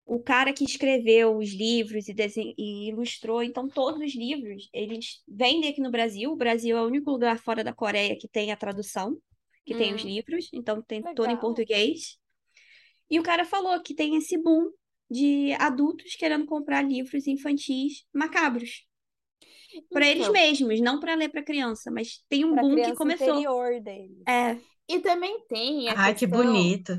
o 0.06 0.20
cara 0.22 0.52
que 0.52 0.64
escreveu 0.64 1.36
os 1.36 1.52
livros 1.52 2.08
e, 2.08 2.14
desen- 2.14 2.54
e 2.58 2.88
ilustrou, 2.90 3.42
então 3.42 3.68
todos 3.68 4.00
os 4.00 4.14
livros, 4.14 4.68
eles 4.72 5.22
vendem 5.28 5.70
aqui 5.70 5.80
no 5.80 5.90
Brasil. 5.90 6.30
O 6.32 6.36
Brasil 6.36 6.76
é 6.76 6.82
o 6.82 6.86
único 6.86 7.10
lugar 7.10 7.38
fora 7.38 7.64
da 7.64 7.72
Coreia 7.74 8.16
que 8.18 8.28
tem 8.28 8.52
a 8.52 8.56
tradução, 8.56 9.16
que 9.64 9.74
tem 9.74 9.94
os 9.94 10.02
Hum. 10.02 10.04
livros, 10.04 10.48
então 10.52 10.82
tem 10.82 11.02
todo 11.14 11.30
em 11.30 11.36
Legal. 11.36 11.38
português. 11.38 12.18
E 13.10 13.18
o 13.20 13.22
cara 13.22 13.44
falou 13.44 13.82
que 13.82 13.94
tem 13.94 14.16
esse 14.16 14.38
boom 14.42 14.70
de 15.10 15.52
adultos 15.54 16.14
querendo 16.16 16.46
comprar 16.46 16.82
livros 16.82 17.26
infantis 17.26 18.04
macabros. 18.12 18.86
Para 19.92 20.06
eles 20.08 20.28
Então, 20.28 20.38
mesmos, 20.38 20.80
não 20.80 21.00
para 21.00 21.14
ler 21.14 21.30
para 21.30 21.42
criança, 21.42 21.90
mas 21.90 22.22
tem 22.28 22.44
um 22.44 22.56
Pra 22.56 22.58
boom 22.58 22.80
que 22.80 22.92
começou. 22.92 23.46
interior 23.46 23.80
deles. 23.82 24.28
É, 24.28 24.60
E 24.88 25.00
também 25.00 25.40
tem 25.48 25.90
a 25.90 25.98
Ai, 26.00 26.14
que 26.14 26.26
questão 26.26 26.26
bonito. 26.26 26.92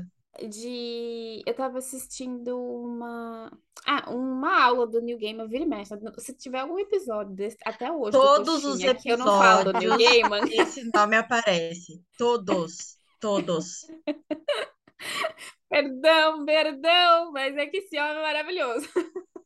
De. 0.48 1.42
Eu 1.46 1.54
tava 1.54 1.78
assistindo 1.78 2.58
uma. 2.58 3.50
Ah, 3.86 4.10
uma 4.10 4.64
aula 4.64 4.86
do 4.86 5.00
New 5.00 5.16
Game, 5.18 5.46
vira 5.48 5.64
e 5.64 5.66
mexe. 5.66 5.94
Se 6.18 6.34
tiver 6.34 6.60
algum 6.60 6.78
episódio 6.78 7.34
desse, 7.34 7.56
até 7.64 7.90
hoje, 7.90 8.12
do 8.12 8.20
Todos 8.20 8.64
os 8.64 8.72
Coxinha, 8.72 8.94
que 8.94 9.08
eu 9.08 9.18
não 9.18 9.26
falo 9.26 9.64
do 9.72 9.78
New 9.78 9.94
episódios, 9.94 10.10
Gaiman, 10.10 10.40
esse 10.62 10.90
nome 10.94 11.16
aparece. 11.16 12.02
Todos, 12.18 12.96
todos. 13.20 13.86
perdão, 15.68 16.44
perdão, 16.44 17.32
mas 17.32 17.56
é 17.56 17.66
que 17.66 17.78
esse 17.78 17.98
homem 17.98 18.16
é 18.18 18.22
maravilhoso. 18.22 18.88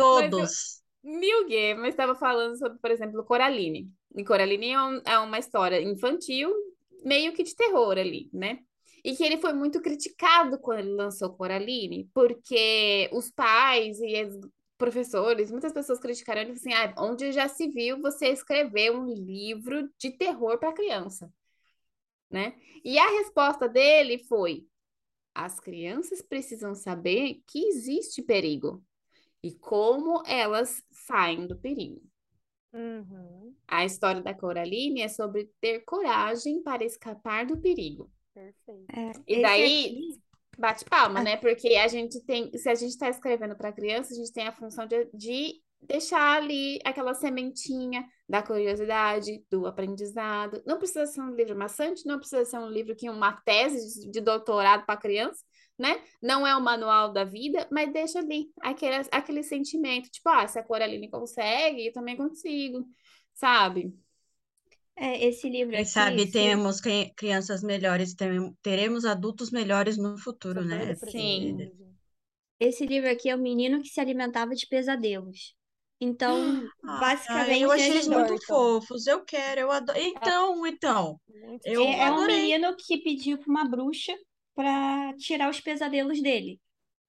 Mas 0.00 0.30
Todos. 0.30 0.82
Neil 1.04 1.46
Gaiman 1.48 1.88
estava 1.88 2.14
falando 2.14 2.56
sobre, 2.58 2.78
por 2.78 2.90
exemplo, 2.90 3.24
Coraline. 3.24 3.88
E 4.16 4.24
Coraline 4.24 4.70
é, 4.70 4.80
um- 4.82 5.02
é 5.04 5.18
uma 5.18 5.38
história 5.38 5.80
infantil, 5.80 6.50
meio 7.04 7.32
que 7.32 7.42
de 7.42 7.54
terror 7.54 7.96
ali, 7.98 8.28
né? 8.32 8.58
E 9.04 9.16
que 9.16 9.24
ele 9.24 9.38
foi 9.38 9.52
muito 9.52 9.80
criticado 9.82 10.58
quando 10.58 10.80
ele 10.80 10.94
lançou 10.94 11.34
Coraline, 11.34 12.08
porque 12.14 13.10
os 13.12 13.30
pais 13.30 13.98
e 14.00 14.24
os 14.24 14.48
professores, 14.78 15.50
muitas 15.50 15.72
pessoas 15.72 15.98
criticaram 16.00 16.42
ele 16.42 16.52
assim, 16.52 16.72
ah, 16.72 16.94
onde 16.98 17.32
já 17.32 17.48
se 17.48 17.68
viu 17.68 18.00
você 18.00 18.28
escrever 18.28 18.92
um 18.92 19.06
livro 19.06 19.88
de 19.98 20.10
terror 20.12 20.58
para 20.58 20.72
criança, 20.72 21.32
né? 22.30 22.54
E 22.84 22.98
a 22.98 23.08
resposta 23.10 23.68
dele 23.68 24.18
foi: 24.26 24.66
as 25.34 25.60
crianças 25.60 26.22
precisam 26.22 26.74
saber 26.74 27.42
que 27.46 27.66
existe 27.68 28.22
perigo 28.22 28.84
e 29.42 29.54
como 29.54 30.22
elas 30.26 30.82
saem 30.90 31.46
do 31.46 31.58
perigo. 31.58 32.02
Uhum, 32.72 33.54
A 33.66 33.84
história 33.84 34.22
da 34.22 34.32
Coraline 34.32 35.00
é 35.00 35.08
sobre 35.08 35.50
ter 35.60 35.80
coragem 35.80 36.62
para 36.62 36.84
escapar 36.84 37.44
do 37.44 37.58
perigo. 37.58 38.08
Perfeito. 38.32 38.86
É, 38.92 39.12
E 39.26 39.42
daí, 39.42 39.86
aqui, 39.86 40.22
bate 40.58 40.84
palma, 40.84 41.20
ah, 41.20 41.22
né? 41.22 41.36
Porque 41.36 41.74
a 41.76 41.88
gente 41.88 42.20
tem, 42.24 42.50
se 42.56 42.68
a 42.68 42.74
gente 42.74 42.90
está 42.90 43.08
escrevendo 43.08 43.56
para 43.56 43.72
criança, 43.72 44.12
a 44.12 44.16
gente 44.16 44.32
tem 44.32 44.46
a 44.46 44.52
função 44.52 44.86
de, 44.86 45.08
de 45.14 45.62
deixar 45.80 46.36
ali 46.38 46.78
aquela 46.84 47.14
sementinha 47.14 48.06
da 48.28 48.42
curiosidade, 48.42 49.44
do 49.50 49.66
aprendizado. 49.66 50.62
Não 50.66 50.78
precisa 50.78 51.06
ser 51.06 51.20
um 51.20 51.34
livro 51.34 51.56
maçante, 51.56 52.06
não 52.06 52.18
precisa 52.18 52.44
ser 52.44 52.58
um 52.58 52.68
livro 52.68 52.94
que 52.94 53.10
uma 53.10 53.32
tese 53.44 54.00
de, 54.00 54.10
de 54.10 54.20
doutorado 54.20 54.86
para 54.86 55.00
criança, 55.00 55.42
né? 55.78 56.00
Não 56.22 56.46
é 56.46 56.56
o 56.56 56.60
manual 56.60 57.12
da 57.12 57.24
vida, 57.24 57.66
mas 57.70 57.92
deixa 57.92 58.20
ali 58.20 58.50
aquele, 58.60 58.96
aquele 59.10 59.42
sentimento, 59.42 60.10
tipo, 60.10 60.28
ah, 60.28 60.46
se 60.46 60.58
a 60.58 60.62
Coraline 60.62 61.10
consegue, 61.10 61.86
eu 61.86 61.92
também 61.92 62.16
consigo, 62.16 62.86
sabe? 63.34 63.92
É, 64.96 65.26
esse 65.26 65.48
livro 65.48 65.76
Quem 65.76 65.84
aqui, 65.84 66.24
sabe 66.24 66.30
se, 66.30 66.38
temos 66.38 66.80
cri- 66.80 67.12
crianças 67.16 67.62
melhores, 67.62 68.14
teremos 68.62 69.04
adultos 69.04 69.50
melhores 69.50 69.96
no 69.98 70.16
futuro, 70.18 70.64
né? 70.64 70.94
Sim. 70.94 70.96
Porque 71.00 71.70
preciso. 71.70 71.94
esse 72.60 72.86
livro 72.86 73.10
aqui 73.10 73.28
é 73.30 73.34
o 73.36 73.38
menino 73.38 73.82
que 73.82 73.88
se 73.88 74.00
alimentava 74.00 74.54
de 74.54 74.66
pesadelos. 74.68 75.54
Então, 76.00 76.70
Ah, 77.28 77.46
basicamente, 77.46 77.62
eu 77.62 77.70
achei 77.70 78.00
eles 78.00 78.06
muito 78.08 78.36
fofos. 78.46 79.06
Eu 79.06 79.24
quero, 79.24 79.60
eu 79.62 79.70
adoro. 79.72 79.98
Então, 79.98 80.66
então, 80.66 81.20
Muito 81.28 81.64
eu 81.64 81.82
É, 81.82 82.04
é 82.06 82.12
um 82.12 82.24
adorei. 82.24 82.26
menino 82.26 82.76
que 82.76 82.98
pediu 83.02 83.38
para 83.38 83.50
uma 83.50 83.64
bruxa 83.68 84.12
para 84.54 85.14
tirar 85.16 85.50
os 85.50 85.60
pesadelos 85.60 86.20
dele. 86.22 86.60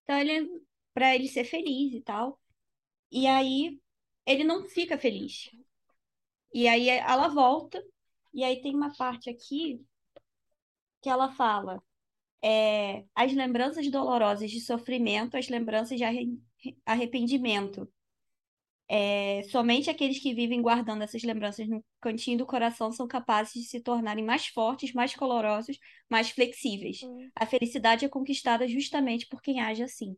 Então, 0.03 0.17
ele, 0.19 0.49
para 0.93 1.15
ele 1.15 1.27
ser 1.29 1.45
feliz 1.45 1.93
e 1.93 2.01
tal. 2.03 2.39
E 3.11 3.27
aí, 3.27 3.79
ele 4.27 4.43
não 4.45 4.65
fica 4.69 4.97
feliz. 4.99 5.51
E 6.53 6.67
aí, 6.69 6.87
ela 6.89 7.27
volta. 7.27 7.83
E 8.33 8.43
aí, 8.43 8.61
tem 8.61 8.75
uma 8.75 8.93
parte 8.95 9.29
aqui 9.29 9.81
que 11.01 11.09
ela 11.09 11.31
fala: 11.31 11.81
é, 12.43 13.05
as 13.15 13.33
lembranças 13.33 13.89
dolorosas 13.91 14.51
de 14.51 14.61
sofrimento, 14.61 15.37
as 15.37 15.49
lembranças 15.49 15.97
de 15.97 16.03
arre- 16.03 16.39
arrependimento. 16.85 17.89
É, 18.89 19.43
somente 19.49 19.89
aqueles 19.89 20.19
que 20.19 20.33
vivem 20.33 20.61
guardando 20.61 21.01
essas 21.03 21.23
lembranças 21.23 21.67
no 21.67 21.83
cantinho 22.01 22.37
do 22.37 22.45
coração 22.45 22.91
são 22.91 23.07
capazes 23.07 23.53
de 23.53 23.63
se 23.63 23.81
tornarem 23.81 24.23
mais 24.23 24.47
fortes, 24.47 24.93
mais 24.93 25.15
colorosos, 25.15 25.77
mais 26.09 26.29
flexíveis. 26.29 26.99
Hum, 27.01 27.31
A 27.35 27.45
felicidade 27.45 28.05
é 28.05 28.09
conquistada 28.09 28.67
justamente 28.67 29.27
por 29.27 29.41
quem 29.41 29.59
age 29.61 29.83
assim. 29.83 30.15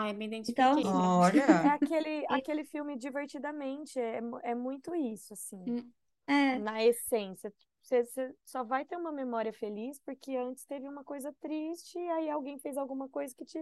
Ai, 0.00 0.12
me 0.12 0.24
Então, 0.48 0.82
identifiquei. 0.82 0.84
É 1.64 1.68
Olha, 1.68 1.70
aquele, 1.70 2.26
aquele 2.28 2.64
filme 2.64 2.96
Divertidamente, 2.96 3.98
é, 3.98 4.20
é 4.42 4.54
muito 4.54 4.94
isso, 4.94 5.32
assim, 5.32 5.66
Hum, 5.66 5.92
é, 6.26 6.62
na 6.62 6.84
essência. 6.84 7.52
Você, 7.82 8.04
você 8.04 8.34
só 8.44 8.64
vai 8.64 8.84
ter 8.84 8.96
uma 8.96 9.12
memória 9.12 9.52
feliz 9.52 9.98
porque 10.00 10.36
antes 10.36 10.64
teve 10.66 10.88
uma 10.88 11.04
coisa 11.04 11.32
triste 11.40 11.98
e 11.98 12.10
aí 12.10 12.30
alguém 12.30 12.58
fez 12.58 12.76
alguma 12.78 13.08
coisa 13.08 13.34
que 13.36 13.44
te, 13.44 13.58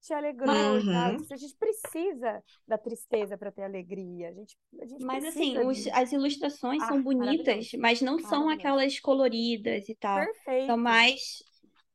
te 0.00 0.14
alegrou. 0.14 0.76
Uhum. 0.76 1.30
A 1.32 1.36
gente 1.36 1.56
precisa 1.56 2.42
da 2.68 2.78
tristeza 2.78 3.38
para 3.38 3.52
ter 3.52 3.64
alegria. 3.64 4.30
A 4.30 4.32
gente, 4.34 4.58
a 4.82 4.86
gente 4.86 5.06
mas 5.06 5.24
assim, 5.24 5.58
os- 5.58 5.86
as 5.88 6.12
ilustrações 6.12 6.84
Ah, 6.84 6.86
são 6.86 7.02
bonitas, 7.02 7.70
mas 7.78 8.00
não 8.02 8.18
são 8.18 8.48
aquelas 8.48 9.00
coloridas 9.00 9.88
e 9.88 9.94
tal. 9.94 10.30
São 10.58 10.76
Perfeito. 10.76 10.76
mais, 10.76 11.42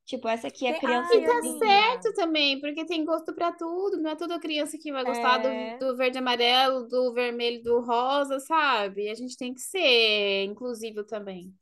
tipo, 0.06 0.28
essa 0.28 0.48
aqui 0.48 0.68
é 0.68 0.80
criança 0.80 1.14
E 1.14 1.18
Ai, 1.18 1.26
tá 1.26 1.42
certo 1.60 2.14
também, 2.14 2.60
porque 2.60 2.86
tem 2.86 3.04
gosto 3.04 3.34
pra 3.34 3.52
tudo. 3.52 3.98
Não 3.98 4.12
é 4.12 4.16
toda 4.16 4.40
criança 4.40 4.78
que 4.78 4.92
vai 4.92 5.04
gostar 5.04 5.40
do, 5.40 5.48
É, 5.48 5.78
do 5.78 5.96
verde 5.98 6.18
e 6.18 6.20
amarelo, 6.20 6.88
do 6.88 7.14
vermelho, 7.14 7.58
e 7.58 7.64
do 7.64 7.82
rosa, 7.82 8.40
sabe? 8.40 9.10
A 9.10 9.16
gente 9.16 9.36
tem 9.36 9.54
que 9.54 9.62
ser 9.62 10.44
inclusivo 10.46 11.04
também. 11.04 11.54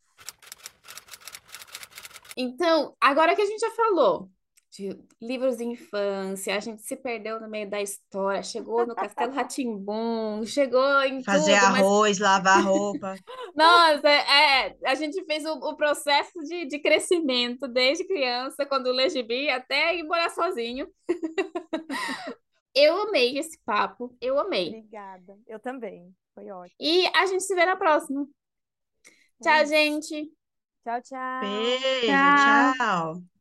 Então, 2.36 2.96
agora 3.00 3.36
que 3.36 3.42
a 3.42 3.46
gente 3.46 3.60
já 3.60 3.72
falou 3.72 4.30
de 4.74 4.98
livros 5.22 5.58
de 5.58 5.64
infância, 5.64 6.56
a 6.56 6.60
gente 6.60 6.82
se 6.82 6.96
perdeu 6.96 7.40
no 7.40 7.48
meio 7.48 7.70
da 7.70 7.80
história, 7.80 8.42
chegou 8.42 8.88
no 8.88 8.96
Castelo 8.96 9.32
rá 9.32 9.48
chegou 10.48 11.02
em 11.04 11.24
fazer 11.24 11.60
tudo, 11.60 11.72
mas 11.72 11.82
arroz, 11.82 12.20
lavar 12.20 12.64
roupa. 12.64 13.16
nossa, 13.56 14.10
é, 14.10 14.68
é, 14.68 14.78
a 14.86 14.96
gente 14.96 15.24
fez 15.26 15.46
o, 15.46 15.54
o 15.54 15.76
processo 15.76 16.40
de, 16.40 16.66
de 16.66 16.80
crescimento 16.80 17.68
desde 17.68 18.04
criança, 18.06 18.66
quando 18.66 18.92
lê 18.92 19.10
gibi, 19.10 19.48
até 19.50 19.96
ir 19.96 20.04
morar 20.04 20.32
sozinho. 20.32 20.88
Eu 22.76 23.04
amei 23.04 23.38
esse 23.38 23.60
papo, 23.64 24.18
eu 24.20 24.40
amei. 24.40 24.70
obrigada. 24.70 25.38
Eu 25.46 25.60
também. 25.60 26.12
Foi 26.34 26.50
ótimo. 26.50 26.76
E 26.80 27.06
a 27.16 27.28
gente 27.28 27.44
se 27.44 27.54
vê 27.54 27.68
na 27.68 27.76
próxima. 27.76 28.28
É 29.40 29.44
Tchau, 29.44 29.62
isso. 29.62 29.70
gente! 29.70 30.32
Tchau, 30.84 31.02
tchau. 31.04 31.40
Beijo, 31.42 32.08
Tchau. 32.08 32.74
tchau. 32.78 33.33